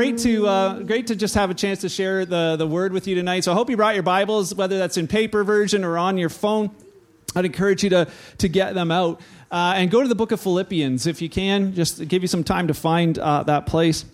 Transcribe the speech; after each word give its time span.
great 0.00 0.16
to 0.16 0.46
uh, 0.46 0.78
great 0.78 1.08
to 1.08 1.14
just 1.14 1.34
have 1.34 1.50
a 1.50 1.54
chance 1.54 1.82
to 1.82 1.88
share 1.90 2.24
the 2.24 2.56
the 2.56 2.66
word 2.66 2.90
with 2.90 3.06
you 3.06 3.14
tonight. 3.14 3.44
So 3.44 3.52
I 3.52 3.54
hope 3.54 3.68
you 3.68 3.76
brought 3.76 3.92
your 3.92 4.02
Bibles, 4.02 4.54
whether 4.54 4.78
that's 4.78 4.96
in 4.96 5.06
paper 5.06 5.44
version 5.44 5.84
or 5.84 5.98
on 5.98 6.16
your 6.16 6.30
phone. 6.30 6.70
I'd 7.36 7.44
encourage 7.44 7.84
you 7.84 7.90
to 7.90 8.08
to 8.38 8.48
get 8.48 8.72
them 8.72 8.90
out 8.90 9.20
uh, 9.50 9.74
and 9.76 9.90
go 9.90 10.00
to 10.00 10.08
the 10.08 10.14
book 10.14 10.32
of 10.32 10.40
Philippians 10.40 11.06
if 11.06 11.20
you 11.20 11.28
can. 11.28 11.74
Just 11.74 12.08
give 12.08 12.22
you 12.22 12.28
some 12.28 12.44
time 12.44 12.68
to 12.68 12.72
find 12.72 13.18
uh, 13.18 13.42
that 13.42 13.66
place. 13.66 14.06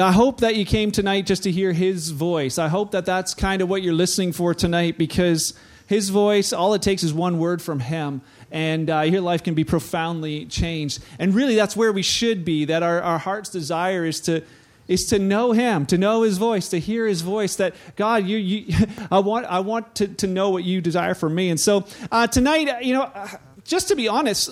I 0.00 0.12
hope 0.12 0.40
that 0.40 0.56
you 0.56 0.64
came 0.64 0.90
tonight 0.90 1.26
just 1.26 1.42
to 1.42 1.50
hear 1.50 1.74
his 1.74 2.08
voice. 2.08 2.56
I 2.56 2.68
hope 2.68 2.92
that 2.92 3.04
that's 3.04 3.34
kind 3.34 3.60
of 3.60 3.68
what 3.68 3.82
you're 3.82 3.92
listening 3.92 4.32
for 4.32 4.54
tonight 4.54 4.96
because 4.96 5.52
his 5.88 6.10
voice, 6.10 6.52
all 6.52 6.74
it 6.74 6.82
takes 6.82 7.02
is 7.02 7.14
one 7.14 7.38
word 7.38 7.62
from 7.62 7.80
him, 7.80 8.20
and 8.50 8.90
uh, 8.90 9.00
your 9.00 9.22
life 9.22 9.42
can 9.42 9.54
be 9.54 9.64
profoundly 9.64 10.44
changed. 10.44 11.02
And 11.18 11.34
really, 11.34 11.54
that's 11.54 11.74
where 11.74 11.92
we 11.92 12.02
should 12.02 12.44
be, 12.44 12.66
that 12.66 12.82
our, 12.82 13.00
our 13.00 13.18
heart's 13.18 13.48
desire 13.48 14.04
is 14.04 14.20
to. 14.22 14.42
Is 14.86 15.04
to 15.10 15.18
know 15.18 15.52
Him, 15.52 15.84
to 15.84 15.98
know 15.98 16.22
His 16.22 16.38
voice, 16.38 16.70
to 16.70 16.80
hear 16.80 17.06
His 17.06 17.20
voice. 17.20 17.56
That 17.56 17.74
God, 17.94 18.24
you, 18.24 18.38
you 18.38 18.86
I 19.10 19.18
want, 19.18 19.44
I 19.44 19.60
want 19.60 19.96
to, 19.96 20.08
to 20.08 20.26
know 20.26 20.48
what 20.48 20.64
you 20.64 20.80
desire 20.80 21.12
for 21.12 21.28
me. 21.28 21.50
And 21.50 21.60
so 21.60 21.84
uh, 22.10 22.26
tonight, 22.26 22.82
you 22.82 22.94
know, 22.94 23.02
uh, 23.02 23.28
just 23.64 23.88
to 23.88 23.96
be 23.96 24.08
honest, 24.08 24.50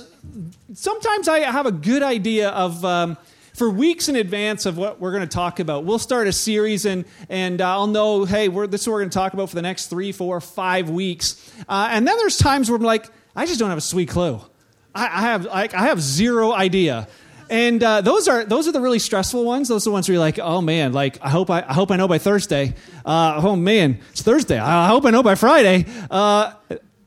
sometimes 0.74 1.26
I 1.26 1.38
have 1.38 1.64
a 1.64 1.73
good 1.73 2.02
idea 2.02 2.50
of 2.50 2.84
um, 2.84 3.16
for 3.56 3.70
weeks 3.70 4.10
in 4.10 4.16
advance 4.16 4.66
of 4.66 4.77
what 4.77 5.01
we're 5.01 5.12
going 5.12 5.23
to 5.23 5.34
talk 5.34 5.60
about. 5.60 5.84
We'll 5.84 5.98
start 5.98 6.28
a 6.28 6.33
series, 6.33 6.84
and 6.84 7.06
and 7.30 7.60
uh, 7.60 7.70
I'll 7.70 7.87
know, 7.87 8.24
hey, 8.24 8.48
this 8.48 8.82
is 8.82 8.87
what 8.87 8.95
we're 8.95 9.01
going 9.01 9.10
to 9.10 9.15
talk 9.15 9.32
about 9.32 9.48
for 9.48 9.55
the 9.55 9.62
next 9.62 9.87
three, 9.87 10.12
four, 10.12 10.41
five 10.41 10.91
weeks. 10.91 11.52
Uh, 11.69 11.88
and 11.91 12.06
then 12.06 12.16
there's 12.19 12.37
times 12.37 12.70
where 12.70 12.77
I'm 12.77 12.82
like, 12.82 13.10
I 13.34 13.46
just 13.46 13.59
don't 13.59 13.70
have 13.70 13.79
a 13.79 13.82
sweet 13.82 14.10
clue. 14.10 14.40
I, 14.95 15.04
I 15.07 15.21
have 15.23 15.46
like 15.46 15.74
I 15.74 15.87
have 15.87 16.01
zero 16.01 16.52
idea. 16.52 17.09
And 17.48 17.82
uh, 17.82 18.01
those 18.01 18.29
are 18.29 18.45
those 18.45 18.68
are 18.68 18.73
the 18.73 18.80
really 18.80 18.98
stressful 18.98 19.45
ones. 19.45 19.68
Those 19.68 19.85
are 19.85 19.91
the 19.91 19.93
ones 19.93 20.09
where 20.09 20.15
you're 20.15 20.20
like, 20.20 20.38
oh 20.38 20.60
man, 20.60 20.93
like 20.93 21.18
I 21.23 21.30
hope 21.30 21.48
I, 21.48 21.63
I 21.63 21.73
hope 21.73 21.91
I 21.91 21.96
know 21.96 22.09
by 22.09 22.18
Thursday. 22.18 22.74
Uh, 23.04 23.41
oh 23.43 23.57
man, 23.57 24.01
it's 24.10 24.23
Thursday. 24.23 24.59
I 24.59 24.88
hope 24.88 25.07
I 25.07 25.10
know 25.10 25.23
by 25.23 25.35
Friday. 25.35 25.87
Uh, 26.10 26.52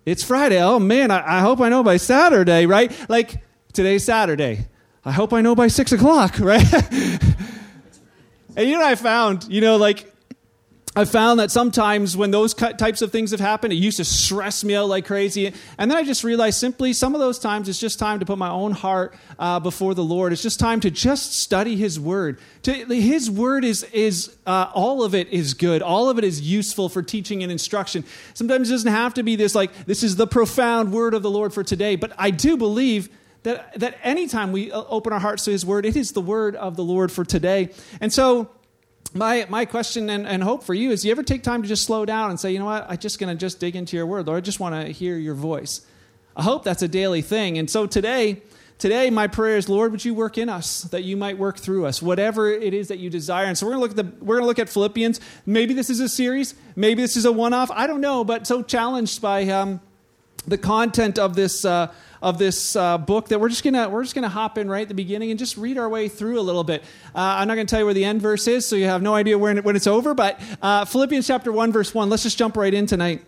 it's 0.05 0.23
Friday. 0.23 0.63
Oh 0.63 0.79
man, 0.79 1.11
I, 1.11 1.37
I 1.37 1.41
hope 1.41 1.59
I 1.59 1.69
know 1.69 1.83
by 1.83 1.97
Saturday. 1.97 2.65
Right? 2.65 2.91
Like 3.09 3.43
today's 3.73 4.05
Saturday. 4.05 4.65
I 5.05 5.11
hope 5.11 5.33
I 5.33 5.41
know 5.41 5.55
by 5.55 5.67
six 5.67 5.91
o'clock, 5.91 6.39
right? 6.39 6.73
and 8.55 8.69
you 8.69 8.77
know 8.77 8.85
I 8.85 8.95
found? 8.95 9.45
You 9.49 9.61
know, 9.61 9.77
like, 9.77 10.09
I 10.95 11.05
found 11.05 11.39
that 11.39 11.51
sometimes 11.51 12.17
when 12.17 12.31
those 12.31 12.53
types 12.53 13.01
of 13.01 13.11
things 13.11 13.31
have 13.31 13.39
happened, 13.39 13.71
it 13.71 13.77
used 13.77 13.97
to 13.97 14.05
stress 14.05 14.63
me 14.63 14.75
out 14.75 14.89
like 14.89 15.05
crazy. 15.05 15.53
And 15.77 15.89
then 15.89 15.97
I 15.97 16.03
just 16.03 16.23
realized 16.23 16.59
simply 16.59 16.93
some 16.93 17.13
of 17.13 17.21
those 17.21 17.37
times 17.37 17.69
it's 17.69 17.79
just 17.79 17.99
time 17.99 18.19
to 18.19 18.25
put 18.25 18.37
my 18.39 18.49
own 18.49 18.71
heart 18.71 19.15
uh, 19.37 19.59
before 19.59 19.93
the 19.93 20.03
Lord. 20.03 20.33
It's 20.33 20.41
just 20.41 20.59
time 20.59 20.79
to 20.81 20.89
just 20.89 21.33
study 21.39 21.75
His 21.75 21.99
Word. 21.99 22.39
To, 22.63 22.73
his 22.73 23.29
Word 23.29 23.63
is, 23.63 23.83
is 23.93 24.35
uh, 24.47 24.71
all 24.73 25.03
of 25.03 25.13
it 25.13 25.29
is 25.29 25.53
good, 25.53 25.83
all 25.83 26.09
of 26.09 26.17
it 26.17 26.23
is 26.23 26.41
useful 26.41 26.89
for 26.89 27.03
teaching 27.03 27.43
and 27.43 27.51
instruction. 27.51 28.03
Sometimes 28.33 28.69
it 28.69 28.73
doesn't 28.73 28.91
have 28.91 29.13
to 29.13 29.23
be 29.23 29.35
this, 29.35 29.53
like, 29.53 29.85
this 29.85 30.01
is 30.01 30.15
the 30.15 30.27
profound 30.27 30.91
Word 30.91 31.13
of 31.13 31.21
the 31.21 31.31
Lord 31.31 31.53
for 31.53 31.63
today. 31.63 31.97
But 31.97 32.13
I 32.17 32.31
do 32.31 32.57
believe 32.57 33.09
that, 33.43 33.79
that 33.79 33.97
anytime 34.03 34.51
we 34.51 34.71
uh, 34.71 34.83
open 34.89 35.13
our 35.13 35.19
hearts 35.19 35.45
to 35.45 35.51
his 35.51 35.65
word, 35.65 35.85
it 35.85 35.95
is 35.95 36.11
the 36.11 36.21
word 36.21 36.55
of 36.55 36.75
the 36.75 36.83
Lord 36.83 37.11
for 37.11 37.23
today. 37.23 37.69
And 38.01 38.11
so, 38.11 38.49
my, 39.13 39.47
my 39.49 39.65
question 39.65 40.09
and, 40.09 40.27
and 40.27 40.43
hope 40.43 40.63
for 40.63 40.73
you 40.73 40.91
is 40.91 41.01
do 41.01 41.07
you 41.07 41.11
ever 41.11 41.23
take 41.23 41.41
time 41.41 41.63
to 41.63 41.67
just 41.67 41.83
slow 41.83 42.05
down 42.05 42.29
and 42.29 42.39
say, 42.39 42.51
you 42.51 42.59
know 42.59 42.65
what, 42.65 42.85
I'm 42.87 42.97
just 42.97 43.17
going 43.17 43.35
to 43.35 43.39
just 43.39 43.59
dig 43.59 43.75
into 43.75 43.97
your 43.97 44.05
word, 44.05 44.27
Lord, 44.27 44.37
I 44.37 44.41
just 44.41 44.59
want 44.59 44.75
to 44.75 44.91
hear 44.91 45.17
your 45.17 45.33
voice. 45.33 45.85
I 46.35 46.43
hope 46.43 46.63
that's 46.63 46.83
a 46.83 46.87
daily 46.87 47.21
thing. 47.21 47.57
And 47.57 47.69
so 47.69 47.87
today, 47.87 48.43
today 48.77 49.09
my 49.09 49.27
prayer 49.27 49.57
is, 49.57 49.67
Lord, 49.67 49.91
would 49.91 50.05
you 50.05 50.13
work 50.13 50.37
in 50.37 50.47
us, 50.47 50.83
that 50.83 51.03
you 51.03 51.17
might 51.17 51.39
work 51.39 51.57
through 51.57 51.85
us, 51.85 52.01
whatever 52.01 52.51
it 52.51 52.73
is 52.73 52.89
that 52.89 52.99
you 52.99 53.09
desire. 53.09 53.45
And 53.45 53.57
so 53.57 53.65
we're 53.65 53.73
going 53.73 53.89
to 53.89 53.95
look 53.95 53.99
at 53.99 54.19
the, 54.19 54.25
we're 54.25 54.35
going 54.35 54.43
to 54.43 54.47
look 54.47 54.59
at 54.59 54.69
Philippians. 54.69 55.19
Maybe 55.45 55.73
this 55.73 55.89
is 55.89 55.99
a 55.99 56.09
series, 56.09 56.53
maybe 56.75 57.01
this 57.01 57.17
is 57.17 57.25
a 57.25 57.31
one-off. 57.31 57.71
I 57.71 57.87
don't 57.87 58.01
know, 58.01 58.23
but 58.23 58.45
so 58.45 58.61
challenged 58.61 59.23
by 59.23 59.47
um, 59.47 59.81
the 60.47 60.57
content 60.57 61.17
of 61.17 61.35
this. 61.35 61.65
Uh, 61.65 61.91
of 62.21 62.37
this 62.37 62.75
uh, 62.75 62.97
book 62.97 63.29
that 63.29 63.39
we're 63.39 63.49
just 63.49 63.63
gonna 63.63 63.89
we're 63.89 64.03
just 64.03 64.15
gonna 64.15 64.29
hop 64.29 64.57
in 64.57 64.69
right 64.69 64.83
at 64.83 64.87
the 64.87 64.93
beginning 64.93 65.29
and 65.31 65.39
just 65.39 65.57
read 65.57 65.77
our 65.77 65.89
way 65.89 66.07
through 66.09 66.39
a 66.39 66.41
little 66.41 66.63
bit. 66.63 66.83
Uh, 67.15 67.19
I'm 67.39 67.47
not 67.47 67.55
gonna 67.55 67.65
tell 67.65 67.79
you 67.79 67.85
where 67.85 67.93
the 67.93 68.05
end 68.05 68.21
verse 68.21 68.47
is, 68.47 68.67
so 68.67 68.75
you 68.75 68.85
have 68.85 69.01
no 69.01 69.15
idea 69.15 69.37
when, 69.37 69.59
when 69.63 69.75
it's 69.75 69.87
over. 69.87 70.13
But 70.13 70.39
uh, 70.61 70.85
Philippians 70.85 71.27
chapter 71.27 71.51
one 71.51 71.71
verse 71.71 71.93
one. 71.93 72.09
Let's 72.09 72.23
just 72.23 72.37
jump 72.37 72.57
right 72.57 72.73
in 72.73 72.85
tonight. 72.85 73.23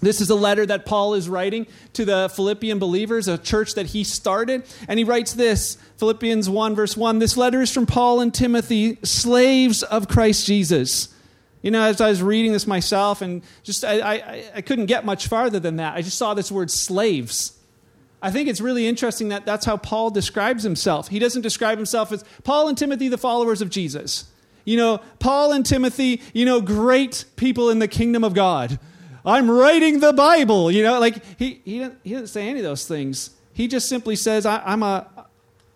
This 0.00 0.20
is 0.20 0.28
a 0.28 0.34
letter 0.34 0.66
that 0.66 0.84
Paul 0.84 1.14
is 1.14 1.28
writing 1.28 1.66
to 1.94 2.04
the 2.04 2.30
Philippian 2.34 2.78
believers, 2.78 3.26
a 3.26 3.38
church 3.38 3.74
that 3.74 3.86
he 3.86 4.04
started. 4.04 4.64
And 4.86 4.98
he 4.98 5.04
writes 5.04 5.32
this 5.32 5.78
Philippians 5.96 6.48
1, 6.50 6.74
verse 6.74 6.96
1. 6.96 7.20
This 7.20 7.36
letter 7.36 7.62
is 7.62 7.72
from 7.72 7.86
Paul 7.86 8.20
and 8.20 8.32
Timothy, 8.32 8.98
slaves 9.02 9.82
of 9.82 10.08
Christ 10.08 10.46
Jesus. 10.46 11.08
You 11.62 11.70
know, 11.70 11.82
as 11.82 12.02
I 12.02 12.10
was 12.10 12.22
reading 12.22 12.52
this 12.52 12.66
myself, 12.66 13.22
and 13.22 13.42
just 13.62 13.84
I, 13.84 14.00
I, 14.00 14.44
I 14.56 14.60
couldn't 14.60 14.86
get 14.86 15.06
much 15.06 15.28
farther 15.28 15.58
than 15.58 15.76
that. 15.76 15.94
I 15.94 16.02
just 16.02 16.18
saw 16.18 16.34
this 16.34 16.52
word 16.52 16.70
slaves. 16.70 17.53
I 18.24 18.30
think 18.30 18.48
it's 18.48 18.62
really 18.62 18.86
interesting 18.86 19.28
that 19.28 19.44
that's 19.44 19.66
how 19.66 19.76
Paul 19.76 20.08
describes 20.08 20.62
himself. 20.62 21.08
He 21.08 21.18
doesn't 21.18 21.42
describe 21.42 21.76
himself 21.76 22.10
as 22.10 22.24
Paul 22.42 22.68
and 22.68 22.78
Timothy, 22.78 23.08
the 23.08 23.18
followers 23.18 23.60
of 23.60 23.68
Jesus. 23.68 24.24
You 24.64 24.78
know, 24.78 25.02
Paul 25.18 25.52
and 25.52 25.64
Timothy, 25.64 26.22
you 26.32 26.46
know, 26.46 26.62
great 26.62 27.26
people 27.36 27.68
in 27.68 27.80
the 27.80 27.86
kingdom 27.86 28.24
of 28.24 28.32
God. 28.32 28.78
I'm 29.26 29.50
writing 29.50 30.00
the 30.00 30.14
Bible. 30.14 30.70
You 30.70 30.84
know, 30.84 30.98
like 31.00 31.22
he, 31.38 31.60
he, 31.66 31.80
didn't, 31.80 31.98
he 32.02 32.10
didn't 32.14 32.28
say 32.28 32.48
any 32.48 32.60
of 32.60 32.64
those 32.64 32.88
things. 32.88 33.28
He 33.52 33.68
just 33.68 33.90
simply 33.90 34.16
says, 34.16 34.46
I, 34.46 34.72
am 34.72 34.82
a, 34.82 35.06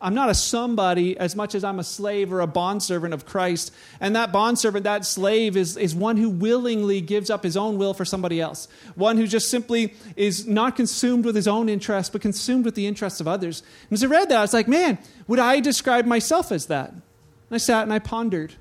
I'm 0.01 0.15
not 0.15 0.31
a 0.31 0.35
somebody 0.35 1.19
as 1.19 1.35
much 1.35 1.57
as 1.57 1.65
I'm 1.65 1.81
a 1.81 1.85
slave 1.85 2.33
or 2.33 2.41
a 2.41 2.47
bondservant 2.47 3.13
of 3.13 3.27
Christ. 3.27 3.73
And 4.01 4.15
that 4.15 4.31
bondservant, 4.31 4.85
that 4.85 5.05
slave, 5.05 5.57
is, 5.57 5.77
is 5.77 5.95
one 5.95 6.17
who 6.17 6.31
willingly 6.31 7.01
gives 7.01 7.31
up 7.31 7.43
his 7.43 7.57
own 7.57 7.79
will 7.79 7.95
for 7.95 8.05
somebody 8.05 8.41
else. 8.41 8.69
One 8.95 9.17
who 9.17 9.27
just 9.27 9.51
simply 9.51 9.95
is 10.15 10.47
not 10.47 10.77
consumed 10.77 11.25
with 11.25 11.35
his 11.35 11.49
own 11.49 11.69
interests, 11.69 12.11
but 12.11 12.23
consumed 12.23 12.65
with 12.65 12.77
the 12.77 12.87
interests 12.87 13.21
of 13.21 13.27
others. 13.27 13.63
And 13.91 13.97
as 13.97 14.05
I 14.05 14.07
read 14.07 14.29
that, 14.29 14.39
I 14.39 14.43
was 14.43 14.55
like, 14.55 14.69
man, 14.69 14.99
would 15.27 15.41
I 15.41 15.59
describe 15.59 16.07
myself 16.07 16.53
as 16.53 16.67
that? 16.67 16.91
And 16.91 17.03
I 17.51 17.59
sat 17.59 17.83
and 17.83 17.93
I 17.93 17.99
pondered. 17.99 18.55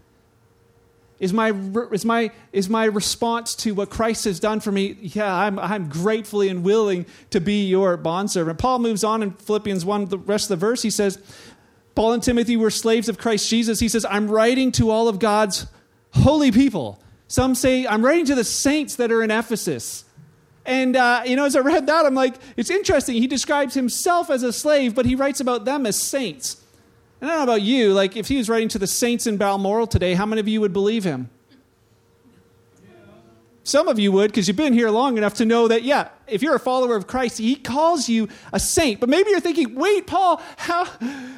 Is 1.19 1.33
my, 1.33 1.51
is, 1.91 2.05
my, 2.05 2.31
is 2.53 2.69
my 2.69 2.85
response 2.85 3.55
to 3.55 3.73
what 3.73 3.89
Christ 3.89 4.25
has 4.25 4.39
done 4.39 4.59
for 4.59 4.71
me, 4.71 4.97
yeah, 5.01 5.33
I'm, 5.33 5.57
I'm 5.57 5.89
gratefully 5.89 6.47
and 6.47 6.63
willing 6.63 7.07
to 7.31 7.41
be 7.41 7.65
your 7.65 7.97
bondservant. 7.97 8.59
Paul 8.59 8.79
moves 8.79 9.03
on 9.03 9.23
in 9.23 9.31
Philippians 9.31 9.83
1, 9.83 10.05
the 10.05 10.19
rest 10.19 10.51
of 10.51 10.59
the 10.59 10.65
verse, 10.65 10.83
he 10.83 10.91
says, 10.91 11.17
Paul 11.95 12.13
and 12.13 12.21
Timothy 12.21 12.55
were 12.55 12.69
slaves 12.69 13.09
of 13.09 13.17
Christ 13.17 13.49
Jesus. 13.49 13.79
He 13.79 13.89
says, 13.89 14.05
I'm 14.05 14.29
writing 14.29 14.71
to 14.73 14.91
all 14.91 15.07
of 15.07 15.17
God's 15.17 15.65
holy 16.11 16.51
people. 16.51 17.01
Some 17.27 17.55
say, 17.55 17.87
I'm 17.87 18.05
writing 18.05 18.25
to 18.25 18.35
the 18.35 18.43
saints 18.43 18.97
that 18.97 19.11
are 19.11 19.23
in 19.23 19.31
Ephesus. 19.31 20.05
And, 20.63 20.95
uh, 20.95 21.23
you 21.25 21.35
know, 21.35 21.45
as 21.45 21.55
I 21.55 21.61
read 21.61 21.87
that, 21.87 22.05
I'm 22.05 22.13
like, 22.13 22.35
it's 22.55 22.69
interesting. 22.69 23.15
He 23.15 23.25
describes 23.25 23.73
himself 23.73 24.29
as 24.29 24.43
a 24.43 24.53
slave, 24.53 24.93
but 24.93 25.07
he 25.07 25.15
writes 25.15 25.39
about 25.39 25.65
them 25.65 25.87
as 25.87 25.99
saints. 25.99 26.61
And 27.19 27.29
I 27.29 27.35
don't 27.35 27.45
know 27.45 27.53
about 27.53 27.61
you, 27.63 27.93
like 27.93 28.15
if 28.15 28.27
he 28.27 28.37
was 28.37 28.47
writing 28.47 28.69
to 28.69 28.79
the 28.79 28.87
saints 28.87 29.25
in 29.25 29.37
Balmoral 29.37 29.87
today, 29.87 30.13
how 30.13 30.25
many 30.25 30.39
of 30.39 30.47
you 30.47 30.61
would 30.61 30.73
believe 30.73 31.03
him? 31.03 31.29
Some 33.67 33.89
of 33.89 33.99
you 33.99 34.13
would, 34.13 34.31
because 34.31 34.47
you've 34.47 34.55
been 34.55 34.71
here 34.71 34.89
long 34.89 35.17
enough 35.17 35.33
to 35.35 35.45
know 35.45 35.67
that, 35.67 35.83
yeah, 35.83 36.07
if 36.25 36.41
you're 36.41 36.55
a 36.55 36.59
follower 36.59 36.95
of 36.95 37.05
Christ, 37.05 37.37
he 37.37 37.55
calls 37.55 38.07
you 38.07 38.29
a 38.53 38.61
saint. 38.61 39.01
But 39.01 39.09
maybe 39.09 39.29
you're 39.31 39.41
thinking, 39.41 39.75
wait, 39.75 40.07
Paul, 40.07 40.41
how, 40.55 40.85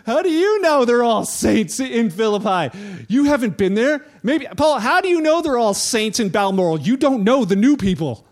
how 0.05 0.21
do 0.21 0.29
you 0.29 0.61
know 0.61 0.85
they're 0.85 1.03
all 1.03 1.25
saints 1.25 1.79
in 1.79 2.11
Philippi? 2.11 2.77
You 3.07 3.23
haven't 3.23 3.57
been 3.57 3.73
there. 3.73 4.05
Maybe, 4.21 4.45
Paul, 4.55 4.79
how 4.79 5.01
do 5.01 5.07
you 5.07 5.21
know 5.21 5.41
they're 5.41 5.57
all 5.57 5.73
saints 5.73 6.19
in 6.19 6.29
Balmoral? 6.29 6.79
You 6.79 6.97
don't 6.97 7.23
know 7.23 7.45
the 7.45 7.55
new 7.55 7.75
people. 7.75 8.27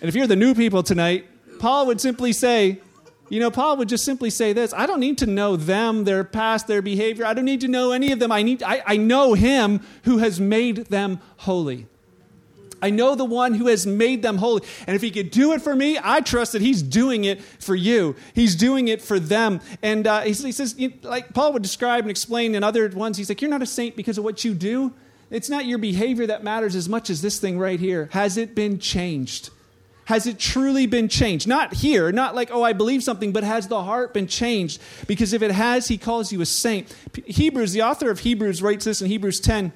and 0.00 0.08
if 0.08 0.14
you're 0.14 0.28
the 0.28 0.36
new 0.36 0.54
people 0.54 0.84
tonight, 0.84 1.26
Paul 1.58 1.86
would 1.86 2.00
simply 2.00 2.32
say, 2.32 2.80
you 3.28 3.40
know, 3.40 3.50
Paul 3.50 3.76
would 3.78 3.88
just 3.88 4.04
simply 4.04 4.30
say 4.30 4.52
this 4.52 4.72
I 4.72 4.86
don't 4.86 5.00
need 5.00 5.18
to 5.18 5.26
know 5.26 5.56
them, 5.56 6.04
their 6.04 6.24
past, 6.24 6.66
their 6.66 6.82
behavior. 6.82 7.24
I 7.24 7.34
don't 7.34 7.44
need 7.44 7.60
to 7.62 7.68
know 7.68 7.92
any 7.92 8.12
of 8.12 8.18
them. 8.18 8.32
I, 8.32 8.42
need, 8.42 8.62
I, 8.62 8.82
I 8.86 8.96
know 8.96 9.34
him 9.34 9.80
who 10.04 10.18
has 10.18 10.40
made 10.40 10.86
them 10.86 11.20
holy. 11.38 11.86
I 12.82 12.90
know 12.90 13.14
the 13.14 13.24
one 13.24 13.54
who 13.54 13.68
has 13.68 13.86
made 13.86 14.22
them 14.22 14.36
holy. 14.36 14.62
And 14.86 14.94
if 14.94 15.02
he 15.02 15.10
could 15.10 15.30
do 15.30 15.52
it 15.52 15.62
for 15.62 15.74
me, 15.74 15.98
I 16.02 16.20
trust 16.20 16.52
that 16.52 16.60
he's 16.60 16.82
doing 16.82 17.24
it 17.24 17.42
for 17.42 17.74
you. 17.74 18.16
He's 18.34 18.54
doing 18.54 18.88
it 18.88 19.00
for 19.00 19.18
them. 19.18 19.60
And 19.82 20.06
uh, 20.06 20.20
he, 20.20 20.32
he, 20.32 20.52
says, 20.52 20.78
like 21.02 21.32
Paul 21.32 21.54
would 21.54 21.62
describe 21.62 22.04
and 22.04 22.10
explain 22.10 22.54
in 22.54 22.62
other 22.62 22.88
ones, 22.90 23.16
he's 23.16 23.28
like, 23.28 23.40
You're 23.40 23.50
not 23.50 23.62
a 23.62 23.66
saint 23.66 23.96
because 23.96 24.18
of 24.18 24.24
what 24.24 24.44
you 24.44 24.54
do. 24.54 24.92
It's 25.30 25.48
not 25.48 25.66
your 25.66 25.78
behavior 25.78 26.26
that 26.26 26.44
matters 26.44 26.76
as 26.76 26.88
much 26.88 27.10
as 27.10 27.22
this 27.22 27.40
thing 27.40 27.58
right 27.58 27.80
here. 27.80 28.08
Has 28.12 28.36
it 28.36 28.54
been 28.54 28.78
changed? 28.78 29.50
Has 30.06 30.28
it 30.28 30.38
truly 30.38 30.86
been 30.86 31.08
changed? 31.08 31.48
Not 31.48 31.74
here, 31.74 32.12
not 32.12 32.36
like, 32.36 32.50
oh, 32.52 32.62
I 32.62 32.72
believe 32.72 33.02
something, 33.02 33.32
but 33.32 33.42
has 33.42 33.66
the 33.66 33.82
heart 33.82 34.14
been 34.14 34.28
changed? 34.28 34.80
Because 35.08 35.32
if 35.32 35.42
it 35.42 35.50
has, 35.50 35.88
he 35.88 35.98
calls 35.98 36.32
you 36.32 36.40
a 36.40 36.46
saint. 36.46 36.94
Hebrews, 37.26 37.72
the 37.72 37.82
author 37.82 38.08
of 38.08 38.20
Hebrews 38.20 38.62
writes 38.62 38.84
this 38.84 39.02
in 39.02 39.08
Hebrews 39.08 39.40
10, 39.40 39.72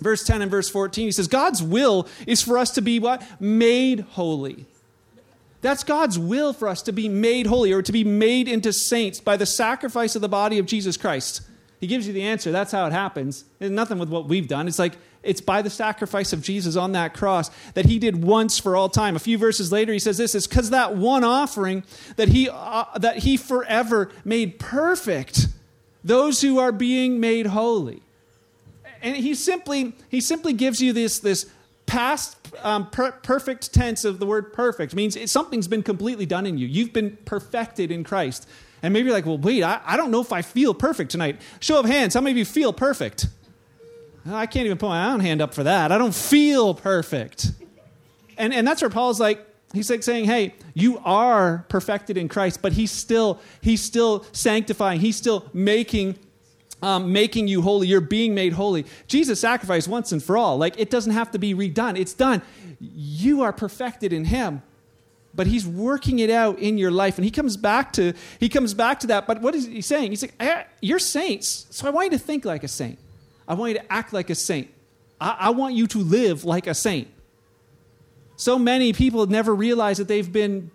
verse 0.00 0.24
10 0.24 0.42
and 0.42 0.50
verse 0.50 0.68
14. 0.68 1.06
He 1.06 1.12
says, 1.12 1.28
God's 1.28 1.62
will 1.62 2.08
is 2.26 2.42
for 2.42 2.58
us 2.58 2.72
to 2.72 2.82
be 2.82 2.98
what? 2.98 3.24
Made 3.40 4.00
holy. 4.00 4.66
That's 5.60 5.84
God's 5.84 6.18
will 6.18 6.52
for 6.52 6.66
us 6.66 6.82
to 6.82 6.92
be 6.92 7.08
made 7.08 7.46
holy 7.46 7.70
or 7.72 7.80
to 7.80 7.92
be 7.92 8.02
made 8.02 8.48
into 8.48 8.72
saints 8.72 9.20
by 9.20 9.36
the 9.36 9.46
sacrifice 9.46 10.16
of 10.16 10.22
the 10.22 10.28
body 10.28 10.58
of 10.58 10.66
Jesus 10.66 10.96
Christ. 10.96 11.42
He 11.80 11.86
gives 11.86 12.06
you 12.06 12.12
the 12.12 12.22
answer. 12.22 12.52
That's 12.52 12.72
how 12.72 12.86
it 12.86 12.92
happens. 12.92 13.44
It's 13.58 13.70
nothing 13.70 13.98
with 13.98 14.10
what 14.10 14.28
we've 14.28 14.46
done. 14.46 14.68
It's 14.68 14.78
like 14.78 14.98
it's 15.22 15.40
by 15.40 15.62
the 15.62 15.70
sacrifice 15.70 16.32
of 16.34 16.42
Jesus 16.42 16.76
on 16.76 16.92
that 16.92 17.14
cross 17.14 17.50
that 17.72 17.86
he 17.86 17.98
did 17.98 18.22
once 18.22 18.58
for 18.58 18.76
all 18.76 18.90
time. 18.90 19.16
A 19.16 19.18
few 19.18 19.38
verses 19.38 19.72
later, 19.72 19.92
he 19.92 19.98
says 19.98 20.18
this: 20.18 20.34
is 20.34 20.46
because 20.46 20.70
that 20.70 20.94
one 20.94 21.24
offering 21.24 21.84
that 22.16 22.28
he 22.28 22.50
uh, 22.50 22.84
that 22.98 23.18
he 23.18 23.38
forever 23.38 24.10
made 24.24 24.58
perfect 24.58 25.48
those 26.04 26.42
who 26.42 26.58
are 26.58 26.72
being 26.72 27.18
made 27.18 27.46
holy." 27.46 28.02
And 29.00 29.16
he 29.16 29.34
simply 29.34 29.94
he 30.10 30.20
simply 30.20 30.52
gives 30.52 30.82
you 30.82 30.92
this 30.92 31.18
this 31.18 31.50
past 31.86 32.36
um, 32.62 32.90
per- 32.90 33.12
perfect 33.12 33.72
tense 33.72 34.04
of 34.04 34.18
the 34.20 34.26
word 34.26 34.52
perfect 34.52 34.92
it 34.92 34.96
means 34.96 35.16
it, 35.16 35.28
something's 35.28 35.66
been 35.66 35.82
completely 35.82 36.26
done 36.26 36.46
in 36.46 36.58
you. 36.58 36.66
You've 36.66 36.92
been 36.92 37.16
perfected 37.24 37.90
in 37.90 38.04
Christ. 38.04 38.46
And 38.82 38.92
maybe 38.92 39.06
you're 39.06 39.14
like, 39.14 39.26
well, 39.26 39.38
wait, 39.38 39.62
I, 39.62 39.80
I 39.84 39.96
don't 39.96 40.10
know 40.10 40.20
if 40.20 40.32
I 40.32 40.42
feel 40.42 40.74
perfect 40.74 41.10
tonight. 41.10 41.40
Show 41.60 41.78
of 41.78 41.86
hands, 41.86 42.14
how 42.14 42.20
many 42.20 42.32
of 42.32 42.38
you 42.38 42.44
feel 42.44 42.72
perfect? 42.72 43.26
I 44.26 44.46
can't 44.46 44.66
even 44.66 44.78
put 44.78 44.88
my 44.88 45.12
own 45.12 45.20
hand 45.20 45.40
up 45.40 45.54
for 45.54 45.64
that. 45.64 45.92
I 45.92 45.98
don't 45.98 46.14
feel 46.14 46.74
perfect. 46.74 47.52
And, 48.36 48.52
and 48.52 48.66
that's 48.66 48.82
where 48.82 48.90
Paul's 48.90 49.20
like, 49.20 49.46
he's 49.72 49.90
like 49.90 50.02
saying, 50.02 50.24
hey, 50.24 50.54
you 50.74 50.98
are 50.98 51.64
perfected 51.68 52.16
in 52.16 52.28
Christ, 52.28 52.60
but 52.62 52.72
he's 52.72 52.90
still, 52.90 53.40
he's 53.60 53.82
still 53.82 54.24
sanctifying, 54.32 55.00
he's 55.00 55.16
still 55.16 55.48
making 55.52 56.18
um, 56.82 57.12
making 57.12 57.48
you 57.48 57.62
holy. 57.62 57.86
You're 57.86 58.00
being 58.00 58.34
made 58.34 58.52
holy. 58.54 58.86
Jesus 59.06 59.40
sacrificed 59.40 59.88
once 59.88 60.12
and 60.12 60.22
for 60.22 60.36
all. 60.36 60.56
Like, 60.56 60.78
it 60.78 60.90
doesn't 60.90 61.12
have 61.12 61.30
to 61.32 61.38
be 61.38 61.54
redone. 61.54 61.98
It's 61.98 62.14
done. 62.14 62.42
You 62.80 63.42
are 63.42 63.52
perfected 63.52 64.12
in 64.14 64.24
Him. 64.24 64.62
But 65.34 65.46
He's 65.46 65.66
working 65.66 66.18
it 66.18 66.30
out 66.30 66.58
in 66.58 66.78
your 66.78 66.90
life. 66.90 67.16
And 67.16 67.24
He 67.24 67.30
comes 67.30 67.56
back 67.56 67.92
to, 67.94 68.14
he 68.38 68.48
comes 68.48 68.74
back 68.74 69.00
to 69.00 69.06
that. 69.08 69.26
But 69.26 69.40
what 69.40 69.54
is 69.54 69.66
He 69.66 69.80
saying? 69.80 70.10
He's 70.10 70.22
like, 70.22 70.68
You're 70.80 70.98
saints. 70.98 71.66
So 71.70 71.86
I 71.86 71.90
want 71.90 72.12
you 72.12 72.18
to 72.18 72.24
think 72.24 72.44
like 72.44 72.64
a 72.64 72.68
saint. 72.68 72.98
I 73.46 73.54
want 73.54 73.72
you 73.72 73.78
to 73.78 73.92
act 73.92 74.12
like 74.12 74.30
a 74.30 74.34
saint. 74.34 74.70
I, 75.20 75.36
I 75.38 75.50
want 75.50 75.74
you 75.74 75.86
to 75.88 75.98
live 75.98 76.44
like 76.44 76.66
a 76.66 76.74
saint. 76.74 77.08
So 78.36 78.58
many 78.58 78.92
people 78.92 79.26
never 79.26 79.54
realize 79.54 79.98
that 79.98 80.08
they've 80.08 80.32
been 80.32 80.70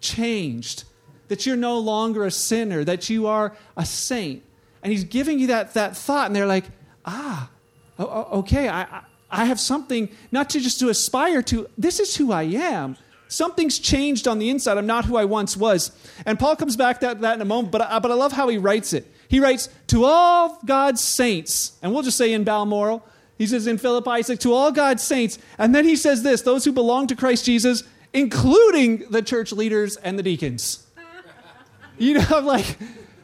changed, 0.00 0.84
that 1.28 1.44
you're 1.44 1.56
no 1.56 1.78
longer 1.78 2.24
a 2.24 2.30
sinner, 2.30 2.82
that 2.84 3.10
you 3.10 3.26
are 3.26 3.54
a 3.76 3.84
saint. 3.84 4.42
And 4.82 4.90
he's 4.90 5.04
giving 5.04 5.38
you 5.38 5.48
that, 5.48 5.74
that 5.74 5.96
thought, 5.96 6.26
and 6.26 6.34
they're 6.34 6.46
like, 6.46 6.64
ah, 7.04 7.50
okay, 7.98 8.68
I, 8.68 9.02
I 9.30 9.44
have 9.44 9.60
something 9.60 10.08
not 10.32 10.50
to 10.50 10.60
just 10.60 10.80
to 10.80 10.88
aspire 10.88 11.42
to. 11.42 11.68
This 11.76 12.00
is 12.00 12.16
who 12.16 12.32
I 12.32 12.44
am. 12.44 12.96
Something's 13.30 13.78
changed 13.78 14.26
on 14.26 14.40
the 14.40 14.50
inside. 14.50 14.76
I'm 14.76 14.86
not 14.86 15.04
who 15.04 15.16
I 15.16 15.24
once 15.24 15.56
was. 15.56 15.92
And 16.26 16.36
Paul 16.36 16.56
comes 16.56 16.76
back 16.76 16.98
to 16.98 17.14
that 17.14 17.34
in 17.36 17.40
a 17.40 17.44
moment, 17.44 17.70
but, 17.70 18.02
but 18.02 18.10
I 18.10 18.14
love 18.14 18.32
how 18.32 18.48
he 18.48 18.58
writes 18.58 18.92
it. 18.92 19.06
He 19.28 19.38
writes, 19.38 19.68
To 19.86 20.04
all 20.04 20.58
God's 20.66 21.00
saints, 21.00 21.78
and 21.80 21.94
we'll 21.94 22.02
just 22.02 22.18
say 22.18 22.32
in 22.32 22.42
Balmoral, 22.42 23.06
he 23.38 23.46
says 23.46 23.68
in 23.68 23.78
Philippi, 23.78 24.16
he 24.16 24.22
says, 24.24 24.40
To 24.40 24.52
all 24.52 24.72
God's 24.72 25.04
saints. 25.04 25.38
And 25.58 25.72
then 25.72 25.84
he 25.84 25.94
says 25.94 26.24
this 26.24 26.42
those 26.42 26.64
who 26.64 26.72
belong 26.72 27.06
to 27.06 27.14
Christ 27.14 27.44
Jesus, 27.44 27.84
including 28.12 29.04
the 29.10 29.22
church 29.22 29.52
leaders 29.52 29.96
and 29.96 30.18
the 30.18 30.24
deacons. 30.24 30.84
you 31.98 32.14
know, 32.14 32.26
I'm 32.30 32.44
like, 32.44 32.78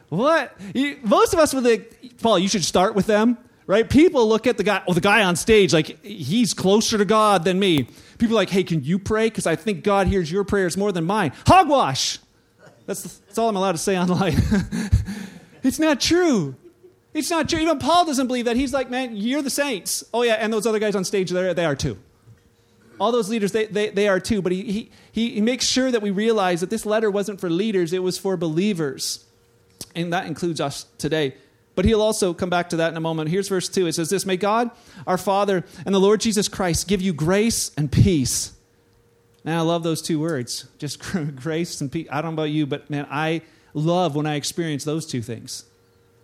what? 0.07 0.57
Most 1.03 1.33
of 1.33 1.39
us 1.39 1.53
would 1.53 1.65
think, 1.65 2.21
Paul, 2.21 2.39
you 2.39 2.47
should 2.47 2.63
start 2.63 2.95
with 2.95 3.07
them, 3.07 3.37
right? 3.67 3.87
People 3.87 4.27
look 4.27 4.47
at 4.47 4.57
the 4.57 4.63
guy, 4.63 4.81
oh, 4.87 4.93
the 4.93 5.01
guy 5.01 5.23
on 5.23 5.35
stage, 5.35 5.73
like 5.73 6.03
he's 6.03 6.55
closer 6.55 6.97
to 6.97 7.05
God 7.05 7.43
than 7.43 7.59
me. 7.59 7.87
People 8.17 8.35
are 8.35 8.41
like, 8.41 8.49
hey, 8.49 8.63
can 8.63 8.83
you 8.83 8.97
pray? 8.97 9.27
Because 9.27 9.45
I 9.45 9.55
think 9.55 9.83
God 9.83 10.07
hears 10.07 10.31
your 10.31 10.43
prayers 10.43 10.75
more 10.75 10.91
than 10.91 11.05
mine. 11.05 11.33
Hogwash! 11.45 12.17
That's, 12.87 13.03
that's 13.03 13.37
all 13.37 13.49
I'm 13.49 13.55
allowed 13.55 13.73
to 13.73 13.77
say 13.77 13.97
online. 13.99 14.37
It's 15.67 15.79
not 15.79 15.99
true. 15.99 16.55
It's 17.13 17.29
not 17.29 17.49
true. 17.49 17.59
Even 17.59 17.79
Paul 17.79 18.05
doesn't 18.05 18.27
believe 18.27 18.45
that. 18.45 18.55
He's 18.55 18.73
like, 18.73 18.89
man, 18.89 19.15
you're 19.15 19.41
the 19.41 19.49
saints. 19.49 20.03
Oh, 20.13 20.23
yeah, 20.23 20.33
and 20.33 20.51
those 20.51 20.65
other 20.65 20.79
guys 20.79 20.95
on 20.95 21.03
stage, 21.03 21.29
they 21.29 21.65
are 21.65 21.75
too. 21.75 21.97
All 22.99 23.11
those 23.11 23.29
leaders, 23.29 23.51
they, 23.51 23.65
they, 23.65 23.89
they 23.89 24.07
are 24.07 24.19
too. 24.19 24.41
But 24.41 24.51
he, 24.51 24.91
he, 25.11 25.29
he 25.31 25.41
makes 25.41 25.65
sure 25.65 25.91
that 25.91 26.01
we 26.01 26.11
realize 26.11 26.61
that 26.61 26.69
this 26.69 26.85
letter 26.85 27.11
wasn't 27.11 27.39
for 27.39 27.49
leaders, 27.49 27.93
it 27.93 28.01
was 28.01 28.17
for 28.17 28.37
believers. 28.37 29.25
And 29.93 30.13
that 30.13 30.25
includes 30.25 30.61
us 30.61 30.85
today. 30.97 31.35
But 31.77 31.85
he'll 31.85 32.01
also 32.01 32.33
come 32.33 32.49
back 32.49 32.69
to 32.69 32.77
that 32.77 32.89
in 32.89 32.97
a 32.97 32.99
moment. 32.99 33.29
Here's 33.29 33.49
verse 33.49 33.69
2. 33.69 33.85
It 33.85 33.93
says 33.93 34.09
this 34.09 34.25
May 34.25 34.35
God, 34.35 34.71
our 35.05 35.15
Father, 35.15 35.63
and 35.85 35.93
the 35.93 35.99
Lord 35.99 36.19
Jesus 36.19 36.47
Christ 36.47 36.87
give 36.87 37.03
you 37.03 37.13
grace 37.13 37.69
and 37.77 37.91
peace. 37.91 38.53
Man, 39.43 39.55
I 39.55 39.61
love 39.61 39.83
those 39.83 40.01
two 40.01 40.19
words. 40.19 40.67
Just 40.79 40.99
grace 41.35 41.79
and 41.79 41.91
peace. 41.91 42.07
I 42.09 42.23
don't 42.23 42.31
know 42.31 42.41
about 42.41 42.49
you, 42.49 42.65
but 42.65 42.89
man, 42.89 43.05
I 43.11 43.43
love 43.75 44.15
when 44.15 44.25
I 44.25 44.37
experience 44.37 44.85
those 44.85 45.05
two 45.05 45.21
things. 45.21 45.65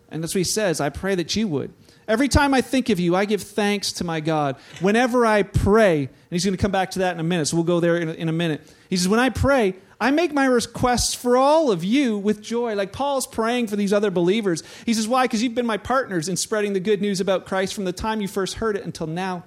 And 0.09 0.23
that's 0.23 0.33
what 0.33 0.39
he 0.39 0.43
says. 0.43 0.81
I 0.81 0.89
pray 0.89 1.13
that 1.13 1.35
you 1.35 1.47
would. 1.49 1.71
Every 2.07 2.29
time 2.29 2.55
I 2.55 2.61
think 2.61 2.89
of 2.89 2.99
you, 2.99 3.15
I 3.15 3.25
give 3.25 3.43
thanks 3.43 3.93
to 3.93 4.03
my 4.03 4.21
God. 4.21 4.55
Whenever 4.79 5.23
I 5.23 5.43
pray, 5.43 5.99
and 5.99 6.09
he's 6.31 6.43
going 6.43 6.57
to 6.57 6.61
come 6.61 6.71
back 6.71 6.89
to 6.91 6.99
that 6.99 7.13
in 7.13 7.19
a 7.19 7.23
minute, 7.23 7.45
so 7.45 7.57
we'll 7.57 7.63
go 7.63 7.79
there 7.79 7.97
in 7.97 8.09
a, 8.09 8.13
in 8.13 8.27
a 8.27 8.33
minute. 8.33 8.61
He 8.89 8.97
says, 8.97 9.07
When 9.07 9.19
I 9.19 9.29
pray, 9.29 9.75
I 10.03 10.11
make 10.11 10.33
my 10.33 10.43
requests 10.43 11.13
for 11.13 11.37
all 11.37 11.71
of 11.71 11.81
you 11.81 12.17
with 12.17 12.41
joy. 12.41 12.75
Like 12.75 12.91
Paul's 12.91 13.25
praying 13.25 13.67
for 13.67 13.77
these 13.77 13.93
other 13.93 14.11
believers. 14.11 14.61
He 14.85 14.93
says, 14.93 15.07
Why? 15.07 15.23
Because 15.23 15.41
you've 15.41 15.55
been 15.55 15.65
my 15.65 15.77
partners 15.77 16.27
in 16.27 16.35
spreading 16.35 16.73
the 16.73 16.81
good 16.81 17.01
news 17.01 17.21
about 17.21 17.45
Christ 17.45 17.73
from 17.73 17.85
the 17.85 17.93
time 17.93 18.19
you 18.19 18.27
first 18.27 18.55
heard 18.55 18.75
it 18.75 18.83
until 18.83 19.07
now. 19.07 19.45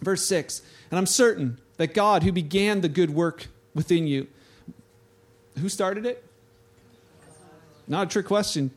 Verse 0.00 0.26
6 0.26 0.62
And 0.90 0.98
I'm 0.98 1.06
certain 1.06 1.60
that 1.76 1.94
God, 1.94 2.24
who 2.24 2.32
began 2.32 2.80
the 2.80 2.88
good 2.88 3.10
work 3.10 3.46
within 3.72 4.08
you, 4.08 4.26
who 5.60 5.68
started 5.68 6.04
it? 6.06 6.24
Not 7.86 8.08
a 8.08 8.10
trick 8.10 8.26
question. 8.26 8.72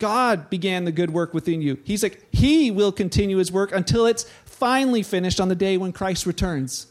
God 0.00 0.50
began 0.50 0.84
the 0.84 0.90
good 0.90 1.10
work 1.10 1.32
within 1.32 1.62
you. 1.62 1.78
He's 1.84 2.02
like, 2.02 2.26
He 2.32 2.72
will 2.72 2.90
continue 2.90 3.36
His 3.36 3.52
work 3.52 3.70
until 3.70 4.04
it's 4.04 4.24
finally 4.44 5.04
finished 5.04 5.38
on 5.38 5.46
the 5.46 5.54
day 5.54 5.76
when 5.76 5.92
Christ 5.92 6.26
returns. 6.26 6.88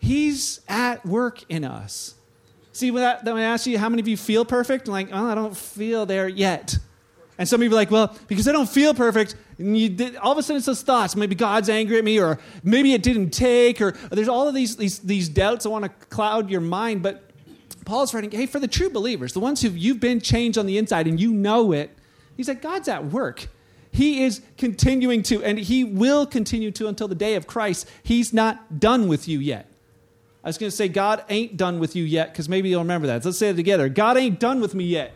He's 0.00 0.62
at 0.66 1.04
work 1.04 1.44
in 1.48 1.62
us. 1.62 2.14
See, 2.72 2.90
when, 2.90 3.02
that, 3.02 3.24
when 3.24 3.36
I 3.36 3.42
ask 3.42 3.66
you, 3.66 3.78
how 3.78 3.90
many 3.90 4.00
of 4.00 4.08
you 4.08 4.16
feel 4.16 4.44
perfect? 4.46 4.88
I'm 4.88 4.92
like, 4.92 5.10
oh, 5.12 5.26
I 5.26 5.34
don't 5.34 5.56
feel 5.56 6.06
there 6.06 6.26
yet. 6.26 6.78
And 7.36 7.48
some 7.48 7.60
of 7.60 7.64
you 7.64 7.70
are 7.70 7.74
like, 7.74 7.90
well, 7.90 8.16
because 8.26 8.48
I 8.48 8.52
don't 8.52 8.68
feel 8.68 8.94
perfect, 8.94 9.34
did, 9.58 10.16
all 10.16 10.32
of 10.32 10.38
a 10.38 10.42
sudden 10.42 10.58
it's 10.58 10.66
those 10.66 10.82
thoughts. 10.82 11.16
Maybe 11.16 11.34
God's 11.34 11.68
angry 11.68 11.98
at 11.98 12.04
me, 12.04 12.18
or 12.18 12.38
maybe 12.62 12.92
it 12.92 13.02
didn't 13.02 13.30
take, 13.30 13.80
or, 13.80 13.88
or 13.88 14.08
there's 14.10 14.28
all 14.28 14.48
of 14.48 14.54
these, 14.54 14.76
these, 14.76 14.98
these 15.00 15.28
doubts 15.28 15.64
that 15.64 15.70
want 15.70 15.84
to 15.84 16.06
cloud 16.06 16.50
your 16.50 16.60
mind. 16.60 17.02
But 17.02 17.30
Paul's 17.84 18.12
writing, 18.14 18.30
hey, 18.30 18.46
for 18.46 18.60
the 18.60 18.68
true 18.68 18.90
believers, 18.90 19.32
the 19.32 19.40
ones 19.40 19.62
who 19.62 19.70
you've 19.70 20.00
been 20.00 20.20
changed 20.20 20.58
on 20.58 20.66
the 20.66 20.76
inside 20.76 21.06
and 21.06 21.20
you 21.20 21.32
know 21.32 21.72
it, 21.72 21.90
he's 22.36 22.48
like, 22.48 22.62
God's 22.62 22.88
at 22.88 23.06
work. 23.06 23.48
He 23.90 24.22
is 24.22 24.42
continuing 24.56 25.22
to, 25.24 25.42
and 25.42 25.58
he 25.58 25.82
will 25.82 26.26
continue 26.26 26.70
to 26.72 26.88
until 26.88 27.08
the 27.08 27.14
day 27.14 27.34
of 27.36 27.46
Christ. 27.46 27.88
He's 28.02 28.32
not 28.32 28.80
done 28.80 29.08
with 29.08 29.26
you 29.28 29.38
yet. 29.38 29.69
I 30.42 30.48
was 30.48 30.58
going 30.58 30.70
to 30.70 30.76
say, 30.76 30.88
God 30.88 31.24
ain't 31.28 31.56
done 31.56 31.78
with 31.80 31.94
you 31.94 32.04
yet, 32.04 32.32
because 32.32 32.48
maybe 32.48 32.70
you'll 32.70 32.82
remember 32.82 33.06
that. 33.08 33.24
Let's 33.24 33.38
say 33.38 33.50
it 33.50 33.56
together. 33.56 33.88
God 33.88 34.16
ain't 34.16 34.40
done 34.40 34.60
with 34.60 34.74
me 34.74 34.84
yet. 34.84 35.12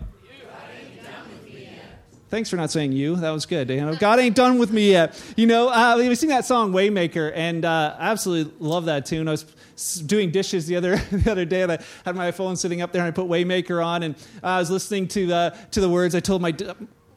Thanks 2.34 2.50
for 2.50 2.56
not 2.56 2.72
saying 2.72 2.90
you. 2.90 3.14
That 3.14 3.30
was 3.30 3.46
good. 3.46 3.70
You 3.70 3.80
know, 3.82 3.94
God 3.94 4.18
ain't 4.18 4.34
done 4.34 4.58
with 4.58 4.72
me 4.72 4.90
yet. 4.90 5.22
You 5.36 5.46
know, 5.46 5.68
uh, 5.68 5.94
we 5.96 6.12
sing 6.16 6.30
that 6.30 6.44
song 6.44 6.72
Waymaker, 6.72 7.30
and 7.32 7.64
uh, 7.64 7.94
I 7.96 8.10
absolutely 8.10 8.52
love 8.58 8.86
that 8.86 9.06
tune. 9.06 9.28
I 9.28 9.30
was 9.30 9.44
doing 10.04 10.32
dishes 10.32 10.66
the 10.66 10.74
other 10.74 10.96
the 11.12 11.30
other 11.30 11.44
day, 11.44 11.62
and 11.62 11.70
I 11.70 11.78
had 12.04 12.16
my 12.16 12.32
phone 12.32 12.56
sitting 12.56 12.82
up 12.82 12.90
there, 12.90 13.02
and 13.02 13.06
I 13.06 13.12
put 13.12 13.26
Waymaker 13.26 13.86
on, 13.86 14.02
and 14.02 14.16
I 14.42 14.58
was 14.58 14.68
listening 14.68 15.06
to 15.08 15.28
the 15.28 15.36
uh, 15.36 15.50
to 15.70 15.80
the 15.80 15.88
words. 15.88 16.16
I 16.16 16.20
told 16.20 16.42
my 16.42 16.52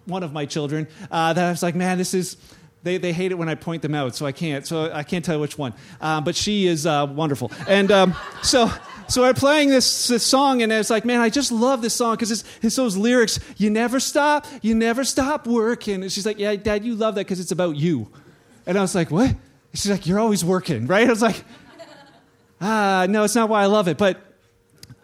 one 0.06 0.22
of 0.22 0.34
my 0.34 0.46
children 0.46 0.88
uh, 1.10 1.34
that 1.34 1.46
I 1.46 1.50
was 1.50 1.64
like, 1.64 1.74
man, 1.74 1.98
this 1.98 2.14
is. 2.14 2.38
They, 2.84 2.98
they 2.98 3.12
hate 3.12 3.31
it 3.31 3.36
when 3.36 3.50
I 3.50 3.55
point 3.55 3.81
them 3.81 3.96
out, 3.96 4.15
so 4.15 4.25
I 4.25 4.31
can't. 4.31 4.65
So 4.65 4.91
I 4.93 5.03
can't 5.03 5.25
tell 5.25 5.36
you 5.36 5.41
which 5.41 5.57
one. 5.57 5.74
Uh, 6.00 6.22
but 6.22 6.36
she 6.36 6.67
is 6.67 6.86
uh, 6.86 7.07
wonderful, 7.10 7.51
and 7.67 7.91
um, 7.91 8.15
so 8.43 8.72
so 9.10 9.24
I'm 9.24 9.36
playing 9.36 9.69
this, 9.69 10.07
this 10.07 10.24
song, 10.24 10.62
and 10.62 10.72
it's 10.72 10.89
like, 10.89 11.05
man, 11.05 11.22
I 11.22 11.29
just 11.29 11.50
love 11.51 11.81
this 11.81 11.93
song 11.93 12.15
because 12.15 12.29
it's, 12.29 12.43
it's 12.62 12.75
those 12.75 12.98
lyrics. 12.98 13.39
You 13.55 13.69
never 13.69 14.01
stop, 14.01 14.46
you 14.62 14.75
never 14.75 15.05
stop 15.05 15.48
working. 15.48 16.03
And 16.03 16.12
she's 16.12 16.25
like, 16.25 16.39
yeah, 16.39 16.55
Dad, 16.57 16.84
you 16.84 16.93
love 16.93 17.15
that 17.15 17.22
because 17.22 17.39
it's 17.39 17.53
about 17.53 17.77
you. 17.77 18.10
And 18.65 18.77
I 18.77 18.81
was 18.81 18.96
like, 18.96 19.10
what? 19.10 19.34
She's 19.74 19.89
like, 19.89 20.07
you're 20.07 20.19
always 20.19 20.43
working, 20.43 20.88
right? 20.88 21.07
I 21.07 21.10
was 21.10 21.22
like, 21.22 21.41
ah, 22.60 23.05
no, 23.10 23.24
it's 23.24 23.36
not 23.36 23.48
why 23.48 23.63
I 23.63 23.67
love 23.67 23.88
it. 23.88 23.98
But 23.98 24.19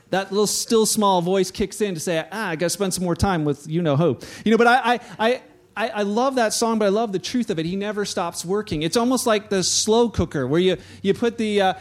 that 0.09 0.31
little 0.31 0.47
still 0.47 0.85
small 0.85 1.21
voice 1.21 1.49
kicks 1.49 1.79
in 1.79 1.93
to 1.93 1.99
say, 1.99 2.25
ah, 2.29 2.49
I 2.49 2.55
got 2.57 2.65
to 2.65 2.69
spend 2.71 2.93
some 2.93 3.05
more 3.05 3.15
time 3.15 3.45
with 3.45 3.67
you 3.69 3.81
know 3.81 3.95
who. 3.95 4.19
You 4.43 4.51
know, 4.51 4.57
but 4.57 4.67
I, 4.67 4.95
I, 4.95 4.99
I, 5.17 5.41
I, 5.75 5.89
I, 5.89 6.01
love 6.03 6.35
that 6.35 6.53
song, 6.53 6.77
but 6.77 6.85
I 6.85 6.89
love 6.89 7.11
the 7.11 7.19
truth 7.19 7.49
of 7.49 7.57
it. 7.57 7.65
He 7.65 7.75
never 7.75 8.05
stops 8.05 8.45
working. 8.45 8.83
It's 8.83 8.97
almost 8.97 9.25
like 9.25 9.49
the 9.49 9.63
slow 9.63 10.07
cooker 10.09 10.45
where 10.45 10.59
you, 10.59 10.77
you 11.01 11.15
put 11.15 11.37
the, 11.39 11.61
uh, 11.61 11.73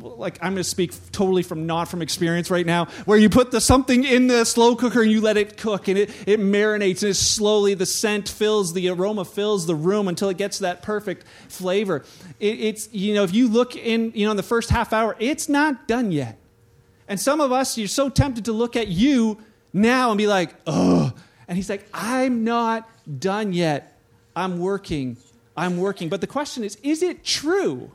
like 0.00 0.38
I'm 0.42 0.52
going 0.52 0.56
to 0.56 0.64
speak 0.64 0.92
totally 1.12 1.42
from 1.42 1.66
not 1.66 1.88
from 1.88 2.02
experience 2.02 2.50
right 2.50 2.66
now, 2.66 2.86
where 3.06 3.18
you 3.18 3.30
put 3.30 3.50
the 3.50 3.60
something 3.60 4.04
in 4.04 4.26
the 4.26 4.44
slow 4.44 4.76
cooker 4.76 5.02
and 5.02 5.10
you 5.10 5.22
let 5.22 5.38
it 5.38 5.56
cook 5.56 5.88
and 5.88 5.96
it, 5.96 6.10
it 6.26 6.40
marinates 6.40 7.02
and 7.02 7.10
it 7.10 7.14
slowly 7.14 7.72
the 7.72 7.86
scent 7.86 8.28
fills, 8.28 8.74
the 8.74 8.90
aroma 8.90 9.24
fills 9.24 9.66
the 9.66 9.74
room 9.74 10.08
until 10.08 10.28
it 10.28 10.36
gets 10.36 10.58
that 10.58 10.82
perfect 10.82 11.24
flavor. 11.48 12.04
It, 12.38 12.60
it's, 12.60 12.92
you 12.92 13.14
know, 13.14 13.24
if 13.24 13.34
you 13.34 13.48
look 13.48 13.76
in, 13.76 14.12
you 14.14 14.26
know, 14.26 14.32
in 14.32 14.36
the 14.36 14.42
first 14.42 14.68
half 14.68 14.92
hour, 14.92 15.16
it's 15.18 15.48
not 15.48 15.88
done 15.88 16.12
yet. 16.12 16.38
And 17.08 17.18
some 17.18 17.40
of 17.40 17.50
us, 17.50 17.78
you're 17.78 17.88
so 17.88 18.10
tempted 18.10 18.44
to 18.44 18.52
look 18.52 18.76
at 18.76 18.88
you 18.88 19.38
now 19.72 20.10
and 20.10 20.18
be 20.18 20.26
like, 20.26 20.54
oh. 20.66 21.14
And 21.48 21.56
he's 21.56 21.70
like, 21.70 21.88
I'm 21.92 22.44
not 22.44 22.88
done 23.18 23.52
yet. 23.52 23.98
I'm 24.36 24.60
working. 24.60 25.16
I'm 25.56 25.78
working. 25.78 26.08
But 26.08 26.20
the 26.20 26.26
question 26.26 26.62
is, 26.62 26.76
is 26.82 27.02
it 27.02 27.24
true? 27.24 27.90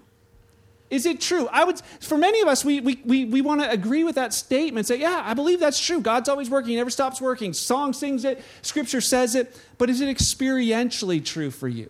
Is 0.90 1.06
it 1.06 1.22
true? 1.22 1.48
I 1.52 1.64
would, 1.64 1.80
for 2.02 2.18
many 2.18 2.42
of 2.42 2.48
us, 2.48 2.66
we, 2.66 2.80
we, 2.80 3.02
we, 3.06 3.26
we 3.26 3.42
want 3.42 3.62
to 3.62 3.70
agree 3.70 4.04
with 4.04 4.16
that 4.16 4.34
statement. 4.34 4.86
Say, 4.86 5.00
yeah, 5.00 5.24
I 5.26 5.34
believe 5.34 5.60
that's 5.60 5.80
true. 5.80 6.02
God's 6.02 6.30
always 6.30 6.50
working. 6.50 6.72
He 6.72 6.76
never 6.76 6.90
stops 6.90 7.22
working. 7.22 7.54
Song 7.54 7.94
sings 7.94 8.26
it. 8.26 8.44
Scripture 8.62 9.02
says 9.02 9.34
it. 9.34 9.58
But 9.78 9.90
is 9.90 10.02
it 10.02 10.16
experientially 10.16 11.24
true 11.24 11.50
for 11.50 11.68
you? 11.68 11.90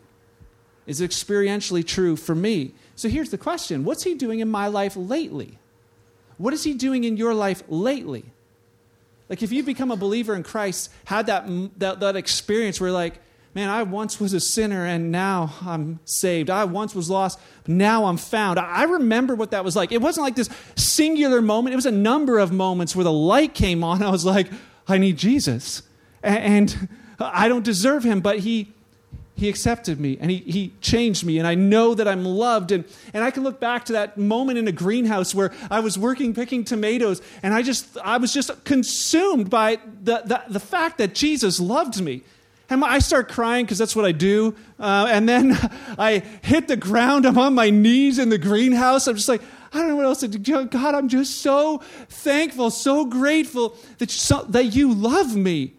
Is 0.85 1.01
it 1.01 1.09
experientially 1.09 1.85
true 1.85 2.15
for 2.15 2.35
me? 2.35 2.73
So 2.95 3.09
here's 3.09 3.29
the 3.29 3.37
question 3.37 3.83
What's 3.83 4.03
he 4.03 4.15
doing 4.15 4.39
in 4.39 4.49
my 4.49 4.67
life 4.67 4.95
lately? 4.95 5.57
What 6.37 6.53
is 6.53 6.63
he 6.63 6.73
doing 6.73 7.03
in 7.03 7.17
your 7.17 7.33
life 7.33 7.63
lately? 7.67 8.25
Like, 9.33 9.41
if 9.41 9.51
you 9.51 9.63
become 9.63 9.89
a 9.89 9.95
believer 9.95 10.35
in 10.35 10.43
Christ, 10.43 10.91
had 11.05 11.25
that, 11.25 11.47
that, 11.79 12.01
that 12.01 12.15
experience 12.15 12.79
where, 12.79 12.91
like, 12.91 13.15
man, 13.55 13.67
I 13.67 13.81
once 13.81 14.19
was 14.19 14.31
a 14.33 14.39
sinner 14.39 14.85
and 14.85 15.11
now 15.11 15.55
I'm 15.65 15.99
saved. 16.05 16.51
I 16.51 16.65
once 16.65 16.93
was 16.93 17.09
lost, 17.09 17.39
now 17.65 18.05
I'm 18.05 18.17
found. 18.17 18.59
I 18.59 18.83
remember 18.83 19.33
what 19.33 19.49
that 19.49 19.65
was 19.65 19.75
like. 19.75 19.91
It 19.91 20.03
wasn't 20.03 20.25
like 20.25 20.35
this 20.35 20.49
singular 20.75 21.41
moment, 21.41 21.73
it 21.73 21.75
was 21.75 21.87
a 21.87 21.91
number 21.91 22.37
of 22.37 22.51
moments 22.51 22.95
where 22.95 23.03
the 23.03 23.11
light 23.11 23.55
came 23.55 23.83
on. 23.83 24.03
I 24.03 24.11
was 24.11 24.23
like, 24.23 24.51
I 24.87 24.99
need 24.99 25.17
Jesus. 25.17 25.81
And 26.21 26.89
I 27.19 27.47
don't 27.47 27.65
deserve 27.65 28.03
him, 28.03 28.21
but 28.21 28.37
he 28.37 28.71
he 29.35 29.49
accepted 29.49 29.99
me 29.99 30.17
and 30.19 30.29
he, 30.29 30.37
he 30.37 30.73
changed 30.81 31.25
me 31.25 31.37
and 31.37 31.47
i 31.47 31.55
know 31.55 31.93
that 31.93 32.07
i'm 32.07 32.23
loved 32.23 32.71
and, 32.71 32.85
and 33.13 33.23
i 33.23 33.31
can 33.31 33.43
look 33.43 33.59
back 33.59 33.85
to 33.85 33.93
that 33.93 34.17
moment 34.17 34.57
in 34.57 34.67
a 34.67 34.71
greenhouse 34.71 35.33
where 35.33 35.51
i 35.71 35.79
was 35.79 35.97
working 35.97 36.33
picking 36.33 36.63
tomatoes 36.63 37.21
and 37.41 37.53
i 37.53 37.61
just 37.61 37.97
i 38.03 38.17
was 38.17 38.33
just 38.33 38.63
consumed 38.63 39.49
by 39.49 39.77
the, 40.03 40.21
the, 40.25 40.43
the 40.49 40.59
fact 40.59 40.97
that 40.97 41.15
jesus 41.15 41.59
loved 41.59 42.01
me 42.01 42.21
and 42.69 42.83
i 42.85 42.99
start 42.99 43.29
crying 43.29 43.65
because 43.65 43.77
that's 43.77 43.95
what 43.95 44.05
i 44.05 44.11
do 44.11 44.55
uh, 44.79 45.07
and 45.09 45.27
then 45.27 45.53
i 45.97 46.19
hit 46.41 46.67
the 46.67 46.77
ground 46.77 47.25
i'm 47.25 47.37
on 47.37 47.53
my 47.53 47.69
knees 47.69 48.19
in 48.19 48.29
the 48.29 48.37
greenhouse 48.37 49.07
i'm 49.07 49.15
just 49.15 49.29
like 49.29 49.41
I 49.75 49.79
don't 49.79 49.87
know 49.87 49.95
what 49.95 50.05
else 50.05 50.19
to 50.19 50.27
do. 50.27 50.65
God, 50.65 50.93
I'm 50.93 51.09
just 51.09 51.41
so 51.41 51.79
thankful, 52.07 52.69
so 52.69 53.05
grateful 53.05 53.75
that, 53.97 54.11
so, 54.11 54.43
that 54.49 54.65
you 54.65 54.93
love 54.93 55.35
me. 55.35 55.73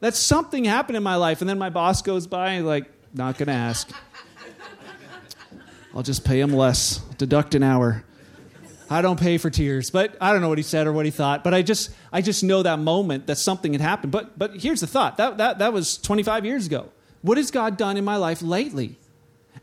That 0.00 0.14
something 0.14 0.64
happened 0.64 0.96
in 0.96 1.02
my 1.02 1.16
life, 1.16 1.40
and 1.40 1.50
then 1.50 1.58
my 1.58 1.70
boss 1.70 2.02
goes 2.02 2.26
by 2.26 2.52
and 2.52 2.66
like, 2.66 2.90
not 3.14 3.36
gonna 3.38 3.52
ask. 3.52 3.90
I'll 5.94 6.02
just 6.02 6.24
pay 6.24 6.40
him 6.40 6.52
less, 6.52 6.98
deduct 7.16 7.54
an 7.54 7.62
hour. 7.62 8.04
I 8.90 9.02
don't 9.02 9.20
pay 9.20 9.36
for 9.36 9.50
tears, 9.50 9.90
but 9.90 10.16
I 10.20 10.32
don't 10.32 10.40
know 10.40 10.48
what 10.48 10.58
he 10.58 10.64
said 10.64 10.86
or 10.86 10.92
what 10.92 11.04
he 11.04 11.10
thought. 11.10 11.44
But 11.44 11.52
I 11.52 11.62
just, 11.62 11.90
I 12.12 12.22
just 12.22 12.42
know 12.42 12.62
that 12.62 12.78
moment 12.78 13.26
that 13.26 13.36
something 13.36 13.72
had 13.72 13.82
happened. 13.82 14.12
But, 14.12 14.38
but 14.38 14.56
here's 14.56 14.80
the 14.80 14.86
thought 14.86 15.18
that, 15.18 15.36
that, 15.38 15.58
that 15.58 15.72
was 15.72 15.98
25 15.98 16.46
years 16.46 16.66
ago. 16.66 16.90
What 17.20 17.36
has 17.36 17.50
God 17.50 17.76
done 17.76 17.96
in 17.96 18.04
my 18.04 18.16
life 18.16 18.40
lately? 18.40 18.96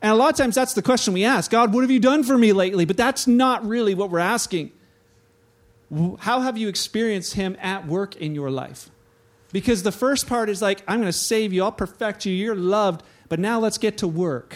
And 0.01 0.11
a 0.11 0.15
lot 0.15 0.31
of 0.31 0.37
times 0.37 0.55
that's 0.55 0.73
the 0.73 0.81
question 0.81 1.13
we 1.13 1.23
ask 1.23 1.49
God, 1.49 1.73
what 1.73 1.81
have 1.81 1.91
you 1.91 1.99
done 1.99 2.23
for 2.23 2.37
me 2.37 2.53
lately? 2.53 2.85
But 2.85 2.97
that's 2.97 3.25
not 3.25 3.65
really 3.65 3.95
what 3.95 4.11
we're 4.11 4.19
asking. 4.19 4.71
How 6.19 6.41
have 6.41 6.57
you 6.57 6.67
experienced 6.67 7.35
Him 7.35 7.55
at 7.61 7.87
work 7.87 8.15
in 8.15 8.35
your 8.35 8.51
life? 8.51 8.89
Because 9.55 9.83
the 9.83 9.91
first 9.93 10.27
part 10.27 10.49
is 10.49 10.61
like, 10.61 10.83
I'm 10.85 10.97
going 10.97 11.07
to 11.07 11.13
save 11.13 11.53
you, 11.53 11.63
I'll 11.63 11.71
perfect 11.71 12.25
you, 12.25 12.33
you're 12.33 12.57
loved, 12.57 13.03
but 13.29 13.39
now 13.39 13.57
let's 13.57 13.77
get 13.77 13.99
to 13.99 14.05
work. 14.05 14.53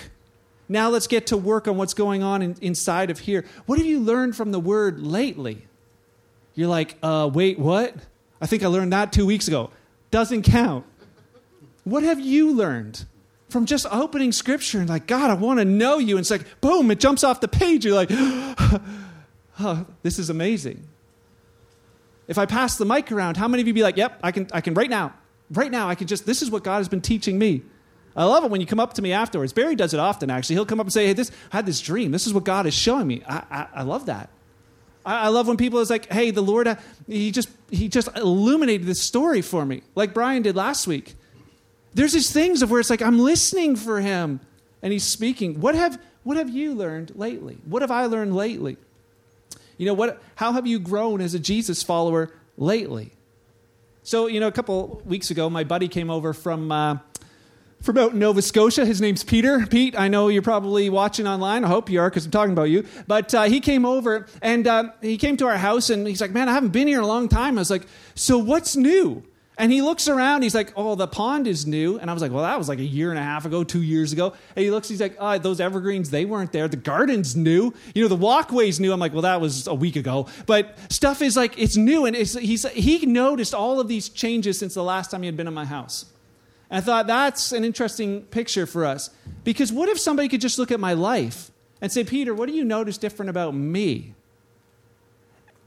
Now 0.67 0.89
let's 0.89 1.07
get 1.07 1.27
to 1.27 1.37
work 1.37 1.69
on 1.69 1.77
what's 1.77 1.93
going 1.93 2.21
on 2.21 2.41
in, 2.41 2.57
inside 2.59 3.09
of 3.09 3.19
here. 3.19 3.45
What 3.65 3.77
have 3.77 3.87
you 3.87 4.01
learned 4.01 4.35
from 4.35 4.51
the 4.51 4.59
word 4.59 4.99
lately? 4.99 5.65
You're 6.53 6.67
like, 6.67 6.97
uh, 7.01 7.31
wait, 7.33 7.57
what? 7.57 7.95
I 8.41 8.45
think 8.45 8.61
I 8.61 8.67
learned 8.67 8.91
that 8.91 9.13
two 9.13 9.25
weeks 9.25 9.47
ago. 9.47 9.69
Doesn't 10.11 10.41
count. 10.41 10.85
What 11.85 12.03
have 12.03 12.19
you 12.19 12.51
learned 12.51 13.05
from 13.47 13.65
just 13.65 13.85
opening 13.89 14.33
scripture 14.33 14.81
and 14.81 14.89
like, 14.89 15.07
God, 15.07 15.31
I 15.31 15.35
want 15.35 15.59
to 15.59 15.65
know 15.65 15.99
you? 15.99 16.17
And 16.17 16.23
it's 16.23 16.29
like, 16.29 16.59
boom, 16.59 16.91
it 16.91 16.99
jumps 16.99 17.23
off 17.23 17.39
the 17.39 17.47
page. 17.47 17.85
You're 17.85 17.95
like, 17.95 18.09
oh, 19.61 19.85
this 20.03 20.19
is 20.19 20.29
amazing. 20.29 20.89
If 22.29 22.37
I 22.37 22.45
pass 22.45 22.77
the 22.77 22.85
mic 22.85 23.11
around, 23.11 23.37
how 23.37 23.47
many 23.47 23.61
of 23.61 23.67
you 23.67 23.73
be 23.73 23.81
like, 23.81 23.97
yep, 23.97 24.19
I 24.23 24.31
can, 24.31 24.47
I 24.53 24.61
can 24.61 24.75
right 24.75 24.89
now, 24.89 25.15
right 25.49 25.71
now, 25.71 25.89
I 25.89 25.95
can 25.95 26.05
just, 26.05 26.27
this 26.27 26.43
is 26.43 26.51
what 26.51 26.63
God 26.63 26.77
has 26.77 26.87
been 26.87 27.01
teaching 27.01 27.39
me. 27.39 27.63
I 28.15 28.23
love 28.23 28.43
it 28.43 28.51
when 28.51 28.61
you 28.61 28.67
come 28.67 28.79
up 28.79 28.93
to 28.93 29.01
me 29.01 29.11
afterwards. 29.11 29.51
Barry 29.51 29.75
does 29.75 29.95
it 29.95 29.99
often, 29.99 30.29
actually. 30.29 30.55
He'll 30.55 30.65
come 30.65 30.79
up 30.79 30.85
and 30.85 30.93
say, 30.93 31.07
hey, 31.07 31.13
this, 31.13 31.31
I 31.51 31.57
had 31.57 31.65
this 31.65 31.81
dream. 31.81 32.11
This 32.11 32.27
is 32.27 32.33
what 32.33 32.43
God 32.43 32.67
is 32.67 32.75
showing 32.75 33.07
me. 33.07 33.23
I, 33.27 33.43
I, 33.49 33.67
I 33.77 33.81
love 33.81 34.05
that. 34.05 34.29
I, 35.03 35.29
love 35.29 35.47
when 35.47 35.57
people 35.57 35.79
is 35.79 35.89
like, 35.89 36.11
hey, 36.11 36.29
the 36.29 36.41
Lord, 36.41 36.67
uh, 36.67 36.75
he, 37.07 37.31
just, 37.31 37.49
he 37.71 37.87
just 37.87 38.15
illuminated 38.15 38.85
this 38.85 39.01
story 39.01 39.41
for 39.41 39.65
me, 39.65 39.81
like 39.95 40.13
Brian 40.13 40.43
did 40.43 40.55
last 40.55 40.85
week. 40.85 41.15
There's 41.95 42.13
these 42.13 42.31
things 42.31 42.61
of 42.61 42.69
where 42.69 42.79
it's 42.79 42.91
like, 42.91 43.01
I'm 43.01 43.17
listening 43.17 43.75
for 43.75 44.01
him 44.01 44.39
and 44.83 44.93
he's 44.93 45.05
speaking. 45.05 45.61
What 45.61 45.73
have, 45.73 45.99
what 46.23 46.37
have 46.37 46.49
you 46.49 46.75
learned 46.75 47.13
lately? 47.15 47.57
What 47.65 47.81
have 47.81 47.89
I 47.89 48.05
learned 48.05 48.35
lately? 48.35 48.77
You 49.79 49.85
know, 49.85 49.93
what, 49.93 50.21
how 50.35 50.51
have 50.51 50.67
you 50.67 50.77
grown 50.77 51.21
as 51.21 51.33
a 51.33 51.39
Jesus 51.39 51.81
follower 51.83 52.33
lately? 52.57 53.13
So, 54.03 54.27
you 54.27 54.41
know, 54.41 54.47
a 54.47 54.51
couple 54.51 55.01
weeks 55.05 55.31
ago, 55.31 55.49
my 55.49 55.63
buddy 55.63 55.87
came 55.87 56.09
over 56.09 56.33
from, 56.33 56.69
uh, 56.69 56.97
from 57.81 57.97
out 57.97 58.11
in 58.11 58.19
Nova 58.19 58.41
Scotia. 58.41 58.85
His 58.85 58.99
name's 58.99 59.23
Peter. 59.23 59.65
Pete, 59.65 59.97
I 59.97 60.09
know 60.09 60.27
you're 60.27 60.41
probably 60.41 60.89
watching 60.89 61.27
online. 61.27 61.63
I 61.63 61.69
hope 61.69 61.89
you 61.89 62.01
are 62.01 62.09
because 62.09 62.25
I'm 62.25 62.31
talking 62.31 62.51
about 62.51 62.63
you. 62.63 62.85
But 63.07 63.33
uh, 63.33 63.43
he 63.43 63.61
came 63.61 63.85
over 63.85 64.27
and 64.41 64.67
uh, 64.67 64.89
he 65.01 65.17
came 65.17 65.37
to 65.37 65.47
our 65.47 65.57
house 65.57 65.89
and 65.89 66.05
he's 66.05 66.19
like, 66.19 66.31
Man, 66.31 66.49
I 66.49 66.53
haven't 66.53 66.73
been 66.73 66.89
here 66.89 66.97
in 66.97 67.05
a 67.05 67.07
long 67.07 67.29
time. 67.29 67.57
I 67.57 67.61
was 67.61 67.71
like, 67.71 67.87
So 68.15 68.37
what's 68.37 68.75
new? 68.75 69.23
And 69.59 69.73
he 69.73 69.81
looks 69.81 70.07
around, 70.07 70.43
he's 70.43 70.55
like, 70.55 70.71
Oh, 70.77 70.95
the 70.95 71.05
pond 71.05 71.45
is 71.45 71.67
new. 71.67 71.99
And 71.99 72.09
I 72.09 72.13
was 72.13 72.21
like, 72.21 72.31
Well, 72.31 72.43
that 72.43 72.57
was 72.57 72.69
like 72.69 72.79
a 72.79 72.83
year 72.83 73.09
and 73.09 73.19
a 73.19 73.21
half 73.21 73.45
ago, 73.45 73.65
two 73.65 73.81
years 73.81 74.13
ago. 74.13 74.33
And 74.55 74.63
he 74.63 74.71
looks, 74.71 74.87
he's 74.87 75.01
like, 75.01 75.17
Oh, 75.19 75.37
those 75.37 75.59
evergreens, 75.59 76.11
they 76.11 76.23
weren't 76.23 76.53
there. 76.53 76.69
The 76.69 76.77
garden's 76.77 77.35
new. 77.35 77.73
You 77.93 78.03
know, 78.03 78.07
the 78.07 78.15
walkway's 78.15 78.79
new. 78.79 78.93
I'm 78.93 79.01
like, 79.01 79.11
Well, 79.11 79.23
that 79.23 79.41
was 79.41 79.67
a 79.67 79.73
week 79.73 79.97
ago. 79.97 80.27
But 80.45 80.77
stuff 80.89 81.21
is 81.21 81.35
like, 81.35 81.59
it's 81.59 81.75
new. 81.75 82.05
And 82.05 82.15
it's, 82.15 82.35
he's, 82.35 82.65
he 82.69 83.05
noticed 83.05 83.53
all 83.53 83.81
of 83.81 83.89
these 83.89 84.07
changes 84.07 84.57
since 84.57 84.75
the 84.75 84.83
last 84.83 85.11
time 85.11 85.23
he 85.23 85.25
had 85.25 85.35
been 85.35 85.47
in 85.47 85.53
my 85.53 85.65
house. 85.65 86.05
And 86.69 86.77
I 86.77 86.81
thought 86.81 87.07
that's 87.07 87.51
an 87.51 87.65
interesting 87.65 88.21
picture 88.21 88.65
for 88.65 88.85
us. 88.85 89.09
Because 89.43 89.73
what 89.73 89.89
if 89.89 89.99
somebody 89.99 90.29
could 90.29 90.41
just 90.41 90.57
look 90.57 90.71
at 90.71 90.79
my 90.79 90.93
life 90.93 91.51
and 91.81 91.91
say, 91.91 92.05
Peter, 92.05 92.33
what 92.33 92.47
do 92.47 92.55
you 92.55 92.63
notice 92.63 92.97
different 92.97 93.29
about 93.29 93.53
me? 93.53 94.13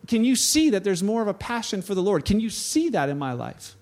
Can 0.09 0.25
you 0.25 0.35
see 0.35 0.71
that 0.71 0.83
there's 0.83 1.03
more 1.03 1.21
of 1.21 1.29
a 1.29 1.35
passion 1.35 1.83
for 1.83 1.95
the 1.95 2.03
Lord? 2.03 2.25
Can 2.25 2.41
you 2.41 2.49
see 2.49 2.89
that 2.89 3.11
in 3.11 3.19
my 3.19 3.35
life? 3.35 3.77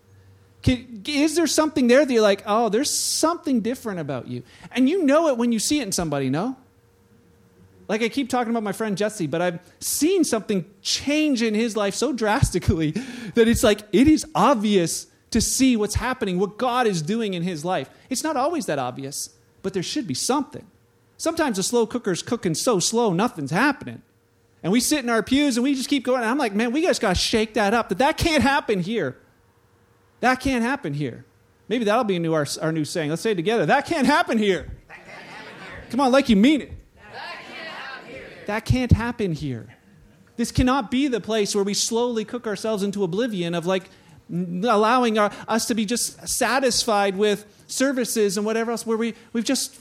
Is 0.67 1.37
there 1.37 1.47
something 1.47 1.87
there 1.87 2.05
that 2.05 2.13
you're 2.13 2.23
like, 2.23 2.43
oh, 2.47 2.69
there's 2.69 2.91
something 2.91 3.61
different 3.61 4.01
about 4.01 4.29
you? 4.29 4.43
And 4.73 4.89
you 4.89 5.05
know 5.05 5.29
it 5.29 5.39
when 5.39 5.53
you 5.53 5.59
see 5.59 5.81
it 5.81 5.85
in 5.85 5.93
somebody, 5.93 6.29
no? 6.29 6.57
Like 7.89 8.03
I 8.03 8.09
keep 8.09 8.29
talking 8.29 8.51
about 8.51 8.63
my 8.63 8.73
friend 8.73 8.97
Jesse, 8.97 9.27
but 9.27 9.43
I've 9.43 9.59
seen 9.81 10.23
something 10.23 10.65
change 10.83 11.43
in 11.43 11.55
his 11.55 11.77
life 11.77 11.95
so 11.95 12.13
drastically 12.13 12.91
that 13.35 13.49
it's 13.49 13.65
like 13.65 13.81
it 13.93 14.07
is 14.07 14.25
obvious 14.35 15.07
to 15.31 15.41
see 15.41 15.77
what's 15.77 15.97
happening, 15.97 16.39
what 16.39 16.59
God 16.59 16.87
is 16.87 17.03
doing 17.03 17.35
in 17.35 17.43
his 17.43 17.65
life. 17.65 17.89
It's 18.09 18.23
not 18.23 18.37
always 18.37 18.67
that 18.67 18.79
obvious, 18.79 19.31
but 19.63 19.73
there 19.75 19.83
should 19.83 20.07
be 20.07 20.15
something. 20.15 20.67
Sometimes 21.17 21.59
a 21.59 21.63
slow 21.63 21.87
cooker's 21.87 22.23
cooking 22.23 22.55
so 22.55 22.79
slow, 22.79 23.13
nothing's 23.13 23.51
happening. 23.51 24.03
And 24.63 24.73
we 24.73 24.81
sit 24.81 25.03
in 25.03 25.11
our 25.11 25.23
pews 25.23 25.57
and 25.57 25.65
we 25.65 25.75
just 25.75 25.89
keep 25.89 26.05
going. 26.05 26.21
And 26.21 26.31
I'm 26.31 26.39
like, 26.39 26.55
man, 26.55 26.73
we 26.73 26.83
just 26.83 27.01
got 27.01 27.11
to 27.11 27.21
shake 27.21 27.55
that 27.55 27.75
up. 27.75 27.89
That 27.89 27.99
that 27.99 28.19
can't 28.19 28.43
happen 28.43 28.81
here. 28.81 29.17
That 30.21 30.41
can't 30.41 30.63
happen 30.63 30.95
here. 30.95 31.25
Maybe 31.69 31.85
that'll 31.85 32.05
be 32.05 32.19
new, 32.19 32.35
our, 32.35 32.47
our 32.61 32.73
new 32.73 32.85
saying. 32.85 33.11
Let's 33.11 33.23
say 33.23 33.33
it 33.33 33.37
together. 33.37 33.67
That 33.67 33.87
can't 33.87 34.07
happen 34.07 34.39
here. 34.39 34.71
Can't 34.89 35.01
happen 35.07 35.55
here. 35.65 35.85
Come 35.91 36.01
on, 36.01 36.13
like 36.13 36.29
you 36.29 36.37
mean 36.37 36.63
it. 36.63 36.73
That 36.97 37.39
can't, 38.07 38.47
that 38.47 38.65
can't 38.65 38.93
happen 38.93 39.33
here. 39.33 39.77
This 40.37 40.51
cannot 40.51 40.91
be 40.91 41.07
the 41.07 41.21
place 41.21 41.55
where 41.55 41.65
we 41.65 41.75
slowly 41.75 42.25
cook 42.25 42.47
ourselves 42.47 42.83
into 42.83 43.05
oblivion 43.05 43.55
of 43.55 43.67
like 43.67 43.85
allowing 44.31 45.19
our, 45.19 45.31
us 45.49 45.67
to 45.67 45.75
be 45.75 45.85
just 45.85 46.27
satisfied 46.29 47.17
with 47.17 47.45
services 47.67 48.37
and 48.37 48.47
whatever 48.47 48.71
else, 48.71 48.87
where 48.87 48.97
we, 48.97 49.15
we've 49.33 49.45
just 49.45 49.79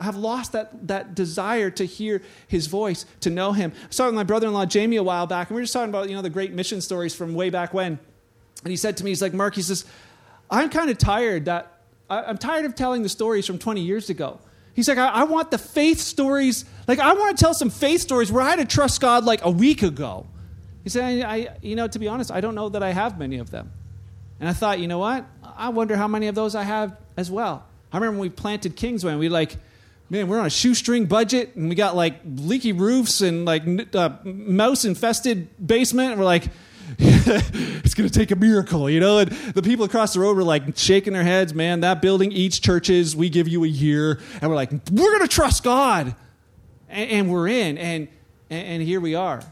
have 0.00 0.16
lost 0.16 0.52
that, 0.52 0.86
that 0.86 1.14
desire 1.14 1.70
to 1.70 1.84
hear 1.84 2.22
his 2.46 2.68
voice, 2.68 3.04
to 3.20 3.30
know 3.30 3.52
him. 3.52 3.72
I 3.74 3.86
was 3.88 3.96
talking 3.96 4.14
with 4.14 4.20
my 4.20 4.24
brother 4.24 4.46
in 4.46 4.52
law, 4.52 4.64
Jamie, 4.64 4.96
a 4.96 5.02
while 5.02 5.26
back, 5.26 5.50
and 5.50 5.56
we 5.56 5.60
were 5.60 5.64
just 5.64 5.72
talking 5.72 5.90
about 5.90 6.08
you 6.08 6.14
know, 6.14 6.22
the 6.22 6.30
great 6.30 6.52
mission 6.52 6.80
stories 6.80 7.14
from 7.14 7.34
way 7.34 7.50
back 7.50 7.74
when. 7.74 7.98
And 8.64 8.70
he 8.70 8.76
said 8.76 8.96
to 8.98 9.04
me, 9.04 9.10
he's 9.10 9.22
like, 9.22 9.34
Mark, 9.34 9.54
he 9.54 9.62
says, 9.62 9.84
I'm 10.50 10.70
kind 10.70 10.90
of 10.90 10.98
tired 10.98 11.44
that 11.46 11.78
I'm 12.10 12.38
tired 12.38 12.64
of 12.64 12.74
telling 12.74 13.02
the 13.02 13.08
stories 13.08 13.46
from 13.46 13.58
20 13.58 13.82
years 13.82 14.08
ago. 14.08 14.40
He's 14.72 14.88
like, 14.88 14.98
I, 14.98 15.08
I, 15.08 15.24
want 15.24 15.50
the 15.50 15.58
faith 15.58 15.98
stories. 15.98 16.64
Like, 16.86 17.00
I 17.00 17.12
want 17.12 17.36
to 17.36 17.44
tell 17.44 17.52
some 17.52 17.68
faith 17.68 18.00
stories 18.00 18.32
where 18.32 18.42
I 18.42 18.50
had 18.50 18.60
to 18.60 18.64
trust 18.64 19.00
God 19.00 19.24
like 19.24 19.44
a 19.44 19.50
week 19.50 19.82
ago. 19.82 20.26
He 20.84 20.88
said, 20.88 21.22
I, 21.22 21.34
I, 21.34 21.56
you 21.60 21.76
know, 21.76 21.88
to 21.88 21.98
be 21.98 22.08
honest, 22.08 22.30
I 22.30 22.40
don't 22.40 22.54
know 22.54 22.68
that 22.70 22.82
I 22.82 22.92
have 22.92 23.18
many 23.18 23.38
of 23.38 23.50
them. 23.50 23.72
And 24.40 24.48
I 24.48 24.52
thought, 24.52 24.78
you 24.78 24.86
know 24.86 24.98
what? 24.98 25.26
I 25.42 25.70
wonder 25.70 25.96
how 25.96 26.08
many 26.08 26.28
of 26.28 26.34
those 26.34 26.54
I 26.54 26.62
have 26.62 26.96
as 27.16 27.30
well. 27.30 27.66
I 27.92 27.96
remember 27.96 28.20
when 28.20 28.30
we 28.30 28.30
planted 28.30 28.76
Kingsway, 28.76 29.14
we 29.16 29.28
like, 29.28 29.56
man, 30.08 30.28
we're 30.28 30.38
on 30.38 30.46
a 30.46 30.50
shoestring 30.50 31.06
budget 31.06 31.56
and 31.56 31.68
we 31.68 31.74
got 31.74 31.96
like 31.96 32.20
leaky 32.24 32.72
roofs 32.72 33.20
and 33.20 33.44
like 33.44 33.64
uh, 33.94 34.10
mouse 34.22 34.84
infested 34.84 35.66
basement. 35.66 36.12
And 36.12 36.20
we're 36.20 36.26
like, 36.26 36.44
it's 36.98 37.94
going 37.94 38.08
to 38.08 38.14
take 38.18 38.30
a 38.30 38.36
miracle, 38.36 38.88
you 38.88 39.00
know? 39.00 39.18
And 39.18 39.30
the 39.30 39.62
people 39.62 39.84
across 39.84 40.14
the 40.14 40.20
road 40.20 40.36
were 40.36 40.44
like 40.44 40.76
shaking 40.76 41.12
their 41.12 41.22
heads, 41.22 41.54
man, 41.54 41.80
that 41.80 42.00
building 42.00 42.32
eats 42.32 42.58
churches. 42.58 43.14
We 43.14 43.28
give 43.28 43.48
you 43.48 43.64
a 43.64 43.68
year. 43.68 44.20
And 44.40 44.50
we're 44.50 44.56
like, 44.56 44.70
we're 44.90 45.12
going 45.16 45.28
to 45.28 45.28
trust 45.28 45.64
God. 45.64 46.14
And, 46.88 47.10
and 47.10 47.30
we're 47.30 47.48
in. 47.48 47.78
And, 47.78 48.08
and 48.50 48.82
here 48.82 49.00
we 49.00 49.14
are. 49.14 49.42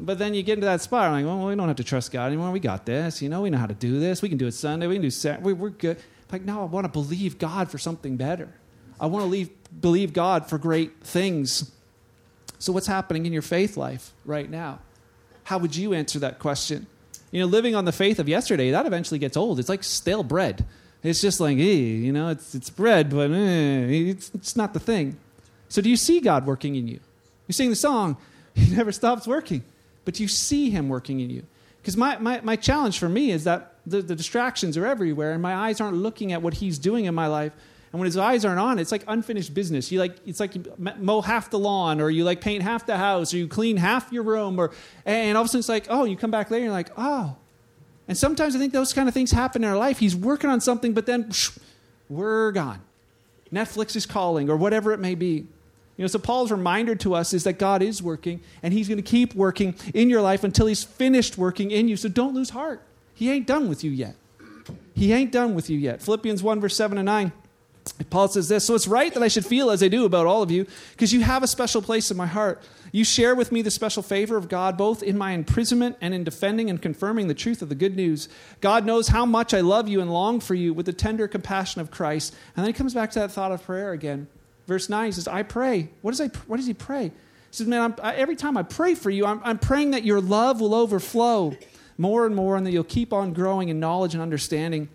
But 0.00 0.18
then 0.18 0.32
you 0.32 0.42
get 0.42 0.54
into 0.54 0.66
that 0.66 0.80
spot, 0.80 1.10
I'm 1.10 1.12
like, 1.12 1.26
well, 1.26 1.46
we 1.46 1.54
don't 1.54 1.68
have 1.68 1.76
to 1.76 1.84
trust 1.84 2.10
God 2.10 2.28
anymore. 2.28 2.50
We 2.50 2.60
got 2.60 2.86
this. 2.86 3.20
You 3.20 3.28
know, 3.28 3.42
we 3.42 3.50
know 3.50 3.58
how 3.58 3.66
to 3.66 3.74
do 3.74 4.00
this. 4.00 4.22
We 4.22 4.30
can 4.30 4.38
do 4.38 4.46
it 4.46 4.52
Sunday. 4.52 4.86
We 4.86 4.94
can 4.94 5.02
do 5.02 5.10
Saturday. 5.10 5.52
We're 5.52 5.70
good. 5.70 5.98
Like, 6.32 6.42
no, 6.42 6.62
I 6.62 6.64
want 6.64 6.86
to 6.86 6.92
believe 6.92 7.38
God 7.38 7.70
for 7.70 7.76
something 7.76 8.16
better. 8.16 8.48
I 8.98 9.06
want 9.06 9.24
to 9.24 9.28
leave, 9.28 9.50
believe 9.80 10.12
God 10.12 10.48
for 10.48 10.58
great 10.58 11.02
things. 11.02 11.70
So, 12.58 12.72
what's 12.72 12.86
happening 12.86 13.26
in 13.26 13.32
your 13.32 13.42
faith 13.42 13.76
life 13.76 14.12
right 14.24 14.48
now? 14.48 14.80
How 15.44 15.58
would 15.58 15.74
you 15.76 15.94
answer 15.94 16.18
that 16.20 16.38
question? 16.38 16.86
You 17.30 17.40
know, 17.40 17.46
living 17.46 17.74
on 17.74 17.84
the 17.84 17.92
faith 17.92 18.18
of 18.18 18.28
yesterday, 18.28 18.70
that 18.70 18.86
eventually 18.86 19.18
gets 19.18 19.36
old. 19.36 19.58
It's 19.58 19.68
like 19.68 19.84
stale 19.84 20.22
bread. 20.22 20.64
It's 21.02 21.20
just 21.20 21.40
like, 21.40 21.56
eh, 21.56 21.60
you 21.60 22.12
know, 22.12 22.28
it's, 22.28 22.54
it's 22.54 22.70
bread, 22.70 23.10
but 23.10 23.30
eh, 23.30 24.10
it's, 24.10 24.30
it's 24.34 24.56
not 24.56 24.74
the 24.74 24.80
thing. 24.80 25.16
So, 25.68 25.80
do 25.80 25.88
you 25.88 25.96
see 25.96 26.20
God 26.20 26.46
working 26.46 26.74
in 26.76 26.88
you? 26.88 27.00
You 27.46 27.52
sing 27.52 27.70
the 27.70 27.76
song, 27.76 28.16
He 28.54 28.74
never 28.74 28.92
stops 28.92 29.26
working 29.26 29.64
but 30.04 30.18
you 30.18 30.28
see 30.28 30.70
him 30.70 30.88
working 30.88 31.20
in 31.20 31.30
you. 31.30 31.44
Because 31.80 31.96
my, 31.96 32.18
my, 32.18 32.40
my 32.42 32.56
challenge 32.56 32.98
for 32.98 33.08
me 33.08 33.30
is 33.30 33.44
that 33.44 33.74
the, 33.86 34.02
the 34.02 34.14
distractions 34.14 34.76
are 34.76 34.86
everywhere, 34.86 35.32
and 35.32 35.40
my 35.40 35.54
eyes 35.54 35.80
aren't 35.80 35.96
looking 35.96 36.32
at 36.32 36.42
what 36.42 36.54
he's 36.54 36.78
doing 36.78 37.04
in 37.04 37.14
my 37.14 37.26
life. 37.26 37.52
And 37.92 37.98
when 37.98 38.06
his 38.06 38.16
eyes 38.16 38.44
aren't 38.44 38.60
on, 38.60 38.78
it's 38.78 38.92
like 38.92 39.02
unfinished 39.08 39.52
business. 39.52 39.90
You 39.90 39.98
like 39.98 40.16
it's 40.24 40.38
like 40.38 40.54
you 40.54 40.64
mow 40.78 41.20
half 41.20 41.50
the 41.50 41.58
lawn, 41.58 42.00
or 42.00 42.08
you 42.08 42.24
like 42.24 42.40
paint 42.40 42.62
half 42.62 42.86
the 42.86 42.96
house, 42.96 43.34
or 43.34 43.38
you 43.38 43.48
clean 43.48 43.76
half 43.76 44.12
your 44.12 44.22
room, 44.22 44.58
or 44.60 44.70
and 45.04 45.36
all 45.36 45.42
of 45.42 45.46
a 45.46 45.48
sudden 45.48 45.60
it's 45.60 45.68
like, 45.68 45.86
oh, 45.90 46.04
you 46.04 46.16
come 46.16 46.30
back 46.30 46.50
later, 46.50 46.58
and 46.58 46.64
you're 46.66 46.72
like, 46.72 46.90
oh. 46.96 47.36
And 48.06 48.16
sometimes 48.16 48.54
I 48.54 48.58
think 48.58 48.72
those 48.72 48.92
kind 48.92 49.08
of 49.08 49.14
things 49.14 49.30
happen 49.30 49.64
in 49.64 49.70
our 49.70 49.76
life. 49.76 49.98
He's 49.98 50.16
working 50.16 50.50
on 50.50 50.60
something, 50.60 50.94
but 50.94 51.06
then 51.06 51.30
we're 52.08 52.52
gone. 52.52 52.80
Netflix 53.52 53.96
is 53.96 54.06
calling, 54.06 54.48
or 54.48 54.56
whatever 54.56 54.92
it 54.92 55.00
may 55.00 55.14
be. 55.14 55.46
You 55.96 56.04
know, 56.04 56.08
so 56.08 56.18
Paul's 56.18 56.50
reminder 56.50 56.94
to 56.94 57.14
us 57.14 57.34
is 57.34 57.44
that 57.44 57.58
God 57.58 57.82
is 57.82 58.02
working 58.02 58.40
and 58.62 58.72
he's 58.72 58.88
going 58.88 58.96
to 58.96 59.02
keep 59.02 59.34
working 59.34 59.74
in 59.92 60.08
your 60.08 60.22
life 60.22 60.44
until 60.44 60.64
he's 60.64 60.82
finished 60.82 61.36
working 61.36 61.70
in 61.70 61.88
you. 61.88 61.96
So 61.98 62.08
don't 62.08 62.32
lose 62.32 62.48
heart. 62.48 62.80
He 63.12 63.30
ain't 63.30 63.46
done 63.46 63.68
with 63.68 63.84
you 63.84 63.90
yet. 63.90 64.14
He 64.94 65.12
ain't 65.12 65.30
done 65.30 65.54
with 65.54 65.68
you 65.68 65.76
yet. 65.76 66.00
Philippians 66.00 66.42
1, 66.42 66.58
verse 66.58 66.74
7 66.74 66.96
and 66.96 67.04
9. 67.04 67.32
Paul 68.08 68.28
says 68.28 68.48
this 68.48 68.64
So 68.64 68.74
it's 68.74 68.88
right 68.88 69.12
that 69.12 69.22
I 69.22 69.28
should 69.28 69.44
feel 69.44 69.70
as 69.70 69.82
I 69.82 69.88
do 69.88 70.04
about 70.04 70.26
all 70.26 70.42
of 70.42 70.50
you, 70.50 70.66
because 70.92 71.12
you 71.12 71.20
have 71.20 71.42
a 71.42 71.46
special 71.46 71.82
place 71.82 72.10
in 72.10 72.16
my 72.16 72.26
heart. 72.26 72.62
You 72.92 73.04
share 73.04 73.34
with 73.34 73.52
me 73.52 73.62
the 73.62 73.70
special 73.70 74.02
favor 74.02 74.36
of 74.36 74.48
God, 74.48 74.76
both 74.76 75.02
in 75.02 75.18
my 75.18 75.32
imprisonment 75.32 75.96
and 76.00 76.12
in 76.14 76.24
defending 76.24 76.70
and 76.70 76.80
confirming 76.80 77.28
the 77.28 77.34
truth 77.34 77.62
of 77.62 77.68
the 77.68 77.74
good 77.74 77.94
news. 77.94 78.28
God 78.60 78.84
knows 78.84 79.08
how 79.08 79.26
much 79.26 79.54
I 79.54 79.60
love 79.60 79.88
you 79.88 80.00
and 80.00 80.12
long 80.12 80.40
for 80.40 80.54
you 80.54 80.72
with 80.72 80.86
the 80.86 80.92
tender 80.92 81.28
compassion 81.28 81.80
of 81.80 81.90
Christ. 81.90 82.34
And 82.56 82.64
then 82.64 82.72
he 82.72 82.76
comes 82.76 82.94
back 82.94 83.10
to 83.12 83.20
that 83.20 83.30
thought 83.30 83.52
of 83.52 83.62
prayer 83.62 83.92
again 83.92 84.26
verse 84.70 84.88
9, 84.88 85.06
he 85.06 85.12
says, 85.12 85.26
I 85.26 85.42
pray. 85.42 85.88
What 86.00 86.12
does, 86.12 86.20
I, 86.20 86.28
what 86.46 86.58
does 86.58 86.66
he 86.66 86.74
pray? 86.74 87.08
He 87.08 87.12
says, 87.50 87.66
Man, 87.66 87.92
I, 88.00 88.14
every 88.14 88.36
time 88.36 88.56
I 88.56 88.62
pray 88.62 88.94
for 88.94 89.10
you, 89.10 89.26
I'm, 89.26 89.40
I'm 89.42 89.58
praying 89.58 89.90
that 89.90 90.04
your 90.04 90.20
love 90.20 90.60
will 90.60 90.76
overflow 90.76 91.56
more 91.98 92.24
and 92.24 92.36
more 92.36 92.56
and 92.56 92.64
that 92.64 92.70
you'll 92.70 92.84
keep 92.84 93.12
on 93.12 93.32
growing 93.32 93.68
in 93.68 93.80
knowledge 93.80 94.14
and 94.14 94.22
understanding. 94.22 94.88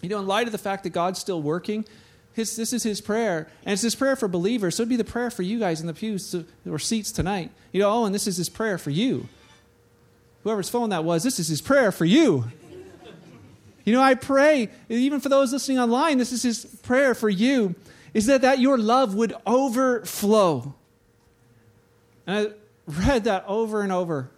You 0.00 0.08
know, 0.08 0.18
in 0.18 0.26
light 0.26 0.46
of 0.46 0.52
the 0.52 0.58
fact 0.58 0.84
that 0.84 0.90
God's 0.90 1.18
still 1.18 1.42
working, 1.42 1.84
his, 2.34 2.56
this 2.56 2.72
is 2.72 2.82
his 2.82 3.00
prayer. 3.00 3.48
And 3.64 3.74
it's 3.74 3.82
his 3.82 3.94
prayer 3.94 4.16
for 4.16 4.28
believers. 4.28 4.76
So 4.76 4.82
it'd 4.82 4.88
be 4.88 4.96
the 4.96 5.04
prayer 5.04 5.30
for 5.30 5.42
you 5.42 5.58
guys 5.58 5.80
in 5.80 5.86
the 5.86 5.94
pews 5.94 6.34
or 6.68 6.78
seats 6.78 7.12
tonight. 7.12 7.50
You 7.72 7.80
know, 7.80 7.90
oh, 7.90 8.04
and 8.04 8.14
this 8.14 8.26
is 8.26 8.36
his 8.36 8.48
prayer 8.48 8.78
for 8.78 8.90
you. 8.90 9.28
Whoever's 10.44 10.68
phone 10.68 10.90
that 10.90 11.04
was, 11.04 11.22
this 11.22 11.38
is 11.38 11.48
his 11.48 11.60
prayer 11.60 11.92
for 11.92 12.04
you. 12.04 12.44
You 13.84 13.92
know, 13.92 14.00
I 14.00 14.14
pray, 14.14 14.68
even 14.88 15.18
for 15.18 15.28
those 15.28 15.52
listening 15.52 15.80
online, 15.80 16.16
this 16.16 16.30
is 16.30 16.44
his 16.44 16.64
prayer 16.64 17.16
for 17.16 17.28
you 17.28 17.74
is 18.14 18.26
that, 18.26 18.42
that 18.42 18.58
your 18.58 18.78
love 18.78 19.14
would 19.14 19.34
overflow. 19.46 20.74
And 22.26 22.48
I 22.48 22.52
read 22.86 23.24
that 23.24 23.44
over 23.46 23.82
and 23.82 23.90
over. 23.90 24.30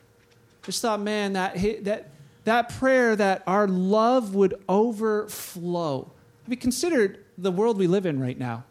Just 0.63 0.81
thought, 0.81 1.01
man, 1.01 1.35
that, 1.35 1.57
that, 1.85 2.11
that 2.45 2.79
prayer 2.79 3.17
that 3.17 3.43
our 3.47 3.69
love 3.69 4.35
would 4.35 4.55
overflow. 4.69 6.11
Have 6.45 6.51
you 6.51 6.57
considered 6.57 7.24
the 7.37 7.51
world 7.51 7.79
we 7.79 7.87
live 7.87 8.07
in 8.07 8.21
right 8.21 8.39
now? 8.39 8.65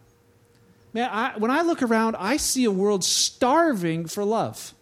Man, 0.93 1.09
I, 1.11 1.37
when 1.37 1.51
I 1.51 1.61
look 1.61 1.81
around, 1.81 2.15
I 2.17 2.37
see 2.37 2.65
a 2.65 2.71
world 2.71 3.03
starving 3.03 4.05
for 4.05 4.23
love. 4.23 4.73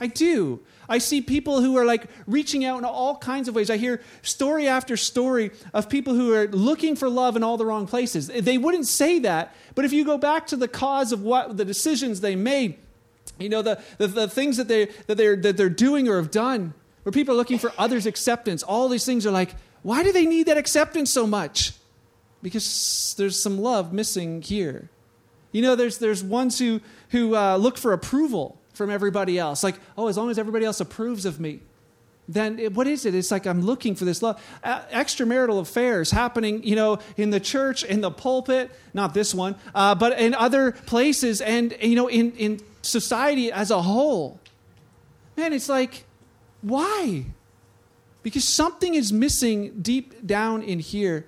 I 0.00 0.08
do. 0.08 0.60
I 0.88 0.98
see 0.98 1.20
people 1.20 1.62
who 1.62 1.76
are 1.76 1.84
like 1.84 2.08
reaching 2.26 2.64
out 2.64 2.78
in 2.78 2.84
all 2.84 3.16
kinds 3.16 3.48
of 3.48 3.54
ways. 3.54 3.70
I 3.70 3.76
hear 3.76 4.02
story 4.22 4.68
after 4.68 4.96
story 4.96 5.50
of 5.72 5.88
people 5.88 6.14
who 6.14 6.34
are 6.34 6.48
looking 6.48 6.96
for 6.96 7.08
love 7.08 7.36
in 7.36 7.42
all 7.42 7.56
the 7.56 7.64
wrong 7.64 7.86
places. 7.86 8.26
They 8.26 8.58
wouldn't 8.58 8.86
say 8.86 9.20
that, 9.20 9.54
but 9.74 9.84
if 9.84 9.92
you 9.92 10.04
go 10.04 10.18
back 10.18 10.48
to 10.48 10.56
the 10.56 10.68
cause 10.68 11.12
of 11.12 11.22
what 11.22 11.56
the 11.56 11.64
decisions 11.64 12.20
they 12.20 12.36
made, 12.36 12.76
you 13.38 13.48
know, 13.48 13.62
the, 13.62 13.80
the, 13.98 14.08
the 14.08 14.28
things 14.28 14.56
that, 14.58 14.68
they, 14.68 14.86
that, 15.06 15.16
they're, 15.16 15.36
that 15.36 15.56
they're 15.56 15.70
doing 15.70 16.08
or 16.08 16.16
have 16.16 16.30
done, 16.30 16.74
where 17.04 17.12
people 17.12 17.34
are 17.34 17.38
looking 17.38 17.58
for 17.58 17.72
others' 17.78 18.06
acceptance, 18.06 18.62
all 18.62 18.88
these 18.88 19.06
things 19.06 19.24
are 19.26 19.30
like, 19.30 19.54
why 19.82 20.02
do 20.02 20.12
they 20.12 20.26
need 20.26 20.46
that 20.46 20.56
acceptance 20.56 21.10
so 21.10 21.26
much? 21.26 21.72
Because 22.44 23.14
there's 23.16 23.42
some 23.42 23.58
love 23.58 23.94
missing 23.94 24.42
here. 24.42 24.90
You 25.50 25.62
know, 25.62 25.76
there's, 25.76 25.96
there's 25.96 26.22
ones 26.22 26.58
who, 26.58 26.82
who 27.08 27.34
uh, 27.34 27.56
look 27.56 27.78
for 27.78 27.94
approval 27.94 28.60
from 28.74 28.90
everybody 28.90 29.38
else. 29.38 29.64
Like, 29.64 29.76
oh, 29.96 30.08
as 30.08 30.18
long 30.18 30.28
as 30.28 30.38
everybody 30.38 30.66
else 30.66 30.78
approves 30.78 31.24
of 31.24 31.40
me, 31.40 31.60
then 32.28 32.58
it, 32.58 32.74
what 32.74 32.86
is 32.86 33.06
it? 33.06 33.14
It's 33.14 33.30
like 33.30 33.46
I'm 33.46 33.62
looking 33.62 33.94
for 33.94 34.04
this 34.04 34.22
love. 34.22 34.42
Extramarital 34.62 35.58
affairs 35.58 36.10
happening, 36.10 36.62
you 36.64 36.76
know, 36.76 36.98
in 37.16 37.30
the 37.30 37.40
church, 37.40 37.82
in 37.82 38.02
the 38.02 38.10
pulpit, 38.10 38.70
not 38.92 39.14
this 39.14 39.34
one, 39.34 39.56
uh, 39.74 39.94
but 39.94 40.18
in 40.20 40.34
other 40.34 40.72
places 40.72 41.40
and, 41.40 41.74
you 41.80 41.96
know, 41.96 42.08
in, 42.08 42.32
in 42.32 42.60
society 42.82 43.50
as 43.50 43.70
a 43.70 43.80
whole. 43.80 44.38
Man, 45.34 45.54
it's 45.54 45.70
like, 45.70 46.04
why? 46.60 47.24
Because 48.22 48.44
something 48.44 48.94
is 48.94 49.14
missing 49.14 49.80
deep 49.80 50.26
down 50.26 50.62
in 50.62 50.78
here. 50.78 51.24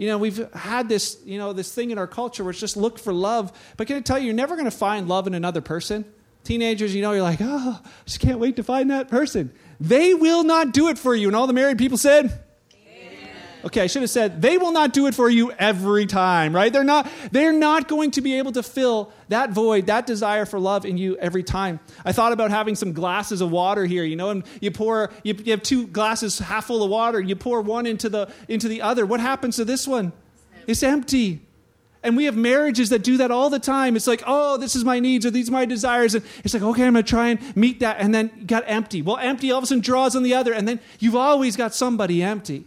You 0.00 0.06
know, 0.06 0.16
we've 0.16 0.50
had 0.54 0.88
this, 0.88 1.18
you 1.26 1.36
know, 1.36 1.52
this 1.52 1.74
thing 1.74 1.90
in 1.90 1.98
our 1.98 2.06
culture 2.06 2.42
where 2.42 2.52
it's 2.52 2.58
just 2.58 2.74
look 2.74 2.98
for 2.98 3.12
love. 3.12 3.52
But 3.76 3.86
can 3.86 3.96
I 3.96 4.00
tell 4.00 4.18
you, 4.18 4.24
you're 4.24 4.34
never 4.34 4.54
going 4.56 4.64
to 4.64 4.70
find 4.70 5.08
love 5.08 5.26
in 5.26 5.34
another 5.34 5.60
person. 5.60 6.06
Teenagers, 6.42 6.94
you 6.94 7.02
know, 7.02 7.12
you're 7.12 7.20
like, 7.20 7.40
oh, 7.42 7.82
I 7.84 7.88
just 8.06 8.18
can't 8.18 8.38
wait 8.38 8.56
to 8.56 8.62
find 8.62 8.90
that 8.90 9.10
person. 9.10 9.52
They 9.78 10.14
will 10.14 10.42
not 10.42 10.72
do 10.72 10.88
it 10.88 10.98
for 10.98 11.14
you. 11.14 11.26
And 11.26 11.36
all 11.36 11.46
the 11.46 11.52
married 11.52 11.76
people 11.76 11.98
said. 11.98 12.42
Okay, 13.64 13.82
I 13.82 13.86
should 13.86 14.02
have 14.02 14.10
said 14.10 14.40
they 14.40 14.56
will 14.56 14.72
not 14.72 14.92
do 14.92 15.06
it 15.06 15.14
for 15.14 15.28
you 15.28 15.52
every 15.52 16.06
time, 16.06 16.54
right? 16.54 16.72
They're 16.72 16.84
not 16.84 17.08
they're 17.30 17.52
not 17.52 17.88
going 17.88 18.10
to 18.12 18.20
be 18.20 18.38
able 18.38 18.52
to 18.52 18.62
fill 18.62 19.12
that 19.28 19.50
void, 19.50 19.86
that 19.86 20.06
desire 20.06 20.46
for 20.46 20.58
love 20.58 20.86
in 20.86 20.96
you 20.96 21.16
every 21.18 21.42
time. 21.42 21.80
I 22.04 22.12
thought 22.12 22.32
about 22.32 22.50
having 22.50 22.74
some 22.74 22.92
glasses 22.92 23.40
of 23.40 23.50
water 23.50 23.84
here, 23.84 24.04
you 24.04 24.16
know, 24.16 24.30
and 24.30 24.44
you 24.60 24.70
pour 24.70 25.10
you, 25.22 25.34
you 25.34 25.52
have 25.52 25.62
two 25.62 25.86
glasses 25.86 26.38
half 26.38 26.66
full 26.66 26.82
of 26.82 26.90
water, 26.90 27.20
you 27.20 27.36
pour 27.36 27.60
one 27.60 27.86
into 27.86 28.08
the 28.08 28.32
into 28.48 28.68
the 28.68 28.82
other. 28.82 29.04
What 29.04 29.20
happens 29.20 29.56
to 29.56 29.64
this 29.64 29.86
one? 29.86 30.12
It's 30.66 30.82
empty. 30.82 31.42
And 32.02 32.16
we 32.16 32.24
have 32.24 32.36
marriages 32.36 32.88
that 32.90 33.02
do 33.02 33.18
that 33.18 33.30
all 33.30 33.50
the 33.50 33.58
time. 33.58 33.94
It's 33.94 34.06
like, 34.06 34.22
oh, 34.26 34.56
this 34.56 34.74
is 34.74 34.84
my 34.84 35.00
needs 35.00 35.26
or 35.26 35.30
these 35.30 35.50
are 35.50 35.52
my 35.52 35.66
desires. 35.66 36.14
And 36.14 36.24
it's 36.42 36.54
like, 36.54 36.62
okay, 36.62 36.86
I'm 36.86 36.94
going 36.94 37.04
to 37.04 37.10
try 37.10 37.28
and 37.28 37.56
meet 37.56 37.80
that. 37.80 37.98
And 37.98 38.14
then 38.14 38.46
got 38.46 38.64
empty. 38.66 39.02
Well, 39.02 39.18
empty 39.18 39.50
all 39.50 39.58
of 39.58 39.64
a 39.64 39.66
sudden 39.66 39.82
draws 39.82 40.16
on 40.16 40.22
the 40.22 40.32
other. 40.32 40.54
And 40.54 40.66
then 40.66 40.80
you've 40.98 41.16
always 41.16 41.56
got 41.56 41.74
somebody 41.74 42.22
empty. 42.22 42.64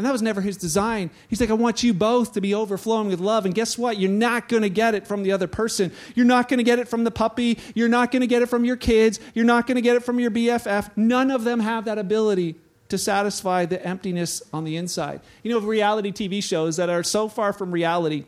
And 0.00 0.06
that 0.06 0.12
was 0.12 0.22
never 0.22 0.40
his 0.40 0.56
design. 0.56 1.10
He's 1.28 1.42
like, 1.42 1.50
I 1.50 1.52
want 1.52 1.82
you 1.82 1.92
both 1.92 2.32
to 2.32 2.40
be 2.40 2.54
overflowing 2.54 3.08
with 3.08 3.20
love. 3.20 3.44
And 3.44 3.54
guess 3.54 3.76
what? 3.76 3.98
You're 3.98 4.10
not 4.10 4.48
going 4.48 4.62
to 4.62 4.70
get 4.70 4.94
it 4.94 5.06
from 5.06 5.24
the 5.24 5.32
other 5.32 5.46
person. 5.46 5.92
You're 6.14 6.24
not 6.24 6.48
going 6.48 6.56
to 6.56 6.64
get 6.64 6.78
it 6.78 6.88
from 6.88 7.04
the 7.04 7.10
puppy. 7.10 7.58
You're 7.74 7.86
not 7.86 8.10
going 8.10 8.22
to 8.22 8.26
get 8.26 8.40
it 8.40 8.46
from 8.46 8.64
your 8.64 8.76
kids. 8.76 9.20
You're 9.34 9.44
not 9.44 9.66
going 9.66 9.74
to 9.74 9.82
get 9.82 9.96
it 9.96 10.02
from 10.02 10.18
your 10.18 10.30
BFF. 10.30 10.96
None 10.96 11.30
of 11.30 11.44
them 11.44 11.60
have 11.60 11.84
that 11.84 11.98
ability 11.98 12.56
to 12.88 12.96
satisfy 12.96 13.66
the 13.66 13.86
emptiness 13.86 14.42
on 14.54 14.64
the 14.64 14.78
inside. 14.78 15.20
You 15.42 15.50
know, 15.52 15.60
reality 15.60 16.12
TV 16.12 16.42
shows 16.42 16.78
that 16.78 16.88
are 16.88 17.02
so 17.02 17.28
far 17.28 17.52
from 17.52 17.70
reality 17.70 18.24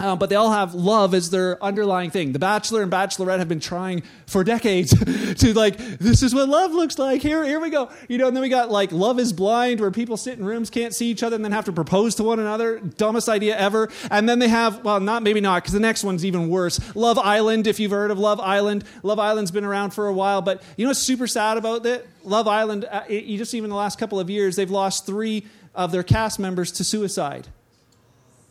um, 0.00 0.18
but 0.18 0.30
they 0.30 0.36
all 0.36 0.50
have 0.50 0.74
love 0.74 1.12
as 1.12 1.28
their 1.28 1.62
underlying 1.62 2.10
thing. 2.10 2.32
The 2.32 2.38
Bachelor 2.38 2.82
and 2.82 2.90
Bachelorette 2.90 3.38
have 3.38 3.48
been 3.48 3.60
trying 3.60 4.02
for 4.26 4.42
decades 4.50 4.94
to 5.34 5.52
like, 5.52 5.76
this 5.76 6.22
is 6.22 6.34
what 6.34 6.48
love 6.48 6.72
looks 6.72 6.98
like. 6.98 7.20
Here, 7.20 7.44
here 7.44 7.60
we 7.60 7.68
go. 7.68 7.90
You 8.08 8.16
know, 8.16 8.26
and 8.26 8.36
then 8.36 8.40
we 8.40 8.48
got 8.48 8.70
like 8.70 8.92
Love 8.92 9.18
is 9.18 9.32
Blind, 9.32 9.78
where 9.78 9.90
people 9.90 10.16
sit 10.16 10.38
in 10.38 10.44
rooms, 10.44 10.70
can't 10.70 10.94
see 10.94 11.10
each 11.10 11.22
other, 11.22 11.36
and 11.36 11.44
then 11.44 11.52
have 11.52 11.66
to 11.66 11.72
propose 11.72 12.14
to 12.14 12.24
one 12.24 12.38
another. 12.38 12.80
Dumbest 12.80 13.28
idea 13.28 13.56
ever. 13.56 13.90
And 14.10 14.28
then 14.28 14.38
they 14.38 14.48
have, 14.48 14.82
well, 14.82 15.00
not 15.00 15.22
maybe 15.22 15.40
not, 15.40 15.62
because 15.62 15.74
the 15.74 15.80
next 15.80 16.02
one's 16.02 16.24
even 16.24 16.48
worse. 16.48 16.80
Love 16.96 17.18
Island, 17.18 17.66
if 17.66 17.78
you've 17.78 17.90
heard 17.90 18.10
of 18.10 18.18
Love 18.18 18.40
Island. 18.40 18.84
Love 19.02 19.18
Island's 19.18 19.50
been 19.50 19.64
around 19.64 19.90
for 19.90 20.06
a 20.06 20.12
while, 20.12 20.40
but 20.40 20.62
you 20.78 20.84
know 20.84 20.90
what's 20.90 21.00
super 21.00 21.26
sad 21.26 21.58
about 21.58 21.84
it? 21.84 22.08
Love 22.24 22.48
Island, 22.48 22.86
uh, 22.90 23.02
it, 23.08 23.24
you 23.24 23.36
just 23.36 23.52
even 23.52 23.68
the 23.68 23.76
last 23.76 23.98
couple 23.98 24.18
of 24.18 24.30
years, 24.30 24.56
they've 24.56 24.70
lost 24.70 25.04
three 25.04 25.46
of 25.74 25.92
their 25.92 26.02
cast 26.02 26.38
members 26.38 26.72
to 26.72 26.84
suicide. 26.84 27.48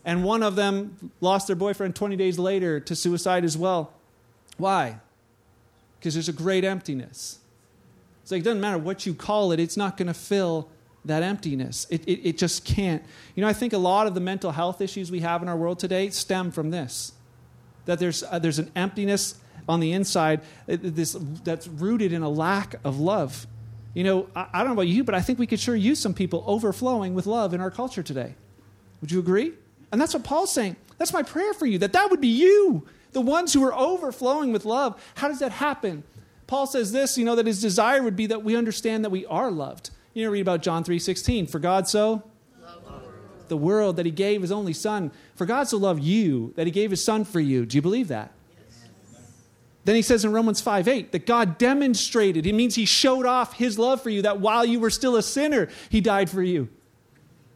And 0.06 0.24
one 0.24 0.44
of 0.44 0.56
them 0.56 1.12
lost 1.22 1.48
their 1.48 1.56
boyfriend 1.56 1.96
20 1.96 2.16
days 2.16 2.40
later 2.40 2.80
to 2.80 2.96
suicide 2.96 3.44
as 3.44 3.58
well. 3.58 3.94
Why? 4.58 5.00
Because 6.00 6.14
there's 6.14 6.30
a 6.30 6.34
great 6.34 6.64
emptiness. 6.64 7.40
It's 8.24 8.32
like, 8.32 8.42
it 8.42 8.46
doesn't 8.46 8.62
matter 8.62 8.78
what 8.78 9.06
you 9.06 9.14
call 9.14 9.52
it, 9.52 9.60
it's 9.60 9.78
not 9.78 9.98
going 9.98 10.08
to 10.08 10.14
fill 10.14 10.70
that 11.06 11.24
emptiness. 11.24 11.88
It, 11.90 12.08
it, 12.08 12.30
it, 12.30 12.38
just 12.38 12.66
can't. 12.66 13.04
You 13.36 13.42
know, 13.42 13.48
I 13.48 13.54
think 13.54 13.74
a 13.74 13.78
lot 13.78 14.08
of 14.08 14.14
the 14.14 14.20
mental 14.20 14.52
health 14.52 14.82
issues 14.82 15.12
we 15.12 15.22
have 15.22 15.42
in 15.42 15.48
our 15.48 15.56
world 15.56 15.80
today 15.80 16.10
stem 16.10 16.52
from 16.52 16.72
this 16.72 17.14
that 17.86 17.98
there's, 18.00 18.24
uh, 18.24 18.38
there's 18.38 18.60
an 18.60 18.72
emptiness 18.76 19.36
on 19.68 19.80
the 19.80 19.92
inside 19.94 20.42
uh, 20.70 20.78
this, 20.80 21.18
that's 21.44 21.68
rooted 21.68 22.14
in 22.14 22.22
a 22.22 22.30
lack 22.30 22.76
of 22.84 23.00
love. 23.00 23.48
You 23.94 24.04
know, 24.04 24.30
I, 24.36 24.48
I 24.54 24.58
don't 24.60 24.68
know 24.68 24.74
about 24.74 24.88
you, 24.88 25.04
but 25.04 25.16
I 25.16 25.22
think 25.22 25.40
we 25.40 25.48
could 25.48 25.60
sure 25.60 25.76
use 25.76 26.00
some 26.00 26.14
people 26.14 26.44
overflowing 26.46 27.14
with 27.16 27.26
love 27.26 27.54
in 27.54 27.62
our 27.62 27.72
culture 27.72 28.04
today. 28.04 28.36
Would 29.02 29.12
you 29.12 29.20
agree? 29.20 29.54
And 29.92 30.00
that's 30.00 30.14
what 30.14 30.24
Paul's 30.24 30.52
saying. 30.52 30.76
That's 30.98 31.14
my 31.14 31.24
prayer 31.24 31.54
for 31.54 31.66
you, 31.66 31.78
that 31.80 31.94
that 31.94 32.12
would 32.12 32.22
be 32.22 32.28
you, 32.28 32.86
the 33.14 33.22
ones 33.22 33.54
who 33.54 33.64
are 33.64 33.74
overflowing 33.74 34.52
with 34.52 34.66
love. 34.66 35.02
How 35.16 35.28
does 35.28 35.40
that 35.40 35.54
happen? 35.54 36.04
Paul 36.48 36.68
says 36.68 36.92
this, 36.92 37.18
you 37.18 37.26
know, 37.26 37.36
that 37.36 37.46
his 37.46 37.62
desire 37.62 38.04
would 38.04 38.16
be 38.16 38.28
that 38.28 38.44
we 38.44 38.56
understand 38.56 39.06
that 39.06 39.10
we 39.10 39.26
are 39.28 39.52
loved. 39.52 39.92
You 40.14 40.26
know, 40.26 40.32
read 40.32 40.42
about 40.42 40.62
John 40.62 40.84
3.16. 40.84 41.50
For 41.50 41.60
God 41.60 41.88
so 41.88 42.24
the 43.50 43.58
world 43.58 43.98
that 43.98 44.06
he 44.06 44.12
gave 44.12 44.42
his 44.42 44.52
only 44.52 44.74
son. 44.74 45.12
For 45.36 45.46
God 45.46 45.68
so 45.68 45.78
loved 45.78 46.04
you 46.04 46.54
that 46.56 46.66
he 46.66 46.72
gave 46.72 46.92
his 46.92 47.04
son 47.04 47.26
for 47.26 47.40
you. 47.40 47.66
Do 47.66 47.78
you 47.78 47.82
believe 47.82 48.08
that? 48.08 48.32
Then 49.86 49.96
he 49.96 50.02
says 50.02 50.24
in 50.24 50.32
Romans 50.32 50.62
5 50.62 50.88
8 50.88 51.12
that 51.14 51.26
God 51.26 51.58
demonstrated, 51.58 52.46
it 52.46 52.54
means 52.54 52.76
he 52.76 52.86
showed 52.86 53.26
off 53.26 53.54
his 53.54 53.80
love 53.80 54.02
for 54.02 54.10
you, 54.10 54.22
that 54.22 54.40
while 54.40 54.64
you 54.64 54.80
were 54.80 54.90
still 54.90 55.16
a 55.16 55.24
sinner, 55.24 55.68
he 55.90 56.00
died 56.00 56.30
for 56.30 56.44
you. 56.44 56.70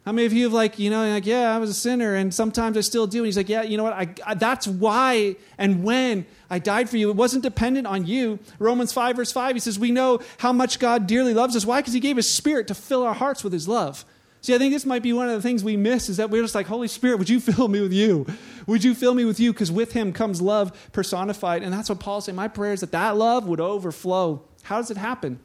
How 0.05 0.11
many 0.11 0.25
of 0.25 0.33
you 0.33 0.43
have 0.43 0.53
like, 0.53 0.79
you 0.79 0.89
know, 0.89 1.07
like, 1.07 1.25
yeah, 1.25 1.55
I 1.55 1.59
was 1.59 1.69
a 1.69 1.73
sinner 1.73 2.15
and 2.15 2.33
sometimes 2.33 2.75
I 2.75 2.81
still 2.81 3.07
do. 3.07 3.19
And 3.19 3.25
he's 3.25 3.37
like, 3.37 3.47
yeah, 3.47 3.61
you 3.61 3.77
know 3.77 3.83
what? 3.83 3.93
I, 3.93 4.13
I, 4.25 4.33
that's 4.33 4.67
why 4.67 5.37
and 5.57 5.81
when 5.81 6.25
I 6.49 6.59
died 6.59 6.89
for 6.89 6.97
you. 6.97 7.09
It 7.09 7.15
wasn't 7.15 7.43
dependent 7.43 7.87
on 7.87 8.05
you. 8.05 8.39
Romans 8.59 8.91
5, 8.91 9.15
verse 9.15 9.31
5, 9.31 9.55
he 9.55 9.59
says, 9.61 9.79
we 9.79 9.91
know 9.91 10.19
how 10.39 10.51
much 10.51 10.79
God 10.79 11.07
dearly 11.07 11.33
loves 11.33 11.55
us. 11.55 11.65
Why? 11.65 11.79
Because 11.79 11.93
he 11.93 12.01
gave 12.01 12.17
his 12.17 12.29
spirit 12.29 12.67
to 12.67 12.75
fill 12.75 13.03
our 13.03 13.13
hearts 13.13 13.45
with 13.45 13.53
his 13.53 13.65
love. 13.65 14.03
See, 14.41 14.53
I 14.53 14.57
think 14.57 14.73
this 14.73 14.85
might 14.85 15.03
be 15.03 15.13
one 15.13 15.29
of 15.29 15.35
the 15.35 15.41
things 15.41 15.63
we 15.63 15.77
miss 15.77 16.09
is 16.09 16.17
that 16.17 16.29
we're 16.29 16.41
just 16.41 16.53
like, 16.53 16.67
Holy 16.67 16.89
Spirit, 16.89 17.17
would 17.17 17.29
you 17.29 17.39
fill 17.39 17.69
me 17.69 17.79
with 17.79 17.93
you? 17.93 18.27
Would 18.67 18.83
you 18.83 18.93
fill 18.93 19.13
me 19.13 19.23
with 19.23 19.39
you? 19.39 19.53
Because 19.53 19.71
with 19.71 19.93
him 19.93 20.11
comes 20.11 20.41
love 20.41 20.77
personified. 20.91 21.63
And 21.63 21.71
that's 21.71 21.87
what 21.87 22.01
Paul's 22.01 22.25
saying. 22.25 22.35
My 22.35 22.49
prayer 22.49 22.73
is 22.73 22.81
that 22.81 22.91
that 22.91 23.15
love 23.15 23.47
would 23.47 23.61
overflow. 23.61 24.43
How 24.63 24.81
does 24.81 24.91
it 24.91 24.97
happen? 24.97 25.39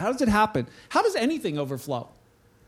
How 0.00 0.10
does 0.10 0.20
it 0.20 0.28
happen? 0.28 0.66
How 0.88 1.00
does 1.02 1.14
anything 1.14 1.60
overflow? 1.60 2.08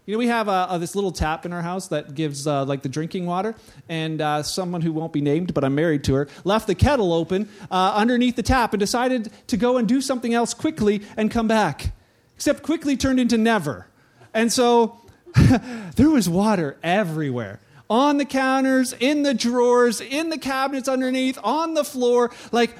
You 0.07 0.12
know, 0.12 0.19
we 0.19 0.29
have 0.29 0.49
uh, 0.49 0.69
uh, 0.71 0.79
this 0.79 0.95
little 0.95 1.11
tap 1.11 1.45
in 1.47 1.53
our 1.53 1.62
house 1.62 1.88
that 1.88 2.14
gives 2.14 2.47
uh, 2.47 2.64
like 2.64 2.83
the 2.83 2.88
drinking 2.88 3.27
water, 3.27 3.57
and 3.88 4.21
uh, 4.21 4.45
someone 4.45 4.81
who 4.81 4.92
won't 4.92 5.12
be 5.12 5.21
named, 5.21 5.53
but 5.53 5.64
I'm 5.64 5.75
married 5.75 6.05
to 6.05 6.14
her, 6.14 6.29
left 6.45 6.69
the 6.69 6.77
kettle 6.77 7.12
open 7.12 7.49
uh, 7.73 7.92
underneath 7.97 8.37
the 8.37 8.45
tap 8.45 8.73
and 8.73 8.79
decided 8.79 9.33
to 9.49 9.57
go 9.57 9.79
and 9.79 9.88
do 9.88 10.01
something 10.01 10.33
else 10.33 10.55
quickly 10.55 11.03
and 11.16 11.29
come 11.29 11.49
back. 11.49 11.92
Except 12.37 12.62
quickly 12.62 12.97
turned 12.97 13.19
into 13.19 13.37
never. 13.37 13.88
And 14.33 14.53
so 14.53 14.97
there 15.97 16.11
was 16.11 16.29
water 16.29 16.77
everywhere 16.85 17.59
on 17.90 18.19
the 18.19 18.25
counters, 18.25 18.92
in 18.92 19.25
the 19.25 19.35
drawers, 19.35 20.01
in 20.01 20.31
the 20.31 20.38
cabinets 20.38 20.88
underneath, 20.88 21.37
on 21.42 21.75
the 21.75 21.85
floor, 21.85 22.31
like 22.53 22.77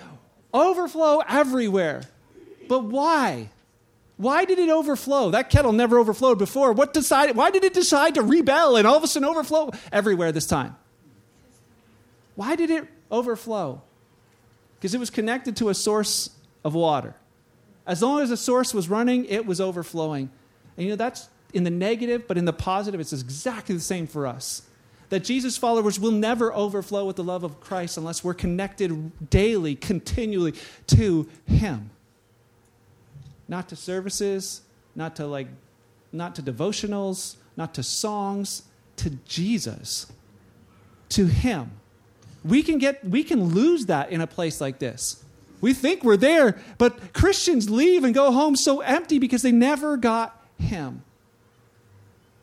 overflow 0.55 1.23
everywhere. 1.29 2.03
But 2.69 2.85
why? 2.85 3.51
Why 4.17 4.45
did 4.45 4.59
it 4.59 4.71
overflow? 4.71 5.31
That 5.31 5.51
kettle 5.51 5.73
never 5.73 5.99
overflowed 5.99 6.39
before. 6.39 6.73
What 6.73 6.95
decided 6.95 7.37
why 7.37 7.51
did 7.51 7.65
it 7.65 7.75
decide 7.75 8.15
to 8.15 8.23
rebel 8.23 8.77
and 8.77 8.87
all 8.87 8.97
of 8.97 9.05
a 9.05 9.07
sudden 9.07 9.29
overflow 9.29 9.71
everywhere 9.93 10.33
this 10.33 10.47
time? 10.47 10.77
Why 12.35 12.57
did 12.57 12.71
it 12.71 12.87
overflow? 13.11 13.83
Because 14.77 14.95
it 14.95 14.99
was 14.99 15.11
connected 15.11 15.57
to 15.57 15.69
a 15.69 15.75
source 15.75 16.31
of 16.65 16.75
water. 16.75 17.15
As 17.87 18.03
long 18.03 18.21
as 18.21 18.31
the 18.31 18.37
source 18.37 18.75
was 18.75 18.89
running, 18.89 19.27
it 19.27 19.47
was 19.47 19.61
overflowing. 19.61 20.31
And 20.77 20.85
you 20.85 20.91
know 20.91 20.97
that's 20.97 21.29
in 21.53 21.65
the 21.65 21.71
negative, 21.71 22.27
but 22.27 22.37
in 22.37 22.45
the 22.45 22.53
positive, 22.53 23.01
it's 23.01 23.13
exactly 23.13 23.75
the 23.75 23.81
same 23.81 24.07
for 24.07 24.27
us. 24.27 24.63
That 25.09 25.25
Jesus' 25.25 25.57
followers 25.57 26.01
will 26.01 26.11
never 26.11 26.53
overflow 26.53 27.05
with 27.05 27.17
the 27.17 27.25
love 27.25 27.45
of 27.45 27.61
Christ 27.61 27.97
unless 27.97 28.25
we're 28.25 28.35
connected 28.35 29.31
daily, 29.31 29.77
continually 29.77 30.55
to 30.89 31.29
Him. 31.47 31.91
Not 33.49 33.69
to 33.69 33.77
services, 33.77 34.63
not 34.95 35.17
to 35.17 35.27
like, 35.27 35.49
not 36.13 36.35
to 36.37 36.43
devotionals, 36.43 37.37
not 37.57 37.75
to 37.75 37.83
songs, 37.83 38.63
to 38.97 39.11
Jesus, 39.27 40.11
to 41.11 41.27
Him. 41.27 41.71
We 42.45 42.63
can 42.63 42.79
get, 42.79 43.05
we 43.05 43.25
can 43.25 43.55
lose 43.55 43.87
that 43.87 44.11
in 44.11 44.21
a 44.21 44.27
place 44.27 44.61
like 44.61 44.79
this. 44.79 45.25
We 45.61 45.73
think 45.73 46.05
we're 46.05 46.17
there, 46.17 46.59
but 46.79 47.13
Christians 47.13 47.71
leave 47.71 48.05
and 48.05 48.15
go 48.15 48.31
home 48.31 48.57
so 48.57 48.81
empty 48.81 49.19
because 49.19 49.43
they 49.43 49.53
never 49.53 49.97
got 49.97 50.45
Him. 50.59 51.03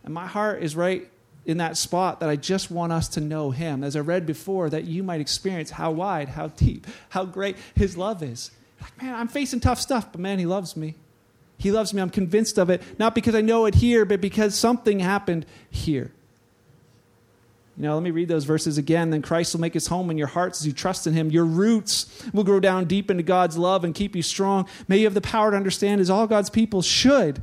And 0.04 0.14
my 0.14 0.28
heart 0.28 0.64
is 0.64 0.76
right 0.76 1.10
in 1.46 1.58
that 1.58 1.78
spot 1.78 2.20
that 2.20 2.30
I 2.30 2.36
just 2.36 2.72
want 2.72 2.92
us 2.92 3.08
to 3.10 3.22
know 3.22 3.52
Him. 3.52 3.84
As 3.84 3.96
I 3.96 4.00
read 4.00 4.26
before, 4.26 4.70
that 4.70 4.86
you 4.86 5.04
might 5.04 5.22
experience 5.22 5.72
how 5.72 5.92
wide, 5.92 6.30
how 6.30 6.48
deep, 6.48 6.88
how 7.10 7.26
great 7.26 7.56
His 7.76 7.98
love 7.98 8.24
is. 8.24 8.52
Like, 8.84 9.02
man, 9.02 9.16
I'm 9.16 9.28
facing 9.28 9.60
tough 9.60 9.80
stuff, 9.80 10.12
but 10.12 10.22
man, 10.22 10.38
He 10.38 10.46
loves 10.46 10.78
me. 10.78 10.96
He 11.58 11.72
loves 11.72 11.94
me. 11.94 12.02
I'm 12.02 12.10
convinced 12.10 12.58
of 12.58 12.70
it, 12.70 12.82
not 13.00 13.16
because 13.16 13.34
I 13.34 13.42
know 13.42 13.66
it 13.66 13.76
here, 13.76 14.06
but 14.06 14.20
because 14.22 14.54
something 14.54 15.00
happened 15.00 15.46
here. 15.70 16.12
You 17.78 17.84
know, 17.84 17.96
let 17.96 18.04
me 18.04 18.12
read 18.12 18.28
those 18.28 18.44
verses 18.44 18.78
again. 18.78 19.10
Then 19.10 19.24
Christ 19.24 19.54
will 19.54 19.62
make 19.62 19.74
his 19.74 19.88
home 19.88 20.12
in 20.12 20.18
your 20.18 20.28
hearts 20.28 20.62
as 20.62 20.68
you 20.68 20.74
trust 20.74 21.08
in 21.08 21.14
him. 21.14 21.32
Your 21.32 21.46
roots 21.46 22.24
will 22.32 22.44
grow 22.44 22.60
down 22.60 22.86
deep 22.86 23.10
into 23.10 23.24
God's 23.24 23.58
love 23.58 23.84
and 23.84 23.96
keep 23.96 24.16
you 24.16 24.22
strong. 24.22 24.68
May 24.88 25.00
you 25.00 25.06
have 25.06 25.16
the 25.16 25.22
power 25.22 25.52
to 25.52 25.58
understand, 25.58 26.00
as 26.00 26.10
all 26.10 26.28
God's 26.28 26.52
people 26.52 26.84
should, 26.84 27.42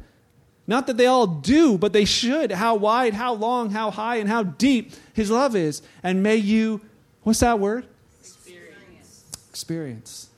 not 0.68 0.86
that 0.86 0.96
they 0.96 1.06
all 1.06 1.26
do, 1.26 1.76
but 1.76 1.92
they 1.92 2.04
should. 2.04 2.52
How 2.52 2.76
wide, 2.76 3.14
how 3.14 3.32
long, 3.32 3.70
how 3.70 3.90
high, 3.90 4.16
and 4.16 4.28
how 4.28 4.44
deep 4.44 4.92
His 5.14 5.30
love 5.30 5.56
is. 5.56 5.82
And 6.02 6.22
may 6.22 6.36
you, 6.36 6.80
what's 7.24 7.40
that 7.40 7.58
word? 7.58 7.86
Experience. 8.20 9.24
Experience. 9.48 10.29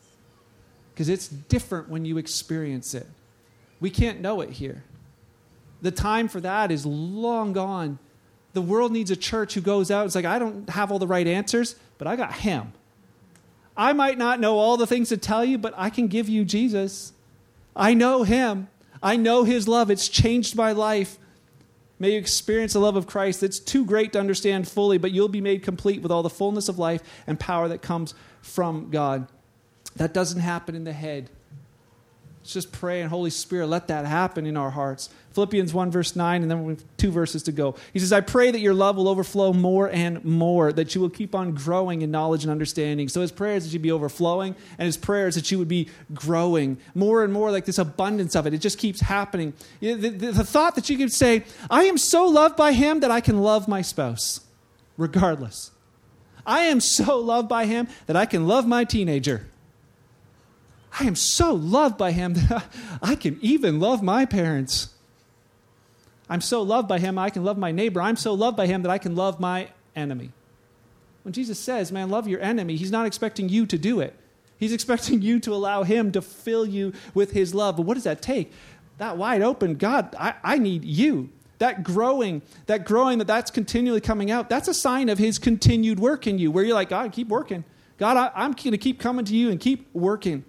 Because 0.92 1.08
it's 1.08 1.28
different 1.28 1.88
when 1.88 2.04
you 2.04 2.18
experience 2.18 2.94
it. 2.94 3.06
We 3.80 3.90
can't 3.90 4.20
know 4.20 4.40
it 4.40 4.50
here. 4.50 4.84
The 5.80 5.90
time 5.90 6.28
for 6.28 6.40
that 6.40 6.70
is 6.70 6.86
long 6.86 7.52
gone. 7.52 7.98
The 8.52 8.62
world 8.62 8.92
needs 8.92 9.10
a 9.10 9.16
church 9.16 9.54
who 9.54 9.60
goes 9.60 9.90
out. 9.90 10.06
It's 10.06 10.14
like, 10.14 10.24
I 10.24 10.38
don't 10.38 10.68
have 10.70 10.92
all 10.92 10.98
the 10.98 11.06
right 11.06 11.26
answers, 11.26 11.74
but 11.98 12.06
I 12.06 12.16
got 12.16 12.34
Him. 12.34 12.72
I 13.76 13.92
might 13.92 14.18
not 14.18 14.38
know 14.38 14.58
all 14.58 14.76
the 14.76 14.86
things 14.86 15.08
to 15.08 15.16
tell 15.16 15.44
you, 15.44 15.58
but 15.58 15.74
I 15.76 15.90
can 15.90 16.06
give 16.06 16.28
you 16.28 16.44
Jesus. 16.44 17.12
I 17.74 17.94
know 17.94 18.22
Him. 18.22 18.68
I 19.02 19.16
know 19.16 19.44
His 19.44 19.66
love. 19.66 19.90
It's 19.90 20.08
changed 20.08 20.54
my 20.54 20.72
life. 20.72 21.18
May 21.98 22.12
you 22.12 22.18
experience 22.18 22.74
the 22.74 22.80
love 22.80 22.96
of 22.96 23.06
Christ 23.06 23.40
that's 23.40 23.58
too 23.58 23.84
great 23.84 24.12
to 24.12 24.20
understand 24.20 24.68
fully, 24.68 24.98
but 24.98 25.12
you'll 25.12 25.28
be 25.28 25.40
made 25.40 25.62
complete 25.62 26.02
with 26.02 26.12
all 26.12 26.22
the 26.22 26.30
fullness 26.30 26.68
of 26.68 26.78
life 26.78 27.02
and 27.26 27.40
power 27.40 27.68
that 27.68 27.80
comes 27.80 28.14
from 28.42 28.90
God. 28.90 29.28
That 29.96 30.14
doesn't 30.14 30.40
happen 30.40 30.74
in 30.74 30.84
the 30.84 30.92
head. 30.92 31.30
Let's 32.42 32.54
just 32.54 32.72
pray 32.72 33.02
and 33.02 33.08
Holy 33.08 33.30
Spirit, 33.30 33.68
let 33.68 33.86
that 33.86 34.04
happen 34.04 34.46
in 34.46 34.56
our 34.56 34.70
hearts. 34.70 35.10
Philippians 35.32 35.72
1, 35.72 35.92
verse 35.92 36.16
9, 36.16 36.42
and 36.42 36.50
then 36.50 36.64
we 36.64 36.72
have 36.72 36.84
two 36.96 37.12
verses 37.12 37.44
to 37.44 37.52
go. 37.52 37.76
He 37.92 38.00
says, 38.00 38.12
I 38.12 38.20
pray 38.20 38.50
that 38.50 38.58
your 38.58 38.74
love 38.74 38.96
will 38.96 39.06
overflow 39.06 39.52
more 39.52 39.88
and 39.88 40.24
more, 40.24 40.72
that 40.72 40.92
you 40.92 41.00
will 41.00 41.08
keep 41.08 41.36
on 41.36 41.54
growing 41.54 42.02
in 42.02 42.10
knowledge 42.10 42.42
and 42.42 42.50
understanding. 42.50 43.08
So 43.08 43.20
his 43.20 43.30
prayer 43.30 43.54
is 43.54 43.64
that 43.64 43.72
you'd 43.72 43.82
be 43.82 43.92
overflowing, 43.92 44.56
and 44.76 44.86
his 44.86 44.96
prayer 44.96 45.28
is 45.28 45.36
that 45.36 45.52
you 45.52 45.58
would 45.60 45.68
be 45.68 45.88
growing 46.12 46.78
more 46.96 47.22
and 47.22 47.32
more, 47.32 47.52
like 47.52 47.64
this 47.64 47.78
abundance 47.78 48.34
of 48.34 48.44
it. 48.48 48.54
It 48.54 48.58
just 48.58 48.76
keeps 48.76 49.00
happening. 49.00 49.52
The, 49.78 49.94
the, 49.94 50.32
the 50.32 50.44
thought 50.44 50.74
that 50.74 50.90
you 50.90 50.98
could 50.98 51.12
say, 51.12 51.44
I 51.70 51.84
am 51.84 51.96
so 51.96 52.26
loved 52.26 52.56
by 52.56 52.72
him 52.72 52.98
that 53.00 53.12
I 53.12 53.20
can 53.20 53.40
love 53.40 53.68
my 53.68 53.82
spouse, 53.82 54.40
regardless. 54.96 55.70
I 56.44 56.62
am 56.62 56.80
so 56.80 57.18
loved 57.20 57.48
by 57.48 57.66
him 57.66 57.86
that 58.06 58.16
I 58.16 58.26
can 58.26 58.48
love 58.48 58.66
my 58.66 58.82
teenager 58.82 59.46
I 60.98 61.04
am 61.04 61.14
so 61.14 61.54
loved 61.54 61.96
by 61.96 62.12
him 62.12 62.34
that 62.48 62.64
I 63.02 63.14
can 63.14 63.38
even 63.40 63.80
love 63.80 64.02
my 64.02 64.24
parents. 64.24 64.90
I'm 66.28 66.40
so 66.40 66.62
loved 66.62 66.88
by 66.88 66.98
him, 66.98 67.18
I 67.18 67.30
can 67.30 67.44
love 67.44 67.58
my 67.58 67.72
neighbor. 67.72 68.00
I'm 68.00 68.16
so 68.16 68.32
loved 68.34 68.56
by 68.56 68.66
him 68.66 68.82
that 68.82 68.90
I 68.90 68.98
can 68.98 69.14
love 69.14 69.40
my 69.40 69.68
enemy. 69.94 70.30
When 71.24 71.32
Jesus 71.32 71.58
says, 71.58 71.92
man, 71.92 72.10
love 72.10 72.26
your 72.26 72.40
enemy, 72.40 72.76
he's 72.76 72.90
not 72.90 73.06
expecting 73.06 73.48
you 73.48 73.66
to 73.66 73.78
do 73.78 74.00
it. 74.00 74.14
He's 74.58 74.72
expecting 74.72 75.22
you 75.22 75.40
to 75.40 75.52
allow 75.52 75.82
him 75.82 76.12
to 76.12 76.22
fill 76.22 76.64
you 76.64 76.92
with 77.14 77.32
his 77.32 77.54
love. 77.54 77.76
But 77.76 77.82
what 77.82 77.94
does 77.94 78.04
that 78.04 78.22
take? 78.22 78.52
That 78.98 79.16
wide 79.16 79.42
open, 79.42 79.74
God, 79.74 80.14
I, 80.18 80.34
I 80.42 80.58
need 80.58 80.84
you. 80.84 81.30
That 81.58 81.82
growing, 81.82 82.42
that 82.66 82.84
growing, 82.84 83.18
that 83.18 83.26
that's 83.26 83.50
continually 83.50 84.00
coming 84.00 84.30
out, 84.30 84.48
that's 84.48 84.68
a 84.68 84.74
sign 84.74 85.08
of 85.08 85.18
his 85.18 85.38
continued 85.38 86.00
work 86.00 86.26
in 86.26 86.38
you, 86.38 86.50
where 86.50 86.64
you're 86.64 86.74
like, 86.74 86.88
God, 86.88 87.12
keep 87.12 87.28
working. 87.28 87.64
God, 87.98 88.16
I, 88.16 88.30
I'm 88.34 88.52
going 88.52 88.72
to 88.72 88.78
keep 88.78 88.98
coming 88.98 89.24
to 89.26 89.36
you 89.36 89.50
and 89.50 89.60
keep 89.60 89.92
working 89.94 90.44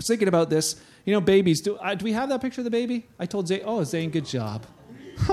was 0.00 0.06
thinking 0.06 0.28
about 0.28 0.48
this. 0.48 0.76
You 1.04 1.12
know, 1.12 1.20
babies. 1.20 1.60
Do, 1.60 1.76
uh, 1.76 1.94
do 1.94 2.04
we 2.04 2.12
have 2.12 2.30
that 2.30 2.40
picture 2.40 2.62
of 2.62 2.64
the 2.64 2.70
baby? 2.70 3.06
I 3.18 3.26
told 3.26 3.48
Zane, 3.48 3.62
oh, 3.64 3.84
Zane, 3.84 4.10
good 4.10 4.24
job. 4.24 4.64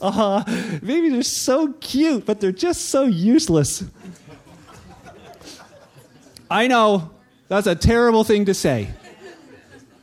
uh, 0.00 0.44
babies 0.80 1.12
are 1.12 1.22
so 1.22 1.74
cute, 1.74 2.24
but 2.24 2.40
they're 2.40 2.52
just 2.52 2.86
so 2.86 3.04
useless. 3.04 3.84
I 6.50 6.66
know 6.68 7.10
that's 7.48 7.66
a 7.66 7.74
terrible 7.74 8.24
thing 8.24 8.46
to 8.46 8.54
say. 8.54 8.88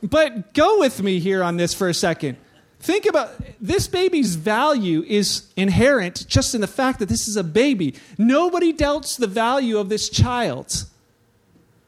But 0.02 0.54
go 0.54 0.78
with 0.78 1.02
me 1.02 1.18
here 1.18 1.42
on 1.42 1.56
this 1.56 1.74
for 1.74 1.88
a 1.88 1.94
second. 1.94 2.36
Think 2.78 3.06
about 3.06 3.32
this 3.60 3.88
baby's 3.88 4.36
value 4.36 5.02
is 5.02 5.50
inherent 5.56 6.28
just 6.28 6.54
in 6.54 6.60
the 6.60 6.68
fact 6.68 7.00
that 7.00 7.08
this 7.08 7.26
is 7.26 7.36
a 7.36 7.42
baby. 7.42 7.96
Nobody 8.16 8.72
doubts 8.72 9.16
the 9.16 9.26
value 9.26 9.78
of 9.78 9.88
this 9.88 10.08
child. 10.08 10.84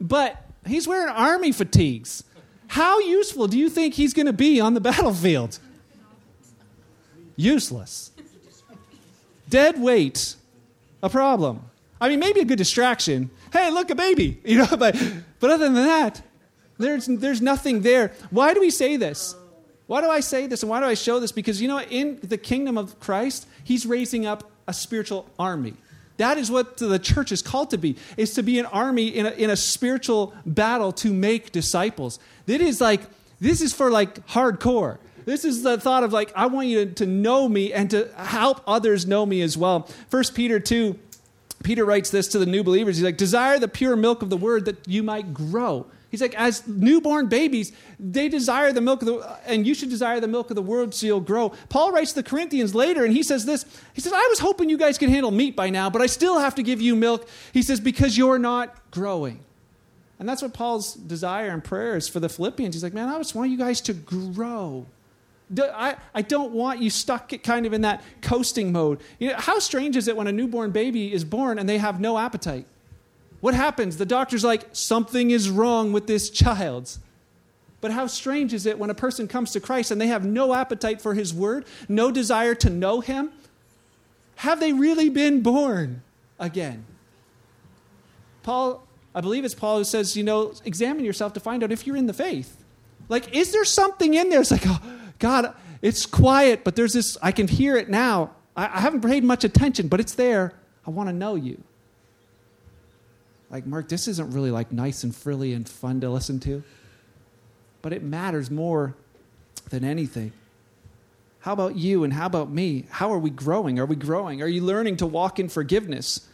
But 0.00 0.47
he's 0.68 0.86
wearing 0.86 1.08
army 1.08 1.52
fatigues. 1.52 2.24
How 2.68 3.00
useful 3.00 3.48
do 3.48 3.58
you 3.58 3.70
think 3.70 3.94
he's 3.94 4.12
going 4.12 4.26
to 4.26 4.32
be 4.32 4.60
on 4.60 4.74
the 4.74 4.80
battlefield? 4.90 5.58
Useless. 7.36 8.10
Dead 9.48 9.80
weight. 9.80 10.36
A 11.02 11.08
problem. 11.08 11.62
I 12.00 12.08
mean, 12.08 12.18
maybe 12.18 12.40
a 12.40 12.44
good 12.44 12.58
distraction. 12.58 13.30
Hey, 13.52 13.70
look, 13.70 13.90
a 13.90 13.94
baby. 13.94 14.40
You 14.44 14.58
know, 14.58 14.76
but, 14.76 14.96
but 15.40 15.50
other 15.50 15.64
than 15.64 15.74
that, 15.74 16.22
there's, 16.78 17.06
there's 17.06 17.40
nothing 17.40 17.82
there. 17.82 18.12
Why 18.30 18.54
do 18.54 18.60
we 18.60 18.70
say 18.70 18.96
this? 18.96 19.34
Why 19.86 20.00
do 20.00 20.08
I 20.08 20.20
say 20.20 20.46
this 20.46 20.62
and 20.62 20.70
why 20.70 20.80
do 20.80 20.86
I 20.86 20.94
show 20.94 21.18
this? 21.18 21.32
Because, 21.32 21.62
you 21.62 21.68
know, 21.68 21.80
in 21.80 22.18
the 22.22 22.36
kingdom 22.36 22.76
of 22.76 23.00
Christ, 23.00 23.46
he's 23.64 23.86
raising 23.86 24.26
up 24.26 24.50
a 24.66 24.74
spiritual 24.74 25.26
army. 25.38 25.74
That 26.18 26.36
is 26.36 26.50
what 26.50 26.76
the 26.76 26.98
church 26.98 27.32
is 27.32 27.42
called 27.42 27.70
to 27.70 27.78
be, 27.78 27.96
is 28.16 28.34
to 28.34 28.42
be 28.42 28.58
an 28.58 28.66
army 28.66 29.08
in 29.08 29.26
a, 29.26 29.30
in 29.30 29.50
a 29.50 29.56
spiritual 29.56 30.34
battle 30.44 30.92
to 30.92 31.12
make 31.12 31.52
disciples. 31.52 32.18
It 32.46 32.60
is 32.60 32.80
like, 32.80 33.00
this 33.40 33.60
is 33.60 33.72
for 33.72 33.90
like 33.90 34.26
hardcore. 34.26 34.98
This 35.24 35.44
is 35.44 35.62
the 35.62 35.78
thought 35.78 36.02
of 36.02 36.12
like, 36.12 36.32
I 36.34 36.46
want 36.46 36.68
you 36.68 36.86
to, 36.86 36.92
to 36.94 37.06
know 37.06 37.48
me 37.48 37.72
and 37.72 37.90
to 37.90 38.10
help 38.16 38.62
others 38.66 39.06
know 39.06 39.24
me 39.24 39.42
as 39.42 39.56
well. 39.56 39.88
First 40.08 40.34
Peter 40.34 40.58
2, 40.58 40.98
Peter 41.62 41.84
writes 41.84 42.10
this 42.10 42.28
to 42.28 42.38
the 42.38 42.46
new 42.46 42.64
believers. 42.64 42.96
He's 42.96 43.04
like, 43.04 43.16
desire 43.16 43.58
the 43.58 43.68
pure 43.68 43.94
milk 43.94 44.22
of 44.22 44.30
the 44.30 44.36
word 44.36 44.64
that 44.64 44.88
you 44.88 45.02
might 45.02 45.32
grow. 45.32 45.86
He's 46.10 46.22
like, 46.22 46.34
as 46.34 46.66
newborn 46.66 47.26
babies, 47.26 47.72
they 48.00 48.28
desire 48.30 48.72
the 48.72 48.80
milk 48.80 49.02
of 49.02 49.06
the, 49.06 49.38
and 49.46 49.66
you 49.66 49.74
should 49.74 49.90
desire 49.90 50.20
the 50.20 50.28
milk 50.28 50.50
of 50.50 50.56
the 50.56 50.62
word 50.62 50.94
so 50.94 51.06
you'll 51.06 51.20
grow. 51.20 51.50
Paul 51.68 51.92
writes 51.92 52.12
to 52.12 52.22
the 52.22 52.28
Corinthians 52.28 52.74
later, 52.74 53.04
and 53.04 53.12
he 53.12 53.22
says 53.22 53.44
this. 53.44 53.66
He 53.92 54.00
says, 54.00 54.14
I 54.14 54.26
was 54.28 54.38
hoping 54.38 54.70
you 54.70 54.78
guys 54.78 54.96
could 54.96 55.10
handle 55.10 55.30
meat 55.30 55.54
by 55.54 55.68
now, 55.68 55.90
but 55.90 56.00
I 56.00 56.06
still 56.06 56.38
have 56.38 56.54
to 56.54 56.62
give 56.62 56.80
you 56.80 56.96
milk. 56.96 57.28
He 57.52 57.60
says, 57.60 57.78
because 57.78 58.16
you're 58.16 58.38
not 58.38 58.90
growing. 58.90 59.44
And 60.18 60.28
that's 60.28 60.40
what 60.40 60.54
Paul's 60.54 60.94
desire 60.94 61.50
and 61.50 61.62
prayer 61.62 61.96
is 61.96 62.08
for 62.08 62.20
the 62.20 62.28
Philippians. 62.28 62.74
He's 62.74 62.82
like, 62.82 62.94
man, 62.94 63.08
I 63.08 63.18
just 63.18 63.34
want 63.34 63.50
you 63.50 63.58
guys 63.58 63.80
to 63.82 63.92
grow. 63.92 64.86
I, 65.56 65.96
I 66.14 66.22
don't 66.22 66.52
want 66.52 66.80
you 66.80 66.90
stuck 66.90 67.32
kind 67.42 67.66
of 67.66 67.72
in 67.72 67.82
that 67.82 68.02
coasting 68.22 68.72
mode. 68.72 69.00
You 69.18 69.30
know, 69.30 69.36
how 69.36 69.58
strange 69.58 69.96
is 69.96 70.08
it 70.08 70.16
when 70.16 70.26
a 70.26 70.32
newborn 70.32 70.72
baby 70.72 71.12
is 71.12 71.24
born 71.24 71.58
and 71.58 71.68
they 71.68 71.78
have 71.78 72.00
no 72.00 72.18
appetite? 72.18 72.66
What 73.40 73.54
happens? 73.54 73.96
The 73.96 74.06
doctor's 74.06 74.44
like, 74.44 74.68
something 74.72 75.30
is 75.30 75.48
wrong 75.48 75.92
with 75.92 76.06
this 76.06 76.28
child. 76.30 76.98
But 77.80 77.92
how 77.92 78.08
strange 78.08 78.52
is 78.52 78.66
it 78.66 78.78
when 78.78 78.90
a 78.90 78.94
person 78.94 79.28
comes 79.28 79.52
to 79.52 79.60
Christ 79.60 79.90
and 79.90 80.00
they 80.00 80.08
have 80.08 80.24
no 80.24 80.52
appetite 80.52 81.00
for 81.00 81.14
his 81.14 81.32
word, 81.32 81.64
no 81.88 82.10
desire 82.10 82.54
to 82.56 82.70
know 82.70 83.00
him? 83.00 83.30
Have 84.36 84.58
they 84.58 84.72
really 84.72 85.08
been 85.08 85.42
born 85.42 86.02
again? 86.40 86.84
Paul, 88.42 88.84
I 89.14 89.20
believe 89.20 89.44
it's 89.44 89.54
Paul 89.54 89.78
who 89.78 89.84
says, 89.84 90.16
you 90.16 90.24
know, 90.24 90.52
examine 90.64 91.04
yourself 91.04 91.32
to 91.34 91.40
find 91.40 91.62
out 91.62 91.70
if 91.70 91.86
you're 91.86 91.96
in 91.96 92.06
the 92.06 92.12
faith. 92.12 92.64
Like, 93.08 93.34
is 93.34 93.52
there 93.52 93.64
something 93.64 94.14
in 94.14 94.28
there? 94.30 94.40
It's 94.40 94.50
like, 94.50 94.66
oh, 94.66 94.80
God, 95.18 95.54
it's 95.80 96.04
quiet, 96.06 96.64
but 96.64 96.74
there's 96.74 96.92
this, 96.92 97.16
I 97.22 97.30
can 97.30 97.46
hear 97.46 97.76
it 97.76 97.88
now. 97.88 98.32
I, 98.56 98.64
I 98.64 98.80
haven't 98.80 99.02
paid 99.02 99.22
much 99.22 99.44
attention, 99.44 99.86
but 99.86 100.00
it's 100.00 100.14
there. 100.14 100.52
I 100.84 100.90
want 100.90 101.08
to 101.08 101.12
know 101.12 101.36
you 101.36 101.62
like, 103.50 103.66
Mark, 103.66 103.88
this 103.88 104.08
isn't 104.08 104.32
really 104.32 104.50
like 104.50 104.72
nice 104.72 105.04
and 105.04 105.14
frilly 105.14 105.52
and 105.54 105.68
fun 105.68 106.00
to 106.00 106.10
listen 106.10 106.38
to. 106.40 106.62
But 107.80 107.92
it 107.92 108.02
matters 108.02 108.50
more 108.50 108.94
than 109.70 109.84
anything. 109.84 110.32
How 111.40 111.52
about 111.52 111.76
you 111.76 112.04
and 112.04 112.12
how 112.12 112.26
about 112.26 112.50
me? 112.50 112.86
How 112.90 113.12
are 113.12 113.18
we 113.18 113.30
growing? 113.30 113.78
Are 113.78 113.86
we 113.86 113.96
growing? 113.96 114.42
Are 114.42 114.48
you 114.48 114.62
learning 114.62 114.96
to 114.98 115.06
walk 115.06 115.38
in 115.38 115.48
forgiveness? 115.48 116.28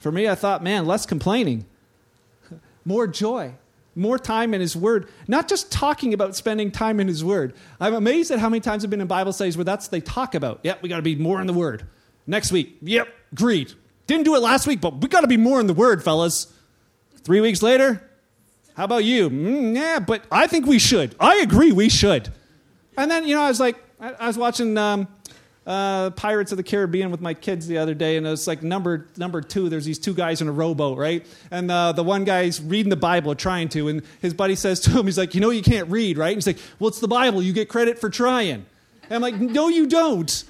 For 0.00 0.10
me, 0.10 0.28
I 0.28 0.34
thought, 0.34 0.62
man, 0.62 0.86
less 0.86 1.06
complaining, 1.06 1.66
more 2.84 3.06
joy, 3.06 3.54
more 3.94 4.18
time 4.18 4.54
in 4.54 4.60
His 4.60 4.74
Word. 4.74 5.08
Not 5.28 5.48
just 5.48 5.70
talking 5.70 6.14
about 6.14 6.34
spending 6.36 6.70
time 6.70 7.00
in 7.00 7.08
His 7.08 7.24
Word. 7.24 7.54
I'm 7.80 7.94
amazed 7.94 8.30
at 8.30 8.38
how 8.38 8.48
many 8.48 8.60
times 8.60 8.82
I've 8.82 8.90
been 8.90 9.00
in 9.00 9.06
Bible 9.06 9.32
studies 9.32 9.56
where 9.56 9.64
that's 9.64 9.88
they 9.88 10.00
talk 10.00 10.34
about. 10.34 10.60
Yep, 10.62 10.82
we 10.82 10.88
got 10.88 10.96
to 10.96 11.02
be 11.02 11.16
more 11.16 11.40
in 11.40 11.46
the 11.46 11.52
Word. 11.52 11.86
Next 12.26 12.50
week, 12.50 12.76
yep, 12.82 13.08
agreed. 13.32 13.72
Didn't 14.06 14.24
do 14.24 14.34
it 14.36 14.40
last 14.40 14.66
week, 14.66 14.80
but 14.80 15.00
we 15.00 15.08
got 15.08 15.20
to 15.20 15.28
be 15.28 15.36
more 15.36 15.60
in 15.60 15.66
the 15.66 15.74
Word, 15.74 16.02
fellas. 16.02 16.52
Three 17.26 17.40
weeks 17.40 17.60
later, 17.60 18.08
how 18.76 18.84
about 18.84 19.02
you? 19.02 19.28
Mm, 19.28 19.74
yeah, 19.74 19.98
but 19.98 20.22
I 20.30 20.46
think 20.46 20.64
we 20.64 20.78
should. 20.78 21.16
I 21.18 21.38
agree, 21.38 21.72
we 21.72 21.88
should. 21.88 22.28
And 22.96 23.10
then, 23.10 23.26
you 23.26 23.34
know, 23.34 23.42
I 23.42 23.48
was 23.48 23.58
like, 23.58 23.74
I, 24.00 24.12
I 24.12 24.26
was 24.28 24.38
watching 24.38 24.78
um, 24.78 25.08
uh, 25.66 26.10
Pirates 26.10 26.52
of 26.52 26.56
the 26.56 26.62
Caribbean 26.62 27.10
with 27.10 27.20
my 27.20 27.34
kids 27.34 27.66
the 27.66 27.78
other 27.78 27.94
day, 27.94 28.16
and 28.16 28.24
it 28.24 28.30
was 28.30 28.46
like 28.46 28.62
number 28.62 29.08
number 29.16 29.40
two. 29.40 29.68
There's 29.68 29.84
these 29.84 29.98
two 29.98 30.14
guys 30.14 30.40
in 30.40 30.46
a 30.46 30.52
rowboat, 30.52 30.98
right? 30.98 31.26
And 31.50 31.68
uh, 31.68 31.90
the 31.90 32.04
one 32.04 32.22
guy's 32.22 32.62
reading 32.62 32.90
the 32.90 32.94
Bible, 32.94 33.34
trying 33.34 33.70
to, 33.70 33.88
and 33.88 34.02
his 34.22 34.32
buddy 34.32 34.54
says 34.54 34.78
to 34.82 34.90
him, 34.90 35.06
he's 35.06 35.18
like, 35.18 35.34
"You 35.34 35.40
know, 35.40 35.50
you 35.50 35.62
can't 35.62 35.90
read, 35.90 36.16
right?" 36.16 36.28
And 36.28 36.36
he's 36.36 36.46
like, 36.46 36.58
"Well, 36.78 36.86
it's 36.86 37.00
the 37.00 37.08
Bible. 37.08 37.42
You 37.42 37.52
get 37.52 37.68
credit 37.68 37.98
for 37.98 38.08
trying." 38.08 38.66
And 39.02 39.12
I'm 39.12 39.20
like, 39.20 39.34
"No, 39.34 39.66
you 39.66 39.88
don't." 39.88 40.44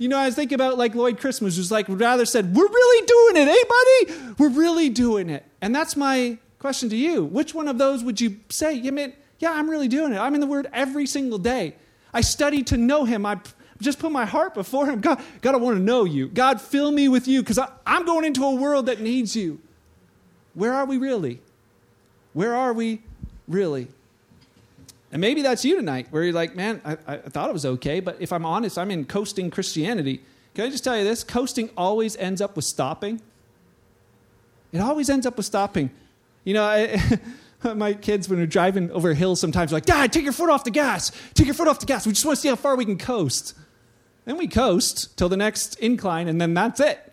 You 0.00 0.08
know, 0.08 0.16
I 0.16 0.24
was 0.24 0.34
thinking 0.34 0.54
about 0.54 0.78
like 0.78 0.94
Lloyd 0.94 1.20
Christmas, 1.20 1.58
who's 1.58 1.70
like 1.70 1.84
rather 1.86 2.24
said, 2.24 2.56
"We're 2.56 2.66
really 2.66 3.06
doing 3.06 3.46
it, 3.46 3.50
eh, 3.50 4.14
buddy? 4.16 4.34
We're 4.38 4.58
really 4.58 4.88
doing 4.88 5.28
it." 5.28 5.44
And 5.60 5.74
that's 5.74 5.94
my 5.94 6.38
question 6.58 6.88
to 6.88 6.96
you. 6.96 7.22
Which 7.22 7.54
one 7.54 7.68
of 7.68 7.76
those 7.76 8.02
would 8.02 8.18
you 8.18 8.40
say? 8.48 8.72
You 8.72 8.92
mean, 8.92 9.12
yeah, 9.40 9.52
I'm 9.52 9.68
really 9.68 9.88
doing 9.88 10.14
it. 10.14 10.18
I'm 10.18 10.34
in 10.34 10.40
the 10.40 10.46
Word 10.46 10.70
every 10.72 11.06
single 11.06 11.36
day. 11.36 11.74
I 12.14 12.22
study 12.22 12.62
to 12.64 12.78
know 12.78 13.04
Him. 13.04 13.26
I 13.26 13.40
just 13.82 13.98
put 13.98 14.10
my 14.10 14.24
heart 14.24 14.54
before 14.54 14.86
Him. 14.86 15.02
God, 15.02 15.22
God, 15.42 15.54
I 15.54 15.58
want 15.58 15.76
to 15.76 15.82
know 15.82 16.04
you. 16.04 16.28
God, 16.28 16.62
fill 16.62 16.90
me 16.90 17.06
with 17.08 17.28
you 17.28 17.42
because 17.42 17.58
I'm 17.86 18.06
going 18.06 18.24
into 18.24 18.42
a 18.42 18.54
world 18.54 18.86
that 18.86 19.02
needs 19.02 19.36
you. 19.36 19.60
Where 20.54 20.72
are 20.72 20.86
we 20.86 20.96
really? 20.96 21.42
Where 22.32 22.56
are 22.56 22.72
we 22.72 23.02
really? 23.46 23.88
And 25.12 25.20
maybe 25.20 25.42
that's 25.42 25.64
you 25.64 25.76
tonight, 25.76 26.06
where 26.10 26.22
you're 26.22 26.32
like, 26.32 26.54
man, 26.54 26.80
I, 26.84 26.96
I, 27.06 27.16
thought 27.16 27.50
it 27.50 27.52
was 27.52 27.66
okay, 27.66 27.98
but 27.98 28.16
if 28.20 28.32
I'm 28.32 28.46
honest, 28.46 28.78
I'm 28.78 28.92
in 28.92 29.04
coasting 29.04 29.50
Christianity. 29.50 30.22
Can 30.54 30.66
I 30.66 30.70
just 30.70 30.84
tell 30.84 30.96
you 30.96 31.02
this? 31.02 31.24
Coasting 31.24 31.70
always 31.76 32.16
ends 32.16 32.40
up 32.40 32.54
with 32.54 32.64
stopping. 32.64 33.20
It 34.72 34.78
always 34.78 35.10
ends 35.10 35.26
up 35.26 35.36
with 35.36 35.46
stopping. 35.46 35.90
You 36.44 36.54
know, 36.54 36.64
I, 36.64 37.18
my 37.74 37.94
kids, 37.94 38.28
when 38.28 38.38
we're 38.38 38.46
driving 38.46 38.90
over 38.92 39.12
hills, 39.14 39.40
sometimes 39.40 39.72
like, 39.72 39.84
Dad, 39.84 40.12
take 40.12 40.22
your 40.22 40.32
foot 40.32 40.48
off 40.48 40.62
the 40.62 40.70
gas. 40.70 41.10
Take 41.34 41.46
your 41.46 41.54
foot 41.54 41.66
off 41.66 41.80
the 41.80 41.86
gas. 41.86 42.06
We 42.06 42.12
just 42.12 42.24
want 42.24 42.36
to 42.36 42.40
see 42.40 42.48
how 42.48 42.56
far 42.56 42.76
we 42.76 42.84
can 42.84 42.98
coast. 42.98 43.54
Then 44.26 44.36
we 44.36 44.46
coast 44.46 45.16
till 45.18 45.28
the 45.28 45.36
next 45.36 45.78
incline, 45.80 46.28
and 46.28 46.40
then 46.40 46.54
that's 46.54 46.78
it. 46.78 47.12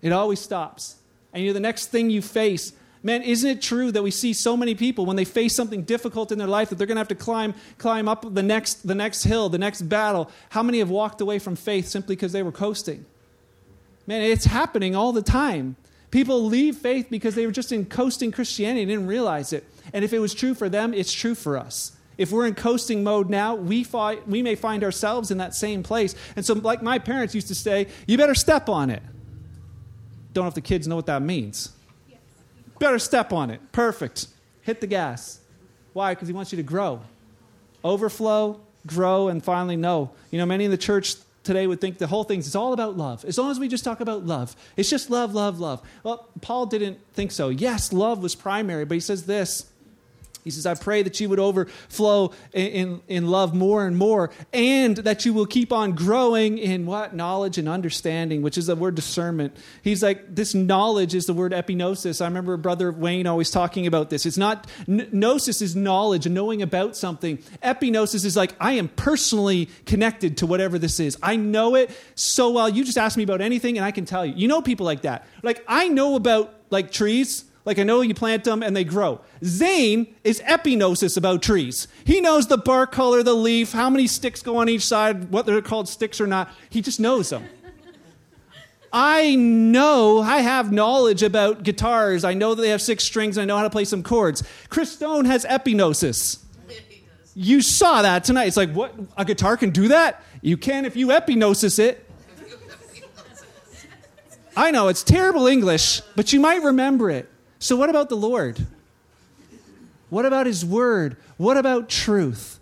It 0.00 0.12
always 0.12 0.40
stops. 0.40 0.96
And 1.34 1.42
you 1.42 1.50
know, 1.50 1.54
the 1.54 1.60
next 1.60 1.88
thing 1.88 2.08
you 2.08 2.22
face 2.22 2.72
Man, 3.02 3.22
isn't 3.22 3.48
it 3.48 3.62
true 3.62 3.90
that 3.92 4.02
we 4.02 4.10
see 4.10 4.34
so 4.34 4.56
many 4.56 4.74
people 4.74 5.06
when 5.06 5.16
they 5.16 5.24
face 5.24 5.54
something 5.54 5.82
difficult 5.84 6.32
in 6.32 6.38
their 6.38 6.46
life 6.46 6.68
that 6.68 6.76
they're 6.76 6.86
going 6.86 6.96
to 6.96 7.00
have 7.00 7.08
to 7.08 7.14
climb, 7.14 7.54
climb 7.78 8.08
up 8.08 8.34
the 8.34 8.42
next, 8.42 8.86
the 8.86 8.94
next 8.94 9.24
hill, 9.24 9.48
the 9.48 9.58
next 9.58 9.82
battle? 9.82 10.30
How 10.50 10.62
many 10.62 10.80
have 10.80 10.90
walked 10.90 11.22
away 11.22 11.38
from 11.38 11.56
faith 11.56 11.88
simply 11.88 12.14
because 12.14 12.32
they 12.32 12.42
were 12.42 12.52
coasting? 12.52 13.06
Man, 14.06 14.20
it's 14.20 14.44
happening 14.44 14.94
all 14.94 15.12
the 15.12 15.22
time. 15.22 15.76
People 16.10 16.44
leave 16.44 16.76
faith 16.76 17.06
because 17.08 17.34
they 17.34 17.46
were 17.46 17.52
just 17.52 17.72
in 17.72 17.86
coasting 17.86 18.32
Christianity 18.32 18.82
and 18.82 18.90
didn't 18.90 19.06
realize 19.06 19.52
it. 19.52 19.64
And 19.94 20.04
if 20.04 20.12
it 20.12 20.18
was 20.18 20.34
true 20.34 20.54
for 20.54 20.68
them, 20.68 20.92
it's 20.92 21.12
true 21.12 21.34
for 21.34 21.56
us. 21.56 21.96
If 22.18 22.32
we're 22.32 22.46
in 22.46 22.54
coasting 22.54 23.02
mode 23.02 23.30
now, 23.30 23.54
we, 23.54 23.82
fi- 23.82 24.18
we 24.26 24.42
may 24.42 24.56
find 24.56 24.84
ourselves 24.84 25.30
in 25.30 25.38
that 25.38 25.54
same 25.54 25.82
place. 25.82 26.14
And 26.36 26.44
so, 26.44 26.52
like 26.52 26.82
my 26.82 26.98
parents 26.98 27.34
used 27.34 27.48
to 27.48 27.54
say, 27.54 27.86
you 28.06 28.18
better 28.18 28.34
step 28.34 28.68
on 28.68 28.90
it. 28.90 29.02
Don't 30.34 30.44
know 30.44 30.48
if 30.48 30.54
the 30.54 30.60
kids 30.60 30.86
know 30.86 30.96
what 30.96 31.06
that 31.06 31.22
means. 31.22 31.72
Better 32.80 32.98
step 32.98 33.32
on 33.32 33.50
it. 33.50 33.60
Perfect. 33.70 34.26
Hit 34.62 34.80
the 34.80 34.88
gas. 34.88 35.38
Why? 35.92 36.14
Because 36.14 36.26
he 36.26 36.34
wants 36.34 36.50
you 36.50 36.56
to 36.56 36.62
grow. 36.64 37.02
Overflow, 37.84 38.60
grow, 38.86 39.28
and 39.28 39.44
finally 39.44 39.76
know. 39.76 40.10
You 40.32 40.38
know, 40.38 40.46
many 40.46 40.64
in 40.64 40.72
the 40.72 40.78
church 40.78 41.14
today 41.44 41.66
would 41.66 41.80
think 41.80 41.98
the 41.98 42.06
whole 42.06 42.24
thing 42.24 42.40
is 42.40 42.56
all 42.56 42.72
about 42.72 42.96
love. 42.96 43.24
As 43.24 43.38
long 43.38 43.50
as 43.50 43.60
we 43.60 43.68
just 43.68 43.84
talk 43.84 44.00
about 44.00 44.24
love, 44.24 44.56
it's 44.76 44.90
just 44.90 45.10
love, 45.10 45.34
love, 45.34 45.60
love. 45.60 45.82
Well, 46.02 46.26
Paul 46.40 46.66
didn't 46.66 46.98
think 47.12 47.32
so. 47.32 47.50
Yes, 47.50 47.92
love 47.92 48.22
was 48.22 48.34
primary, 48.34 48.84
but 48.84 48.94
he 48.94 49.00
says 49.00 49.26
this 49.26 49.69
He 50.44 50.50
says, 50.50 50.66
I 50.66 50.74
pray 50.74 51.02
that 51.02 51.20
you 51.20 51.28
would 51.28 51.38
overflow 51.38 52.32
in, 52.52 52.66
in, 52.66 53.00
in, 53.08 53.26
love 53.26 53.54
more 53.54 53.86
and 53.86 53.96
more, 53.96 54.30
and 54.52 54.96
that 54.98 55.24
you 55.24 55.34
will 55.34 55.46
keep 55.46 55.72
on 55.72 55.92
growing 55.92 56.58
in 56.58 56.86
what? 56.86 57.14
Knowledge 57.14 57.58
and 57.58 57.68
understanding, 57.68 58.42
which 58.42 58.56
is 58.56 58.66
the 58.66 58.76
word 58.76 58.94
discernment. 58.94 59.56
He's 59.82 60.02
like, 60.02 60.34
this 60.34 60.54
knowledge 60.54 61.14
is 61.14 61.26
the 61.26 61.34
word 61.34 61.52
epignosis. 61.52 62.20
I 62.20 62.24
remember 62.24 62.56
Brother 62.56 62.90
Wayne 62.90 63.26
always 63.26 63.50
talking 63.50 63.86
about 63.86 64.10
this. 64.10 64.24
It's 64.24 64.38
not, 64.38 64.66
gnosis 64.86 65.60
is 65.60 65.76
knowledge 65.76 66.26
knowing 66.26 66.62
about 66.62 66.96
something. 66.96 67.38
Epignosis 67.62 68.24
is 68.24 68.36
like, 68.36 68.54
I 68.58 68.72
am 68.72 68.88
personally 68.88 69.68
connected 69.84 70.38
to 70.38 70.46
whatever 70.46 70.78
this 70.78 71.00
is. 71.00 71.18
I 71.22 71.36
know 71.36 71.74
it 71.74 71.90
so 72.14 72.50
well. 72.50 72.68
You 72.68 72.84
just 72.84 72.98
ask 72.98 73.16
me 73.16 73.24
about 73.24 73.40
anything, 73.40 73.76
and 73.76 73.84
I 73.84 73.90
can 73.90 74.04
tell 74.04 74.24
you. 74.24 74.34
You 74.34 74.48
know 74.48 74.62
people 74.62 74.86
like 74.86 75.02
that. 75.02 75.26
Like, 75.42 75.64
I 75.68 75.88
know 75.88 76.16
about 76.16 76.54
like 76.70 76.92
trees 76.92 77.44
like 77.64 77.78
I 77.78 77.82
know 77.82 78.00
you 78.00 78.14
plant 78.14 78.44
them 78.44 78.62
and 78.62 78.74
they 78.74 78.84
grow. 78.84 79.20
Zane 79.44 80.14
is 80.24 80.40
epignosis 80.40 81.16
about 81.16 81.42
trees. 81.42 81.88
He 82.04 82.20
knows 82.20 82.46
the 82.46 82.56
bark 82.56 82.92
color, 82.92 83.22
the 83.22 83.34
leaf, 83.34 83.72
how 83.72 83.90
many 83.90 84.06
sticks 84.06 84.42
go 84.42 84.56
on 84.56 84.68
each 84.68 84.84
side, 84.84 85.30
what 85.30 85.46
they're 85.46 85.60
called 85.60 85.88
sticks 85.88 86.20
or 86.20 86.26
not. 86.26 86.50
He 86.70 86.80
just 86.80 87.00
knows 87.00 87.30
them. 87.30 87.44
I 88.92 89.36
know, 89.36 90.20
I 90.20 90.38
have 90.38 90.72
knowledge 90.72 91.22
about 91.22 91.62
guitars. 91.62 92.24
I 92.24 92.34
know 92.34 92.54
that 92.54 92.62
they 92.62 92.70
have 92.70 92.82
six 92.82 93.04
strings. 93.04 93.38
I 93.38 93.44
know 93.44 93.56
how 93.56 93.62
to 93.62 93.70
play 93.70 93.84
some 93.84 94.02
chords. 94.02 94.42
Chris 94.68 94.90
Stone 94.92 95.26
has 95.26 95.44
epignosis. 95.44 96.42
You 97.36 97.62
saw 97.62 98.02
that 98.02 98.24
tonight. 98.24 98.46
It's 98.46 98.56
like, 98.56 98.72
what? 98.72 98.92
A 99.16 99.24
guitar 99.24 99.56
can 99.56 99.70
do 99.70 99.88
that? 99.88 100.22
You 100.42 100.56
can 100.56 100.84
if 100.84 100.96
you 100.96 101.08
epignosis 101.08 101.78
it. 101.78 102.06
I 104.56 104.72
know, 104.72 104.88
it's 104.88 105.04
terrible 105.04 105.46
English, 105.46 106.00
but 106.16 106.32
you 106.32 106.40
might 106.40 106.62
remember 106.62 107.08
it. 107.10 107.30
So, 107.60 107.76
what 107.76 107.90
about 107.90 108.08
the 108.08 108.16
Lord? 108.16 108.66
What 110.08 110.24
about 110.24 110.46
His 110.46 110.64
Word? 110.64 111.16
What 111.36 111.56
about 111.56 111.88
truth? 111.88 112.58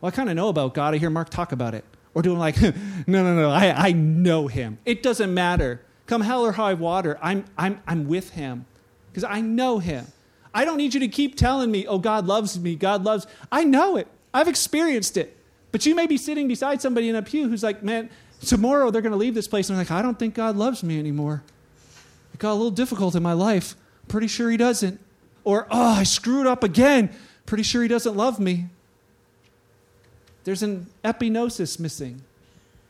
Well, 0.00 0.08
I 0.08 0.10
kind 0.14 0.28
of 0.28 0.36
know 0.36 0.48
about 0.48 0.74
God. 0.74 0.92
I 0.92 0.98
hear 0.98 1.08
Mark 1.08 1.30
talk 1.30 1.52
about 1.52 1.72
it. 1.72 1.84
Or 2.12 2.22
doing 2.22 2.38
like, 2.38 2.60
no, 2.60 2.72
no, 3.06 3.36
no, 3.36 3.50
I, 3.50 3.88
I 3.88 3.92
know 3.92 4.48
Him. 4.48 4.78
It 4.84 5.02
doesn't 5.02 5.32
matter. 5.32 5.80
Come 6.06 6.22
hell 6.22 6.44
or 6.44 6.52
high 6.52 6.74
water, 6.74 7.16
I'm, 7.22 7.44
I'm, 7.56 7.80
I'm 7.86 8.08
with 8.08 8.30
Him 8.30 8.66
because 9.10 9.22
I 9.22 9.40
know 9.40 9.78
Him. 9.78 10.08
I 10.52 10.64
don't 10.64 10.78
need 10.78 10.94
you 10.94 11.00
to 11.00 11.08
keep 11.08 11.36
telling 11.36 11.70
me, 11.70 11.86
oh, 11.86 11.98
God 11.98 12.26
loves 12.26 12.58
me, 12.58 12.74
God 12.74 13.04
loves. 13.04 13.28
I 13.52 13.62
know 13.62 13.96
it. 13.96 14.08
I've 14.34 14.48
experienced 14.48 15.16
it. 15.16 15.36
But 15.70 15.86
you 15.86 15.94
may 15.94 16.08
be 16.08 16.16
sitting 16.16 16.48
beside 16.48 16.82
somebody 16.82 17.08
in 17.08 17.14
a 17.14 17.22
pew 17.22 17.48
who's 17.48 17.62
like, 17.62 17.84
man, 17.84 18.10
tomorrow 18.44 18.90
they're 18.90 19.02
going 19.02 19.12
to 19.12 19.18
leave 19.18 19.34
this 19.34 19.46
place. 19.46 19.68
And 19.68 19.78
I'm 19.78 19.80
like, 19.80 19.92
I 19.92 20.02
don't 20.02 20.18
think 20.18 20.34
God 20.34 20.56
loves 20.56 20.82
me 20.82 20.98
anymore. 20.98 21.44
It 22.34 22.40
got 22.40 22.50
a 22.50 22.54
little 22.54 22.72
difficult 22.72 23.14
in 23.14 23.22
my 23.22 23.32
life. 23.34 23.76
Pretty 24.10 24.26
sure 24.26 24.50
he 24.50 24.56
doesn't. 24.56 25.00
Or, 25.44 25.68
oh, 25.70 25.92
I 25.92 26.02
screwed 26.02 26.48
up 26.48 26.64
again. 26.64 27.14
Pretty 27.46 27.62
sure 27.62 27.80
he 27.80 27.88
doesn't 27.88 28.16
love 28.16 28.40
me. 28.40 28.66
There's 30.42 30.64
an 30.64 30.88
epignosis 31.04 31.78
missing. 31.78 32.22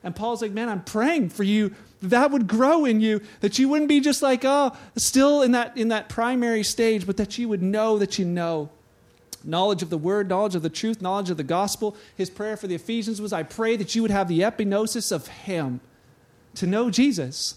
And 0.02 0.16
Paul's 0.16 0.40
like, 0.40 0.52
man, 0.52 0.70
I'm 0.70 0.82
praying 0.82 1.28
for 1.28 1.44
you 1.44 1.74
that 2.02 2.30
would 2.30 2.46
grow 2.48 2.86
in 2.86 3.02
you, 3.02 3.20
that 3.42 3.58
you 3.58 3.68
wouldn't 3.68 3.90
be 3.90 4.00
just 4.00 4.22
like, 4.22 4.46
oh, 4.46 4.74
still 4.96 5.42
in 5.42 5.52
that, 5.52 5.76
in 5.76 5.88
that 5.88 6.08
primary 6.08 6.62
stage, 6.62 7.06
but 7.06 7.18
that 7.18 7.36
you 7.36 7.50
would 7.50 7.62
know 7.62 7.98
that 7.98 8.18
you 8.18 8.24
know. 8.24 8.70
Knowledge 9.44 9.82
of 9.82 9.90
the 9.90 9.98
word, 9.98 10.30
knowledge 10.30 10.54
of 10.54 10.62
the 10.62 10.70
truth, 10.70 11.02
knowledge 11.02 11.28
of 11.28 11.36
the 11.36 11.44
gospel. 11.44 11.94
His 12.16 12.30
prayer 12.30 12.56
for 12.56 12.66
the 12.66 12.74
Ephesians 12.74 13.20
was, 13.20 13.34
I 13.34 13.42
pray 13.42 13.76
that 13.76 13.94
you 13.94 14.00
would 14.00 14.10
have 14.10 14.28
the 14.28 14.40
epignosis 14.40 15.12
of 15.12 15.26
him, 15.28 15.82
to 16.54 16.66
know 16.66 16.88
Jesus, 16.90 17.56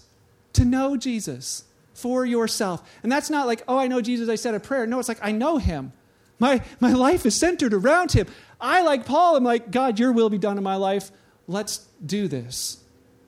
to 0.52 0.66
know 0.66 0.98
Jesus 0.98 1.64
for 1.94 2.26
yourself. 2.26 2.82
And 3.02 3.10
that's 3.10 3.30
not 3.30 3.46
like, 3.46 3.62
oh, 3.66 3.78
I 3.78 3.86
know 3.86 4.00
Jesus, 4.00 4.28
I 4.28 4.34
said 4.34 4.54
a 4.54 4.60
prayer. 4.60 4.86
No, 4.86 4.98
it's 4.98 5.08
like, 5.08 5.20
I 5.22 5.32
know 5.32 5.56
him. 5.58 5.92
My, 6.38 6.62
my 6.80 6.92
life 6.92 7.24
is 7.24 7.34
centered 7.34 7.72
around 7.72 8.12
him. 8.12 8.26
I, 8.60 8.82
like 8.82 9.06
Paul, 9.06 9.36
am 9.36 9.44
like, 9.44 9.70
God, 9.70 9.98
your 9.98 10.12
will 10.12 10.28
be 10.28 10.38
done 10.38 10.58
in 10.58 10.64
my 10.64 10.76
life. 10.76 11.10
Let's 11.46 11.86
do 12.04 12.28
this. 12.28 12.82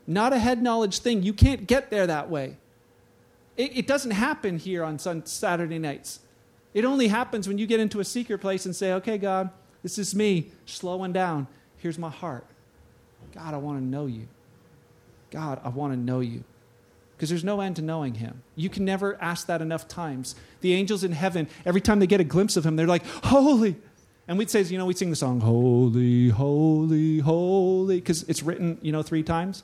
Not 0.07 0.33
a 0.33 0.39
head 0.39 0.63
knowledge 0.63 0.99
thing. 0.99 1.23
You 1.23 1.33
can't 1.33 1.67
get 1.67 1.91
there 1.91 2.07
that 2.07 2.29
way. 2.29 2.57
It, 3.57 3.79
it 3.79 3.87
doesn't 3.87 4.11
happen 4.11 4.59
here 4.59 4.83
on 4.85 4.99
Saturday 4.99 5.79
nights. 5.79 6.21
It 6.75 6.85
only 6.85 7.09
happens 7.09 7.49
when 7.49 7.59
you 7.59 7.67
get 7.67 7.81
into 7.81 8.01
a 8.01 8.05
secret 8.05 8.41
place 8.41 8.67
and 8.67 8.75
say, 8.75 8.93
okay, 8.95 9.17
God, 9.17 9.51
this 9.83 9.99
is 9.99 10.15
me 10.15 10.51
slowing 10.67 11.13
down. 11.13 11.47
Here's 11.79 11.99
my 11.99 12.11
heart. 12.11 12.47
God, 13.33 13.55
I 13.55 13.57
want 13.59 13.79
to 13.79 13.85
know 13.85 14.07
you. 14.07 14.27
God, 15.31 15.61
I 15.65 15.69
want 15.69 15.93
to 15.93 15.99
know 15.99 16.21
you 16.21 16.45
because 17.17 17.31
there's 17.31 17.45
no 17.45 17.61
end 17.61 17.77
to 17.77 17.83
knowing 17.83 18.15
him. 18.15 18.43
You 18.55 18.69
can 18.69 18.85
never 18.85 19.17
ask 19.23 19.47
that 19.47 19.63
enough 19.63 19.89
times. 19.89 20.35
The 20.61 20.75
angels 20.75 21.03
in 21.03 21.13
heaven, 21.13 21.49
every 21.65 21.81
time 21.81 21.99
they 21.99 22.07
get 22.07 22.21
a 22.21 22.25
glimpse 22.25 22.57
of 22.57 22.65
him, 22.67 22.77
they're 22.77 22.87
like, 22.87 23.07
Holy. 23.25 23.77
And 24.29 24.39
we'd 24.39 24.51
say, 24.51 24.63
you 24.63 24.77
know, 24.77 24.87
we'd 24.87 24.99
sing 24.99 25.11
the 25.11 25.17
song, 25.17 25.41
Holy, 25.41 26.31
Holy, 26.31 27.21
Holy, 27.21 27.97
because 27.97 28.25
it's 28.25 28.43
written, 28.43 28.77
you 28.83 28.91
know, 28.91 29.03
three 29.03 29.23
times. 29.23 29.63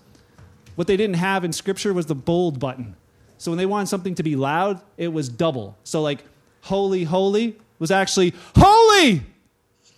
What 0.76 0.86
they 0.86 0.96
didn't 0.96 1.16
have 1.16 1.44
in 1.44 1.52
Scripture 1.52 1.92
was 1.92 2.06
the 2.06 2.14
bold 2.14 2.60
button. 2.60 2.96
So 3.38 3.50
when 3.50 3.58
they 3.58 3.66
wanted 3.66 3.88
something 3.88 4.14
to 4.14 4.22
be 4.22 4.36
loud, 4.36 4.80
it 4.96 5.08
was 5.08 5.28
double. 5.28 5.76
So, 5.82 6.00
like, 6.00 6.24
Holy, 6.62 7.02
Holy 7.04 7.58
was 7.80 7.90
actually 7.90 8.34
Holy! 8.56 9.22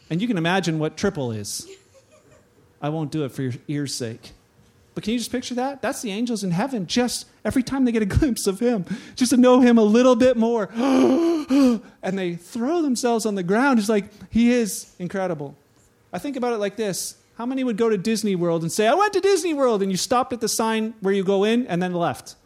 And 0.09 0.21
you 0.23 0.27
can 0.27 0.39
imagine 0.39 0.79
what 0.79 0.97
triple 0.97 1.31
is. 1.31 1.69
I 2.81 2.89
won't 2.89 3.11
do 3.11 3.25
it 3.25 3.33
for 3.33 3.43
your 3.43 3.53
ear's 3.69 3.95
sake. 3.95 4.33
But 4.95 5.03
can 5.03 5.13
you 5.13 5.19
just 5.19 5.33
picture 5.33 5.55
that? 5.57 5.83
That's 5.83 6.03
the 6.03 6.13
angels 6.13 6.45
in 6.45 6.53
heaven 6.53 6.87
just 6.87 7.27
every 7.45 7.63
time 7.63 7.85
they 7.85 7.93
get 7.93 8.03
a 8.03 8.07
glimpse 8.19 8.47
of 8.47 8.61
him, 8.61 8.87
just 9.17 9.31
to 9.31 9.37
know 9.37 9.61
him 9.61 9.77
a 9.77 9.83
little 9.83 10.15
bit 10.15 10.37
more. 10.37 10.71
and 10.75 12.19
they 12.19 12.37
throw 12.37 12.81
themselves 12.83 13.27
on 13.27 13.35
the 13.35 13.43
ground. 13.43 13.79
It's 13.79 13.89
like, 13.89 14.07
he 14.31 14.53
is 14.53 14.95
incredible. 14.99 15.57
I 16.13 16.19
think 16.19 16.37
about 16.37 16.53
it 16.53 16.59
like 16.59 16.77
this 16.77 17.17
How 17.37 17.45
many 17.45 17.65
would 17.65 17.77
go 17.77 17.89
to 17.89 17.99
Disney 17.99 18.37
World 18.37 18.63
and 18.63 18.71
say, 18.71 18.87
I 18.87 18.95
went 18.95 19.13
to 19.15 19.21
Disney 19.21 19.53
World, 19.53 19.83
and 19.83 19.91
you 19.91 19.97
stopped 19.97 20.33
at 20.33 20.41
the 20.41 20.49
sign 20.49 20.95
where 21.01 21.13
you 21.13 21.25
go 21.25 21.45
in 21.45 21.67
and 21.67 21.83
then 21.83 21.93
left? 21.93 22.37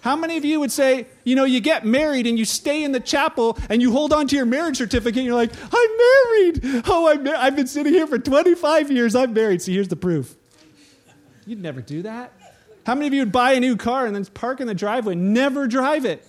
How 0.00 0.14
many 0.14 0.36
of 0.36 0.44
you 0.44 0.60
would 0.60 0.70
say, 0.70 1.06
you 1.24 1.34
know, 1.34 1.44
you 1.44 1.60
get 1.60 1.84
married 1.84 2.28
and 2.28 2.38
you 2.38 2.44
stay 2.44 2.84
in 2.84 2.92
the 2.92 3.00
chapel 3.00 3.58
and 3.68 3.82
you 3.82 3.90
hold 3.90 4.12
on 4.12 4.28
to 4.28 4.36
your 4.36 4.46
marriage 4.46 4.78
certificate 4.78 5.18
and 5.18 5.26
you're 5.26 5.34
like, 5.34 5.50
I'm 5.60 6.62
married. 6.62 6.82
Oh, 6.86 7.08
I'm 7.10 7.24
mar- 7.24 7.34
I've 7.34 7.56
been 7.56 7.66
sitting 7.66 7.92
here 7.92 8.06
for 8.06 8.18
25 8.18 8.92
years. 8.92 9.16
I'm 9.16 9.32
married. 9.32 9.60
See, 9.60 9.74
here's 9.74 9.88
the 9.88 9.96
proof. 9.96 10.36
You'd 11.48 11.62
never 11.62 11.80
do 11.80 12.02
that. 12.02 12.32
How 12.84 12.94
many 12.94 13.06
of 13.06 13.14
you 13.14 13.22
would 13.22 13.32
buy 13.32 13.52
a 13.52 13.60
new 13.60 13.74
car 13.74 14.04
and 14.04 14.14
then 14.14 14.26
park 14.26 14.60
in 14.60 14.66
the 14.66 14.74
driveway, 14.74 15.14
never 15.14 15.66
drive 15.66 16.04
it? 16.04 16.22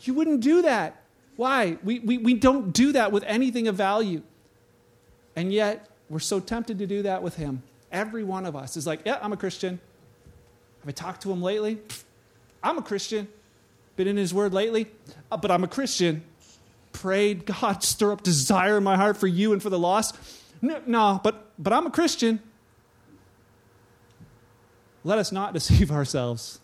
You 0.00 0.14
wouldn't 0.14 0.40
do 0.40 0.62
that. 0.62 1.00
Why? 1.36 1.78
We, 1.84 2.00
we, 2.00 2.18
we 2.18 2.34
don't 2.34 2.72
do 2.72 2.92
that 2.92 3.12
with 3.12 3.22
anything 3.22 3.68
of 3.68 3.76
value. 3.76 4.22
And 5.36 5.52
yet, 5.52 5.88
we're 6.10 6.18
so 6.18 6.40
tempted 6.40 6.80
to 6.80 6.88
do 6.88 7.02
that 7.02 7.22
with 7.22 7.36
Him. 7.36 7.62
Every 7.92 8.24
one 8.24 8.44
of 8.44 8.56
us 8.56 8.76
is 8.76 8.84
like, 8.84 9.02
yeah, 9.06 9.18
I'm 9.22 9.32
a 9.32 9.36
Christian. 9.36 9.80
Have 10.80 10.88
I 10.88 10.92
talked 10.92 11.22
to 11.22 11.30
Him 11.30 11.40
lately? 11.40 11.78
I'm 12.64 12.78
a 12.78 12.82
Christian. 12.82 13.28
Been 13.94 14.08
in 14.08 14.16
His 14.16 14.34
Word 14.34 14.52
lately? 14.52 14.88
Uh, 15.30 15.36
but 15.36 15.52
I'm 15.52 15.62
a 15.62 15.68
Christian. 15.68 16.24
Prayed, 16.92 17.46
God, 17.46 17.84
stir 17.84 18.10
up 18.10 18.22
desire 18.22 18.76
in 18.76 18.82
my 18.82 18.96
heart 18.96 19.16
for 19.16 19.28
you 19.28 19.52
and 19.52 19.62
for 19.62 19.70
the 19.70 19.78
lost. 19.78 20.16
No, 20.60 20.82
no 20.84 21.20
but, 21.22 21.52
but 21.60 21.72
I'm 21.72 21.86
a 21.86 21.90
Christian 21.90 22.40
let 25.04 25.18
us 25.18 25.32
not 25.32 25.52
deceive 25.54 25.90
ourselves. 25.90 26.60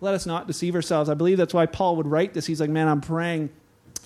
Let 0.00 0.14
us 0.14 0.26
not 0.26 0.46
deceive 0.46 0.74
ourselves. 0.74 1.08
I 1.08 1.14
believe 1.14 1.38
that's 1.38 1.54
why 1.54 1.66
Paul 1.66 1.96
would 1.96 2.06
write 2.06 2.34
this. 2.34 2.46
He's 2.46 2.60
like, 2.60 2.70
man, 2.70 2.86
I'm 2.86 3.00
praying 3.00 3.50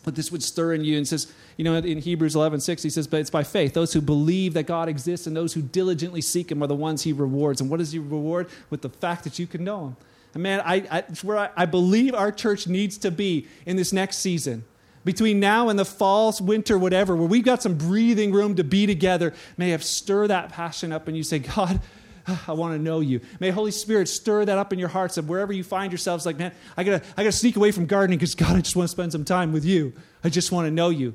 that 0.05 0.15
this 0.15 0.31
would 0.31 0.43
stir 0.43 0.73
in 0.75 0.85
you. 0.85 0.97
And 0.97 1.07
says, 1.07 1.33
you 1.57 1.65
know, 1.65 1.75
in 1.75 1.99
Hebrews 1.99 2.37
11, 2.37 2.61
6, 2.61 2.83
he 2.83 2.91
says, 2.91 3.07
but 3.07 3.21
it's 3.21 3.31
by 3.31 3.43
faith. 3.43 3.75
Those 3.75 3.93
who 3.93 4.01
believe 4.01 4.55
that 4.55 4.67
God 4.67 4.89
exists 4.89 5.27
and 5.27 5.37
those 5.37 5.53
who 5.53 5.63
diligently 5.63 6.21
seek 6.21 6.51
him 6.51 6.63
are 6.63 6.69
the 6.69 6.77
ones 6.77 7.03
he 7.03 7.13
rewards. 7.13 7.61
And 7.61 7.69
what 7.69 7.79
does 7.79 7.93
he 7.93 7.99
reward? 7.99 8.49
With 8.71 8.83
the 8.83 8.89
fact 8.89 9.25
that 9.25 9.39
you 9.39 9.47
can 9.47 9.65
know 9.65 9.89
him. 9.89 9.97
And 10.33 10.43
man, 10.43 10.61
I, 10.65 10.87
I, 10.91 10.99
it's 11.01 11.25
where 11.25 11.39
I, 11.39 11.51
I 11.57 11.67
believe 11.67 12.15
our 12.15 12.31
church 12.31 12.69
needs 12.69 12.97
to 12.99 13.11
be 13.11 13.49
in 13.67 13.77
this 13.77 13.93
next 13.93 14.19
season 14.19 14.65
between 15.05 15.41
now 15.41 15.69
and 15.69 15.79
the 15.79 15.85
fall, 15.85 16.35
winter, 16.41 16.79
whatever, 16.79 17.17
where 17.17 17.27
we've 17.27 17.45
got 17.45 17.63
some 17.63 17.75
breathing 17.75 18.33
room 18.33 18.55
to 18.57 18.65
be 18.65 18.87
together, 18.87 19.33
may 19.57 19.71
have 19.71 19.83
stir 19.83 20.27
that 20.27 20.51
passion 20.51 20.93
up 20.93 21.09
and 21.09 21.17
you 21.17 21.23
say, 21.23 21.39
God, 21.39 21.81
I 22.49 22.53
want 22.53 22.75
to 22.75 22.79
know 22.79 23.01
you. 23.01 23.21
May 23.39 23.51
Holy 23.51 23.71
Spirit 23.71 24.09
stir 24.09 24.45
that 24.45 24.59
up 24.59 24.73
in 24.73 24.79
your 24.79 24.89
hearts 24.89 25.17
of 25.17 25.29
wherever 25.29 25.53
you 25.53 25.65
find 25.65 25.93
yourselves 25.93 26.27
like, 26.27 26.39
man, 26.39 26.53
I 26.77 26.85
gotta, 26.85 27.05
I 27.17 27.23
gotta 27.23 27.33
sneak 27.33 27.57
away 27.57 27.73
from 27.73 27.87
gardening 27.87 28.19
because 28.19 28.35
God, 28.35 28.57
I 28.57 28.61
just 28.61 28.77
want 28.77 28.89
to 28.89 28.93
spend 28.93 29.13
some 29.13 29.25
time 29.25 29.53
with 29.53 29.65
you. 29.65 29.93
I 30.23 30.29
just 30.29 30.53
want 30.53 30.67
to 30.67 30.71
know 30.71 30.91
you. 30.91 31.15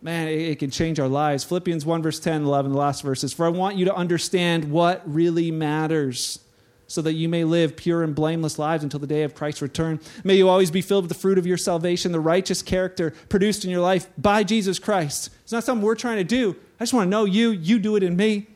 Man, 0.00 0.28
it, 0.28 0.40
it 0.40 0.58
can 0.58 0.70
change 0.70 1.00
our 1.00 1.08
lives. 1.08 1.44
Philippians 1.44 1.84
1, 1.84 2.02
verse 2.02 2.20
10, 2.20 2.44
11, 2.44 2.72
the 2.72 2.78
last 2.78 3.02
verses. 3.02 3.32
For 3.32 3.46
I 3.46 3.48
want 3.48 3.76
you 3.76 3.84
to 3.86 3.94
understand 3.94 4.70
what 4.70 5.02
really 5.12 5.50
matters 5.50 6.40
so 6.88 7.02
that 7.02 7.12
you 7.12 7.28
may 7.28 7.44
live 7.44 7.76
pure 7.76 8.02
and 8.02 8.14
blameless 8.14 8.58
lives 8.58 8.82
until 8.82 8.98
the 8.98 9.06
day 9.06 9.22
of 9.22 9.34
Christ's 9.34 9.60
return. 9.60 10.00
May 10.24 10.36
you 10.36 10.48
always 10.48 10.70
be 10.70 10.80
filled 10.80 11.04
with 11.04 11.10
the 11.10 11.18
fruit 11.18 11.36
of 11.36 11.46
your 11.46 11.58
salvation, 11.58 12.12
the 12.12 12.20
righteous 12.20 12.62
character 12.62 13.12
produced 13.28 13.64
in 13.64 13.70
your 13.70 13.82
life 13.82 14.08
by 14.16 14.42
Jesus 14.42 14.78
Christ. 14.78 15.30
It's 15.42 15.52
not 15.52 15.64
something 15.64 15.84
we're 15.84 15.94
trying 15.94 16.16
to 16.16 16.24
do. 16.24 16.56
I 16.80 16.84
just 16.84 16.94
want 16.94 17.06
to 17.06 17.10
know 17.10 17.26
you. 17.26 17.50
You 17.50 17.78
do 17.78 17.96
it 17.96 18.02
in 18.02 18.16
me. 18.16 18.48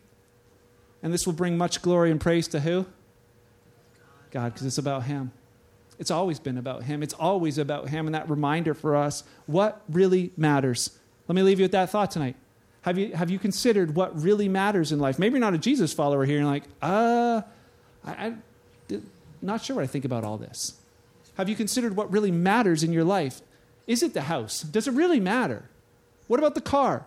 And 1.02 1.12
this 1.12 1.26
will 1.26 1.32
bring 1.32 1.58
much 1.58 1.82
glory 1.82 2.10
and 2.10 2.20
praise 2.20 2.48
to 2.48 2.60
who? 2.60 2.86
God, 4.30 4.52
because 4.52 4.66
it's 4.66 4.78
about 4.78 5.04
Him. 5.04 5.32
It's 5.98 6.10
always 6.10 6.38
been 6.38 6.58
about 6.58 6.84
Him. 6.84 7.02
It's 7.02 7.14
always 7.14 7.58
about 7.58 7.88
Him. 7.88 8.06
And 8.06 8.14
that 8.14 8.30
reminder 8.30 8.74
for 8.74 8.96
us 8.96 9.24
what 9.46 9.82
really 9.88 10.32
matters. 10.36 10.90
Let 11.28 11.36
me 11.36 11.42
leave 11.42 11.58
you 11.58 11.64
with 11.64 11.72
that 11.72 11.90
thought 11.90 12.10
tonight. 12.10 12.36
Have 12.82 12.98
you, 12.98 13.14
have 13.14 13.30
you 13.30 13.38
considered 13.38 13.94
what 13.94 14.20
really 14.20 14.48
matters 14.48 14.90
in 14.90 14.98
life? 14.98 15.18
Maybe 15.18 15.34
you're 15.34 15.40
not 15.40 15.54
a 15.54 15.58
Jesus 15.58 15.92
follower 15.92 16.24
here 16.24 16.38
and 16.38 16.46
like, 16.46 16.64
uh, 16.80 17.42
I, 18.04 18.26
I'm 18.26 18.42
not 19.40 19.62
sure 19.62 19.76
what 19.76 19.82
I 19.82 19.86
think 19.86 20.04
about 20.04 20.24
all 20.24 20.36
this. 20.36 20.74
Have 21.36 21.48
you 21.48 21.56
considered 21.56 21.96
what 21.96 22.12
really 22.12 22.30
matters 22.30 22.82
in 22.82 22.92
your 22.92 23.04
life? 23.04 23.40
Is 23.86 24.02
it 24.02 24.14
the 24.14 24.22
house? 24.22 24.62
Does 24.62 24.88
it 24.88 24.94
really 24.94 25.20
matter? 25.20 25.68
What 26.26 26.38
about 26.38 26.54
the 26.54 26.60
car? 26.60 27.06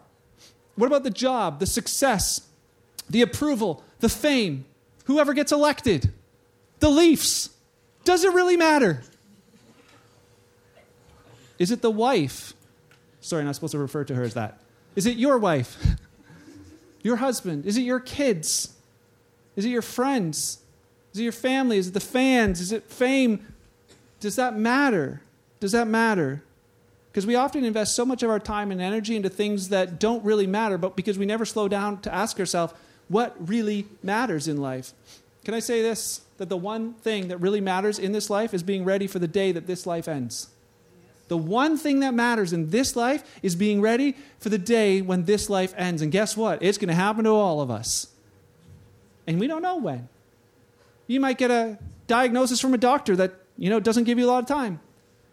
What 0.76 0.88
about 0.88 1.04
the 1.04 1.10
job, 1.10 1.60
the 1.60 1.66
success, 1.66 2.48
the 3.10 3.22
approval, 3.22 3.84
the 4.00 4.10
fame? 4.10 4.66
Whoever 5.06 5.34
gets 5.34 5.52
elected? 5.52 6.12
The 6.80 6.90
Leafs? 6.90 7.50
Does 8.04 8.24
it 8.24 8.34
really 8.34 8.58
matter? 8.58 9.02
Is 11.58 11.72
it 11.72 11.82
the 11.82 11.92
wife? 11.92 12.54
Sorry, 13.22 13.42
I'm 13.42 13.46
not 13.46 13.56
supposed 13.56 13.72
to 13.72 13.80
refer 13.80 14.04
to 14.04 14.16
her 14.16 14.24
as 14.24 14.34
that. 14.34 14.60
Is 14.96 15.06
it 15.06 15.18
your 15.18 15.38
wife? 15.38 15.78
Your 17.04 17.18
husband? 17.18 17.68
Is 17.68 17.78
it 17.78 17.84
your 17.84 18.00
kids? 18.00 18.74
Is 19.56 19.64
it 19.64 19.70
your 19.70 19.84
friends? 19.84 20.58
Is 21.14 21.20
it 21.20 21.24
your 21.24 21.32
family? 21.32 21.78
Is 21.78 21.90
it 21.90 21.94
the 21.94 22.00
fans? 22.00 22.60
Is 22.60 22.72
it 22.72 22.84
fame? 22.86 23.46
Does 24.20 24.38
that 24.38 24.58
matter? 24.58 25.22
Does 25.60 25.74
that 25.74 25.88
matter? 25.88 26.42
Because 27.12 27.28
we 27.28 27.36
often 27.36 27.64
invest 27.64 27.96
so 27.96 28.08
much 28.08 28.24
of 28.24 28.32
our 28.32 28.40
time 28.40 28.72
and 28.72 28.82
energy 28.82 29.16
into 29.16 29.30
things 29.30 29.70
that 29.70 30.00
don't 30.00 30.26
really 30.26 30.48
matter, 30.48 30.80
but 30.80 30.96
because 30.96 31.20
we 31.20 31.28
never 31.28 31.46
slow 31.46 31.68
down 31.68 32.02
to 32.02 32.12
ask 32.12 32.40
ourselves, 32.40 32.74
what 33.08 33.36
really 33.48 33.88
matters 34.02 34.48
in 34.48 34.58
life? 34.58 34.94
Can 35.44 35.54
I 35.54 35.60
say 35.60 35.82
this? 35.82 36.22
That 36.38 36.50
the 36.50 36.58
one 36.58 36.94
thing 36.96 37.30
that 37.30 37.38
really 37.38 37.62
matters 37.62 37.98
in 37.98 38.12
this 38.12 38.30
life 38.30 38.54
is 38.54 38.64
being 38.64 38.84
ready 38.84 39.08
for 39.08 39.20
the 39.20 39.28
day 39.28 39.52
that 39.52 39.68
this 39.68 39.86
life 39.86 40.08
ends. 40.08 40.50
The 41.28 41.38
one 41.38 41.78
thing 41.78 42.02
that 42.02 42.14
matters 42.14 42.54
in 42.54 42.70
this 42.70 42.96
life 42.96 43.24
is 43.42 43.56
being 43.56 43.82
ready 43.82 44.16
for 44.40 44.50
the 44.50 44.58
day 44.58 45.02
when 45.02 45.26
this 45.26 45.50
life 45.50 45.74
ends. 45.78 46.02
And 46.02 46.12
guess 46.12 46.36
what? 46.38 46.62
It's 46.62 46.78
going 46.78 46.90
to 46.90 46.96
happen 46.96 47.24
to 47.24 47.32
all 47.32 47.62
of 47.62 47.72
us. 47.72 48.08
And 49.26 49.40
we 49.40 49.48
don't 49.48 49.62
know 49.62 49.78
when. 49.78 50.08
You 51.08 51.20
might 51.20 51.38
get 51.38 51.52
a 51.52 51.80
diagnosis 52.08 52.60
from 52.60 52.74
a 52.74 52.78
doctor 52.78 53.16
that, 53.16 53.34
you 53.58 53.70
know, 53.70 53.80
doesn't 53.80 54.04
give 54.04 54.20
you 54.20 54.26
a 54.26 54.30
lot 54.30 54.40
of 54.40 54.48
time. 54.48 54.80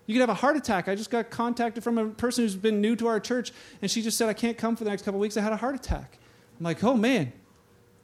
You 0.07 0.14
could 0.14 0.20
have 0.20 0.31
a 0.31 0.35
heart 0.35 0.57
attack. 0.57 0.89
I 0.89 0.95
just 0.95 1.11
got 1.11 1.31
contacted 1.31 1.85
from 1.85 1.99
a 1.99 2.07
person 2.09 2.45
who's 2.45 2.57
been 2.57 2.81
new 2.81 2.97
to 2.97 3.07
our 3.07 3.20
church, 3.20 3.53
and 3.81 3.91
she 3.91 4.03
just 4.03 4.18
said, 4.18 4.29
I 4.29 4.35
can't 4.35 4.59
come 4.59 4.77
for 4.77 4.85
the 4.85 4.91
next 4.91 5.03
couple 5.03 5.20
weeks. 5.20 5.37
I 5.37 5.41
had 5.43 5.53
a 5.53 5.57
heart 5.57 5.75
attack. 5.75 6.18
I'm 6.59 6.64
like, 6.64 6.83
oh 6.83 6.97
man. 6.97 7.33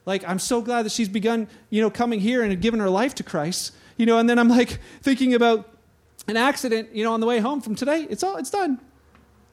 Like, 0.08 0.26
I'm 0.26 0.38
so 0.38 0.62
glad 0.62 0.86
that 0.86 0.92
she's 0.92 1.10
begun, 1.10 1.48
you 1.68 1.82
know, 1.82 1.90
coming 1.90 2.18
here 2.18 2.42
and 2.42 2.58
giving 2.62 2.80
her 2.80 2.88
life 2.88 3.14
to 3.16 3.22
Christ. 3.22 3.74
You 3.98 4.06
know, 4.06 4.18
and 4.18 4.26
then 4.26 4.38
I'm 4.38 4.48
like 4.48 4.78
thinking 5.02 5.34
about 5.34 5.68
an 6.26 6.38
accident, 6.38 6.94
you 6.94 7.04
know, 7.04 7.12
on 7.12 7.20
the 7.20 7.26
way 7.26 7.40
home 7.40 7.60
from 7.60 7.74
today. 7.74 8.06
It's 8.08 8.22
all 8.22 8.36
it's 8.36 8.48
done. 8.48 8.80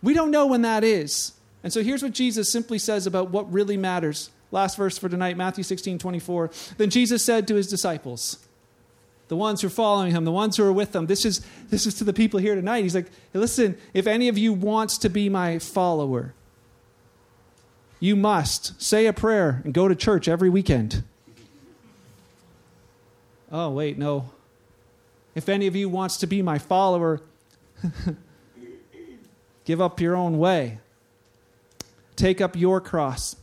We 0.02 0.14
don't 0.14 0.32
know 0.32 0.48
when 0.48 0.62
that 0.62 0.86
is. 0.86 1.34
And 1.62 1.74
so 1.74 1.84
here's 1.84 2.02
what 2.02 2.14
Jesus 2.14 2.50
simply 2.50 2.80
says 2.80 3.06
about 3.06 3.32
what 3.32 3.52
really 3.52 3.76
matters. 3.76 4.30
Last 4.50 4.78
verse 4.78 4.98
for 4.98 5.10
tonight, 5.10 5.36
Matthew 5.36 5.66
16, 5.66 5.98
24. 5.98 6.50
Then 6.78 6.90
Jesus 6.90 7.22
said 7.22 7.50
to 7.50 7.56
his 7.56 7.68
disciples, 7.68 8.40
the 9.28 9.36
ones 9.36 9.60
who 9.60 9.68
are 9.68 9.72
following 9.72 10.12
him, 10.12 10.24
the 10.24 10.32
ones 10.32 10.56
who 10.56 10.64
are 10.64 10.72
with 10.72 10.96
him. 10.96 11.08
This 11.08 11.26
is, 11.26 11.46
this 11.70 11.86
is 11.86 11.96
to 11.96 12.06
the 12.06 12.14
people 12.14 12.40
here 12.40 12.56
tonight. 12.56 12.84
He's 12.84 12.96
like, 12.96 13.10
hey, 13.34 13.40
listen, 13.40 13.78
if 13.94 14.08
any 14.08 14.30
of 14.30 14.38
you 14.38 14.54
wants 14.54 14.98
to 15.00 15.10
be 15.10 15.28
my 15.28 15.60
follower, 15.60 16.34
you 18.06 18.16
must 18.16 18.80
say 18.80 19.08
a 19.08 19.14
prayer 19.14 19.62
and 19.64 19.74
go 19.74 19.88
to 19.88 19.96
church 19.96 20.28
every 20.28 20.50
weekend. 20.50 21.04
Oh, 23.52 23.72
wait, 23.72 23.98
no. 23.98 24.30
If 25.34 25.50
any 25.50 25.66
of 25.66 25.76
you 25.76 25.90
wants 25.90 26.18
to 26.18 26.28
be 26.28 26.44
my 26.44 26.60
follower, 26.60 27.22
give 29.66 29.82
up 29.82 30.00
your 30.00 30.16
own 30.16 30.38
way. 30.38 30.78
Take 32.16 32.42
up 32.42 32.56
your 32.56 32.80
cross 32.80 33.38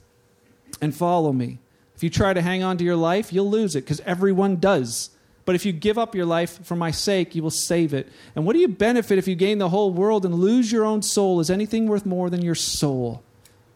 and 0.80 0.94
follow 0.94 1.32
me. 1.32 1.58
If 1.96 2.04
you 2.04 2.08
try 2.08 2.32
to 2.32 2.40
hang 2.40 2.62
on 2.62 2.78
to 2.78 2.84
your 2.84 2.96
life, 2.96 3.32
you'll 3.32 3.50
lose 3.50 3.74
it 3.74 3.84
because 3.84 4.00
everyone 4.00 4.56
does. 4.56 5.10
But 5.44 5.56
if 5.56 5.66
you 5.66 5.72
give 5.72 5.98
up 5.98 6.14
your 6.14 6.24
life 6.24 6.64
for 6.64 6.76
my 6.76 6.92
sake, 6.92 7.34
you 7.34 7.42
will 7.42 7.50
save 7.50 7.92
it. 7.92 8.08
And 8.36 8.46
what 8.46 8.52
do 8.52 8.60
you 8.60 8.68
benefit 8.68 9.18
if 9.18 9.26
you 9.26 9.34
gain 9.34 9.58
the 9.58 9.70
whole 9.70 9.92
world 9.92 10.24
and 10.24 10.36
lose 10.36 10.70
your 10.70 10.84
own 10.84 11.02
soul? 11.02 11.40
Is 11.40 11.50
anything 11.50 11.88
worth 11.88 12.06
more 12.06 12.30
than 12.30 12.42
your 12.42 12.54
soul? 12.54 13.24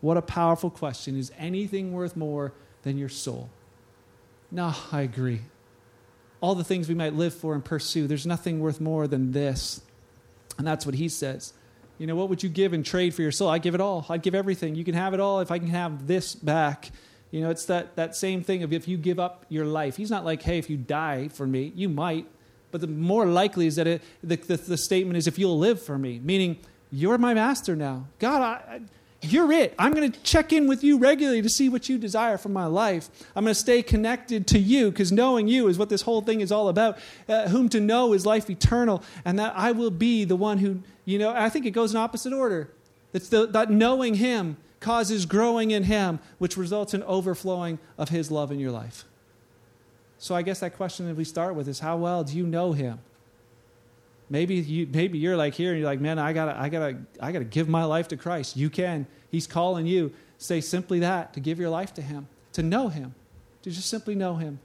What 0.01 0.17
a 0.17 0.23
powerful 0.23 0.71
question. 0.71 1.17
Is 1.17 1.33
anything 1.39 1.93
worth 1.93 2.17
more 2.17 2.53
than 2.83 2.99
your 2.99 3.09
soul? 3.09 3.51
No, 4.51 4.75
I 4.93 5.03
agree. 5.03 5.41
All 6.41 6.55
the 6.55 6.65
things 6.65 6.89
we 6.89 6.95
might 6.95 7.15
live 7.15 7.35
for 7.35 7.55
and 7.55 7.65
pursue, 7.65 8.07
there's 8.07 8.27
nothing 8.27 8.61
worth 8.61 8.81
more 8.81 9.09
than 9.09 9.33
this. 9.33 9.81
And 10.59 10.67
that's 10.67 10.87
what 10.87 10.95
he 10.95 11.09
says. 11.09 11.53
You 11.99 12.07
know, 12.07 12.15
what 12.15 12.29
would 12.29 12.43
you 12.43 12.49
give 12.49 12.73
and 12.73 12.85
trade 12.85 13.15
for 13.15 13.23
your 13.23 13.33
soul? 13.33 13.49
I'd 13.49 13.63
give 13.63 13.75
it 13.75 13.81
all. 13.81 14.05
I'd 14.09 14.23
give 14.23 14.35
everything. 14.35 14.75
You 14.75 14.85
can 14.85 14.95
have 14.95 15.15
it 15.15 15.21
all 15.21 15.41
if 15.41 15.51
I 15.51 15.59
can 15.59 15.69
have 15.69 16.07
this 16.07 16.35
back. 16.35 16.91
You 17.31 17.41
know, 17.41 17.51
it's 17.51 17.65
that, 17.67 17.97
that 17.97 18.15
same 18.15 18.43
thing 18.43 18.63
of 18.63 18.73
if 18.73 18.87
you 18.87 18.97
give 18.97 19.19
up 19.19 19.47
your 19.49 19.65
life. 19.65 19.97
He's 19.97 20.11
not 20.11 20.25
like, 20.25 20.43
hey, 20.43 20.59
if 20.59 20.71
you 20.71 20.77
die 20.77 21.29
for 21.29 21.47
me, 21.47 21.73
you 21.75 21.89
might. 21.89 22.27
But 22.71 22.83
the 22.83 22.87
more 22.87 23.27
likely 23.27 23.67
is 23.67 23.77
that 23.77 23.87
it, 23.87 24.03
the, 24.23 24.37
the, 24.37 24.57
the 24.57 24.77
statement 24.77 25.17
is 25.17 25.27
if 25.27 25.39
you'll 25.39 25.59
live 25.59 25.81
for 25.81 25.99
me, 25.99 26.21
meaning 26.23 26.59
you're 26.91 27.19
my 27.19 27.35
master 27.35 27.75
now. 27.75 28.07
God, 28.19 28.43
I, 28.43 28.81
you're 29.33 29.53
it. 29.53 29.74
I'm 29.79 29.93
going 29.93 30.11
to 30.11 30.20
check 30.20 30.53
in 30.53 30.66
with 30.66 30.83
you 30.83 30.99
regularly 30.99 31.43
to 31.43 31.49
see 31.49 31.68
what 31.68 31.89
you 31.89 31.99
desire 31.99 32.39
from 32.39 32.53
my 32.53 32.66
life. 32.66 33.09
I'm 33.35 33.45
going 33.45 33.55
to 33.55 33.61
stay 33.61 33.83
connected 33.83 34.47
to 34.49 34.59
you 34.59 34.91
because 34.91 35.12
knowing 35.12 35.49
you 35.49 35.68
is 35.68 35.79
what 35.79 35.89
this 35.89 36.03
whole 36.03 36.20
thing 36.20 36.41
is 36.41 36.51
all 36.53 36.68
about. 36.68 36.99
Uh, 37.29 37.49
whom 37.49 37.68
to 37.70 37.81
know 37.81 38.12
is 38.12 38.27
life 38.27 38.49
eternal, 38.51 39.03
and 39.24 39.39
that 39.39 39.53
I 39.57 39.72
will 39.72 39.91
be 39.91 40.24
the 40.24 40.37
one 40.37 40.59
who, 40.59 40.81
you 41.05 41.18
know, 41.18 41.31
I 41.31 41.49
think 41.49 41.66
it 41.66 41.72
goes 41.72 41.93
in 41.93 41.97
opposite 41.97 42.33
order. 42.33 42.70
It's 43.12 43.29
the, 43.29 43.47
that 43.47 43.70
knowing 43.70 44.14
him 44.14 44.57
causes 44.81 45.27
growing 45.27 45.70
in 45.70 45.85
him, 45.85 46.20
which 46.39 46.57
results 46.57 46.95
in 46.95 47.03
overflowing 47.05 47.79
of 47.99 48.11
his 48.11 48.31
love 48.31 48.53
in 48.53 48.59
your 48.59 48.70
life. 48.70 49.05
So 50.18 50.35
I 50.35 50.43
guess 50.43 50.61
that 50.61 50.77
question 50.77 51.07
that 51.07 51.16
we 51.16 51.24
start 51.24 51.55
with 51.55 51.68
is 51.68 51.81
how 51.81 51.97
well 51.97 52.24
do 52.24 52.37
you 52.37 52.47
know 52.47 52.72
him? 52.72 53.01
Maybe 54.29 54.57
you 54.57 54.89
maybe 54.93 55.18
you're 55.18 55.37
like 55.37 55.55
here 55.55 55.70
and 55.70 55.81
you're 55.81 55.89
like, 55.89 56.01
man, 56.01 56.18
I 56.18 56.33
gotta 56.33 56.59
I 56.59 56.68
gotta 56.68 56.99
I 57.20 57.33
gotta 57.33 57.45
give 57.45 57.68
my 57.68 57.85
life 57.85 58.09
to 58.09 58.16
Christ. 58.16 58.57
You 58.57 58.70
can. 58.70 59.07
He's 59.31 59.47
calling 59.47 59.87
you. 59.87 60.12
Say 60.39 60.61
simply 60.61 61.01
that, 61.01 61.33
to 61.35 61.41
give 61.41 61.59
your 61.59 61.70
life 61.70 61.95
to 61.95 62.03
him, 62.03 62.29
to 62.53 62.62
know 62.62 62.89
him, 62.89 63.14
to 63.62 63.70
just 63.70 63.89
simply 63.89 64.14
know 64.14 64.35
him. 64.35 64.59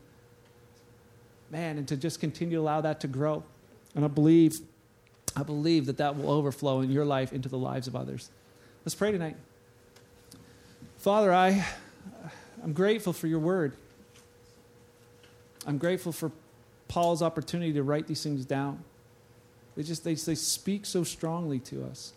Man, 1.50 1.78
and 1.78 1.88
to 1.88 1.96
just 1.96 2.20
continue 2.20 2.58
to 2.58 2.62
allow 2.62 2.82
that 2.82 3.00
to 3.02 3.08
grow. 3.08 3.44
And 3.96 4.04
I 4.04 4.08
believe, 4.08 4.60
I 5.36 5.44
believe 5.44 5.86
that 5.86 5.98
that 5.98 6.18
will 6.18 6.30
overflow 6.30 6.82
in 6.82 6.92
your 6.92 7.06
life 7.06 7.34
into 7.34 7.50
the 7.50 7.58
lives 7.58 7.88
of 7.88 7.96
others. 7.96 8.30
Let's 8.86 8.96
pray 8.96 9.12
tonight. 9.12 9.36
Father, 10.98 11.34
I, 11.34 11.66
I'm 12.64 12.74
grateful 12.74 13.14
for 13.14 13.28
your 13.28 13.40
word. 13.40 13.74
I'm 15.66 15.78
grateful 15.78 16.12
for 16.12 16.32
Paul's 16.88 17.22
opportunity 17.22 17.74
to 17.74 17.84
write 17.84 18.08
these 18.08 18.24
things 18.24 18.46
down. 18.46 18.84
They 19.82 19.88
just 19.88 20.04
they, 20.04 20.14
they 20.14 20.36
speak 20.36 20.86
so 20.86 21.04
strongly 21.04 21.58
to 21.62 21.84
us. 21.86 22.14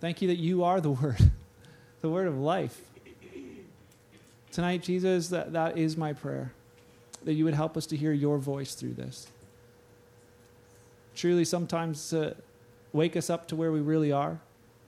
Thank 0.00 0.20
you 0.20 0.26
that 0.26 0.38
you 0.38 0.64
are 0.64 0.80
the 0.80 0.90
word, 1.02 1.30
the 2.00 2.08
word 2.08 2.26
of 2.26 2.36
life. 2.36 2.80
Tonight, 4.50 4.82
Jesus, 4.82 5.28
that, 5.28 5.52
that 5.52 5.78
is 5.78 5.96
my 5.96 6.12
prayer. 6.12 6.50
That 7.22 7.34
you 7.34 7.44
would 7.44 7.54
help 7.54 7.76
us 7.76 7.86
to 7.86 7.96
hear 7.96 8.10
your 8.10 8.38
voice 8.38 8.74
through 8.74 8.94
this. 8.94 9.28
Truly, 11.14 11.44
sometimes 11.44 12.10
to 12.10 12.34
wake 12.92 13.16
us 13.16 13.30
up 13.30 13.46
to 13.48 13.54
where 13.54 13.70
we 13.70 13.80
really 13.80 14.10
are, 14.10 14.40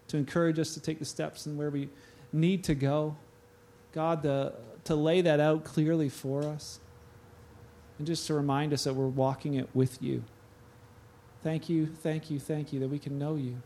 to 0.09 0.16
encourage 0.16 0.59
us 0.59 0.74
to 0.74 0.80
take 0.80 0.99
the 0.99 1.05
steps 1.05 1.47
and 1.47 1.57
where 1.57 1.70
we 1.70 1.89
need 2.32 2.64
to 2.64 2.74
go. 2.74 3.14
God, 3.93 4.24
the, 4.24 4.55
to 4.82 4.97
lay 4.97 5.20
that 5.20 5.39
out 5.39 5.62
clearly 5.62 6.09
for 6.09 6.43
us. 6.43 6.80
And 7.99 8.09
just 8.09 8.26
to 8.26 8.34
remind 8.34 8.72
us 8.72 8.82
that 8.82 8.95
we're 8.95 9.07
walking 9.07 9.55
it 9.55 9.68
with 9.72 10.03
you. 10.03 10.24
Thank 11.47 11.68
you, 11.68 11.86
thank 11.86 12.28
you, 12.28 12.40
thank 12.40 12.72
you 12.72 12.80
that 12.80 12.88
we 12.88 12.99
can 12.99 13.20
know 13.20 13.36
you. 13.36 13.62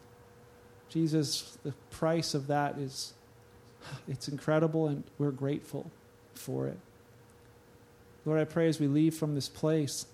Jesus, 0.91 1.57
the 1.64 1.72
price 1.91 2.35
of 2.35 2.47
that 2.49 2.76
is 2.76 3.14
it's 4.07 4.28
incredible 4.28 4.89
and 4.89 5.03
we're 5.16 5.31
grateful 5.31 5.91
for 6.35 6.66
it. 6.66 6.78
Lord, 8.26 8.39
I 8.39 8.45
pray 8.45 8.68
as 8.68 8.78
we 8.78 8.87
leave 8.87 9.14
from 9.14 9.35
this 9.35 9.49
place, 9.49 10.05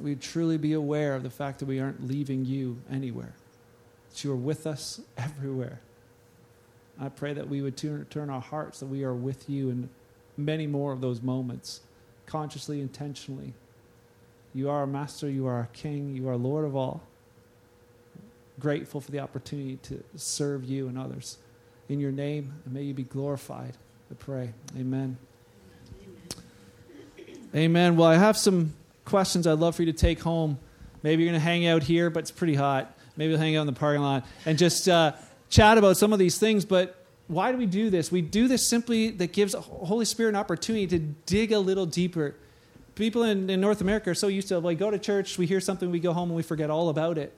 we 0.00 0.16
truly 0.16 0.58
be 0.58 0.72
aware 0.72 1.14
of 1.14 1.22
the 1.22 1.30
fact 1.30 1.60
that 1.60 1.66
we 1.66 1.78
aren't 1.78 2.08
leaving 2.08 2.44
you 2.44 2.76
anywhere, 2.90 3.36
that 4.10 4.24
you 4.24 4.32
are 4.32 4.34
with 4.36 4.66
us 4.66 5.00
everywhere. 5.16 5.78
I 7.00 7.08
pray 7.08 7.34
that 7.34 7.48
we 7.48 7.62
would 7.62 7.76
turn, 7.76 8.04
turn 8.10 8.30
our 8.30 8.40
hearts, 8.40 8.80
that 8.80 8.86
we 8.86 9.04
are 9.04 9.14
with 9.14 9.48
you 9.48 9.70
in 9.70 9.90
many 10.36 10.66
more 10.66 10.92
of 10.92 11.00
those 11.00 11.22
moments, 11.22 11.82
consciously, 12.26 12.80
intentionally. 12.80 13.54
You 14.54 14.70
are 14.70 14.78
our 14.78 14.86
master, 14.86 15.28
you 15.28 15.46
are 15.46 15.54
our 15.54 15.68
king, 15.72 16.14
you 16.14 16.28
are 16.28 16.36
Lord 16.36 16.64
of 16.64 16.76
all. 16.76 17.02
Grateful 18.60 19.00
for 19.00 19.10
the 19.10 19.18
opportunity 19.18 19.76
to 19.82 20.02
serve 20.16 20.64
you 20.64 20.88
and 20.88 20.96
others. 20.96 21.38
In 21.88 22.00
your 22.00 22.12
name, 22.12 22.54
and 22.64 22.72
may 22.72 22.82
you 22.82 22.94
be 22.94 23.02
glorified. 23.02 23.76
I 24.10 24.14
pray. 24.14 24.52
Amen. 24.78 25.18
Amen. 27.54 27.96
Well, 27.96 28.08
I 28.08 28.16
have 28.16 28.36
some 28.36 28.74
questions 29.04 29.46
I'd 29.46 29.58
love 29.58 29.76
for 29.76 29.82
you 29.82 29.92
to 29.92 29.98
take 29.98 30.20
home 30.20 30.58
Maybe 31.04 31.22
you're 31.22 31.32
going 31.32 31.40
to 31.40 31.44
hang 31.44 31.66
out 31.66 31.82
here, 31.82 32.08
but 32.08 32.20
it's 32.20 32.30
pretty 32.30 32.54
hot. 32.54 32.96
Maybe 33.14 33.30
you'll 33.30 33.38
hang 33.38 33.56
out 33.56 33.60
in 33.60 33.66
the 33.66 33.74
parking 33.74 34.00
lot 34.00 34.24
and 34.46 34.56
just 34.56 34.88
uh, 34.88 35.12
chat 35.50 35.76
about 35.76 35.98
some 35.98 36.14
of 36.14 36.18
these 36.18 36.38
things. 36.38 36.64
But 36.64 36.96
why 37.28 37.52
do 37.52 37.58
we 37.58 37.66
do 37.66 37.90
this? 37.90 38.10
We 38.10 38.22
do 38.22 38.48
this 38.48 38.66
simply 38.66 39.10
that 39.10 39.34
gives 39.34 39.52
Holy 39.52 40.06
Spirit 40.06 40.30
an 40.30 40.36
opportunity 40.36 40.86
to 40.86 40.98
dig 40.98 41.52
a 41.52 41.58
little 41.58 41.84
deeper. 41.84 42.36
People 42.94 43.24
in, 43.24 43.50
in 43.50 43.60
North 43.60 43.80
America 43.80 44.10
are 44.10 44.14
so 44.14 44.28
used 44.28 44.48
to, 44.48 44.58
like, 44.58 44.78
go 44.78 44.90
to 44.90 44.98
church, 44.98 45.36
we 45.36 45.46
hear 45.46 45.60
something, 45.60 45.90
we 45.90 46.00
go 46.00 46.12
home, 46.12 46.28
and 46.28 46.36
we 46.36 46.42
forget 46.42 46.70
all 46.70 46.88
about 46.88 47.18
it. 47.18 47.32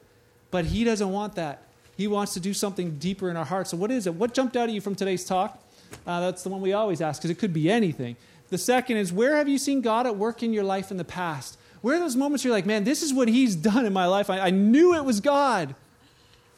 But 0.51 0.67
He 0.67 0.85
doesn't 0.85 1.11
want 1.11 1.35
that. 1.37 1.63
He 1.97 2.07
wants 2.07 2.35
to 2.35 2.41
do 2.41 2.53
something 2.53 2.99
deeper 2.99 3.31
in 3.31 3.37
our 3.37 3.45
hearts. 3.45 3.71
So, 3.71 3.77
what 3.77 3.91
is 3.91 4.07
it? 4.07 4.15
What 4.15 4.35
jumped 4.35 4.57
out 4.57 4.69
at 4.69 4.75
you 4.75 4.81
from 4.81 4.95
today's 4.95 5.25
talk? 5.25 5.63
Uh, 6.07 6.21
that's 6.21 6.43
the 6.43 6.49
one 6.49 6.61
we 6.61 6.73
always 6.73 7.01
ask 7.01 7.21
because 7.21 7.31
it 7.31 7.39
could 7.39 7.53
be 7.53 7.71
anything. 7.71 8.17
The 8.51 8.59
second 8.59 8.99
is, 8.99 9.13
where 9.13 9.37
have 9.37 9.49
you 9.49 9.59
seen 9.59 9.81
God 9.81 10.07
at 10.07 10.17
work 10.17 10.43
in 10.43 10.53
your 10.53 10.65
life 10.65 10.91
in 10.91 10.99
the 10.99 11.05
past? 11.05 11.59
Where 11.81 11.97
are 11.97 12.01
those 12.01 12.17
moments 12.17 12.45
you're 12.45 12.53
like, 12.53 12.67
man, 12.67 12.85
this 12.85 13.03
is 13.03 13.15
what 13.15 13.29
He's 13.29 13.57
done 13.71 13.87
in 13.87 13.93
my 13.93 14.07
life? 14.07 14.29
I, 14.29 14.41
I 14.41 14.51
knew 14.51 14.95
it 14.95 15.05
was 15.05 15.21
God. 15.21 15.75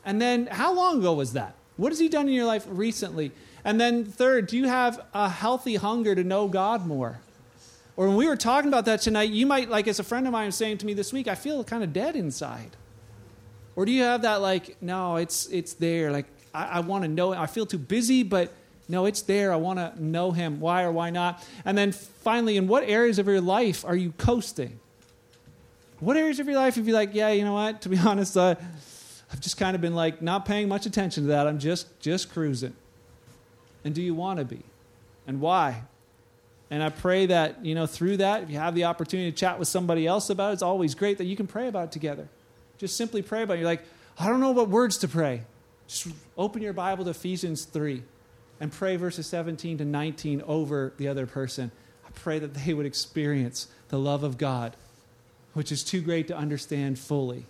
And 0.04 0.20
then, 0.20 0.46
how 0.46 0.72
long 0.72 0.98
ago 0.98 1.12
was 1.12 1.34
that? 1.34 1.54
What 1.76 1.92
has 1.92 2.00
He 2.00 2.08
done 2.08 2.26
in 2.28 2.34
your 2.34 2.46
life 2.46 2.66
recently? 2.68 3.30
And 3.64 3.80
then, 3.80 4.04
third, 4.04 4.48
do 4.48 4.56
you 4.56 4.66
have 4.66 5.00
a 5.14 5.28
healthy 5.28 5.76
hunger 5.76 6.14
to 6.14 6.24
know 6.24 6.48
God 6.48 6.86
more? 6.86 7.20
Or 7.98 8.06
when 8.06 8.14
we 8.14 8.28
were 8.28 8.36
talking 8.36 8.68
about 8.68 8.84
that 8.84 9.00
tonight, 9.00 9.30
you 9.30 9.44
might, 9.44 9.68
like, 9.68 9.88
as 9.88 9.98
a 9.98 10.04
friend 10.04 10.24
of 10.24 10.32
mine 10.32 10.46
was 10.46 10.54
saying 10.54 10.78
to 10.78 10.86
me 10.86 10.94
this 10.94 11.12
week, 11.12 11.26
I 11.26 11.34
feel 11.34 11.64
kind 11.64 11.82
of 11.82 11.92
dead 11.92 12.14
inside. 12.14 12.76
Or 13.74 13.84
do 13.84 13.90
you 13.90 14.04
have 14.04 14.22
that, 14.22 14.36
like, 14.40 14.80
no, 14.80 15.16
it's, 15.16 15.46
it's 15.48 15.72
there. 15.74 16.12
Like, 16.12 16.26
I, 16.54 16.66
I 16.66 16.80
want 16.80 17.02
to 17.02 17.08
know. 17.08 17.32
I 17.32 17.46
feel 17.46 17.66
too 17.66 17.76
busy, 17.76 18.22
but 18.22 18.52
no, 18.88 19.06
it's 19.06 19.22
there. 19.22 19.52
I 19.52 19.56
want 19.56 19.80
to 19.80 20.00
know 20.00 20.30
Him. 20.30 20.60
Why 20.60 20.84
or 20.84 20.92
why 20.92 21.10
not? 21.10 21.44
And 21.64 21.76
then 21.76 21.90
finally, 21.90 22.56
in 22.56 22.68
what 22.68 22.84
areas 22.84 23.18
of 23.18 23.26
your 23.26 23.40
life 23.40 23.84
are 23.84 23.96
you 23.96 24.12
coasting? 24.12 24.78
What 25.98 26.16
areas 26.16 26.38
of 26.38 26.46
your 26.46 26.54
life, 26.54 26.78
if 26.78 26.86
you're 26.86 26.94
like, 26.94 27.16
yeah, 27.16 27.30
you 27.30 27.44
know 27.44 27.54
what, 27.54 27.82
to 27.82 27.88
be 27.88 27.98
honest, 28.06 28.36
uh, 28.36 28.54
I've 29.32 29.40
just 29.40 29.56
kind 29.56 29.74
of 29.74 29.80
been 29.80 29.96
like 29.96 30.22
not 30.22 30.44
paying 30.44 30.68
much 30.68 30.86
attention 30.86 31.24
to 31.24 31.28
that. 31.30 31.48
I'm 31.48 31.58
just 31.58 31.98
just 31.98 32.32
cruising. 32.32 32.76
And 33.84 33.92
do 33.92 34.02
you 34.02 34.14
want 34.14 34.38
to 34.38 34.44
be? 34.44 34.62
And 35.26 35.40
why? 35.40 35.82
And 36.70 36.82
I 36.82 36.90
pray 36.90 37.26
that, 37.26 37.64
you 37.64 37.74
know, 37.74 37.86
through 37.86 38.18
that, 38.18 38.42
if 38.42 38.50
you 38.50 38.58
have 38.58 38.74
the 38.74 38.84
opportunity 38.84 39.30
to 39.30 39.36
chat 39.36 39.58
with 39.58 39.68
somebody 39.68 40.06
else 40.06 40.28
about 40.28 40.50
it, 40.50 40.54
it's 40.54 40.62
always 40.62 40.94
great 40.94 41.18
that 41.18 41.24
you 41.24 41.36
can 41.36 41.46
pray 41.46 41.68
about 41.68 41.84
it 41.84 41.92
together. 41.92 42.28
Just 42.76 42.96
simply 42.96 43.22
pray 43.22 43.42
about 43.42 43.54
it. 43.54 43.60
You're 43.60 43.68
like, 43.68 43.84
I 44.18 44.28
don't 44.28 44.40
know 44.40 44.50
what 44.50 44.68
words 44.68 44.98
to 44.98 45.08
pray. 45.08 45.42
Just 45.86 46.08
open 46.36 46.60
your 46.60 46.74
Bible 46.74 47.04
to 47.04 47.10
Ephesians 47.10 47.64
3 47.64 48.02
and 48.60 48.70
pray 48.70 48.96
verses 48.96 49.26
17 49.26 49.78
to 49.78 49.84
19 49.84 50.42
over 50.46 50.92
the 50.98 51.08
other 51.08 51.26
person. 51.26 51.70
I 52.06 52.10
pray 52.10 52.38
that 52.38 52.52
they 52.52 52.74
would 52.74 52.86
experience 52.86 53.68
the 53.88 53.98
love 53.98 54.22
of 54.22 54.36
God, 54.36 54.76
which 55.54 55.72
is 55.72 55.82
too 55.82 56.02
great 56.02 56.28
to 56.28 56.36
understand 56.36 56.98
fully. 56.98 57.46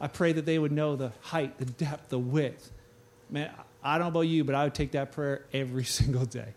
I 0.00 0.08
pray 0.08 0.32
that 0.32 0.46
they 0.46 0.58
would 0.58 0.72
know 0.72 0.96
the 0.96 1.12
height, 1.20 1.58
the 1.58 1.66
depth, 1.66 2.08
the 2.08 2.18
width. 2.18 2.70
Man, 3.28 3.50
I 3.82 3.98
don't 3.98 4.06
know 4.06 4.20
about 4.20 4.28
you, 4.28 4.44
but 4.44 4.54
I 4.54 4.64
would 4.64 4.74
take 4.74 4.92
that 4.92 5.12
prayer 5.12 5.44
every 5.52 5.84
single 5.98 6.24
day. 6.24 6.54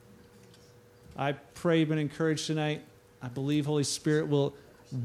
I 1.17 1.33
pray 1.33 1.79
you've 1.79 1.89
been 1.89 1.97
encouraged 1.97 2.47
tonight. 2.47 2.81
I 3.21 3.27
believe 3.27 3.65
Holy 3.65 3.83
Spirit 3.83 4.27
will 4.27 4.53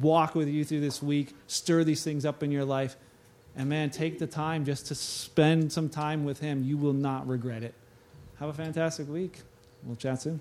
walk 0.01 0.35
with 0.35 0.49
you 0.49 0.65
through 0.65 0.81
this 0.81 1.03
week, 1.03 1.35
stir 1.47 1.85
these 1.85 2.03
things 2.03 2.25
up 2.25 2.43
in 2.43 2.51
your 2.51 2.65
life. 2.65 2.97
And 3.57 3.69
man, 3.69 3.91
take 3.91 4.19
the 4.19 4.27
time 4.27 4.65
just 4.65 4.87
to 4.87 4.95
spend 4.95 5.73
some 5.73 5.89
time 5.89 6.25
with 6.25 6.41
Him. 6.41 6.65
You 6.65 6.77
will 6.77 6.93
not 6.93 7.27
regret 7.27 7.63
it. 7.63 7.75
Have 8.39 8.49
a 8.49 8.53
fantastic 8.53 9.09
week. 9.09 9.39
We'll 9.83 9.97
chat 9.97 10.23
soon. 10.23 10.41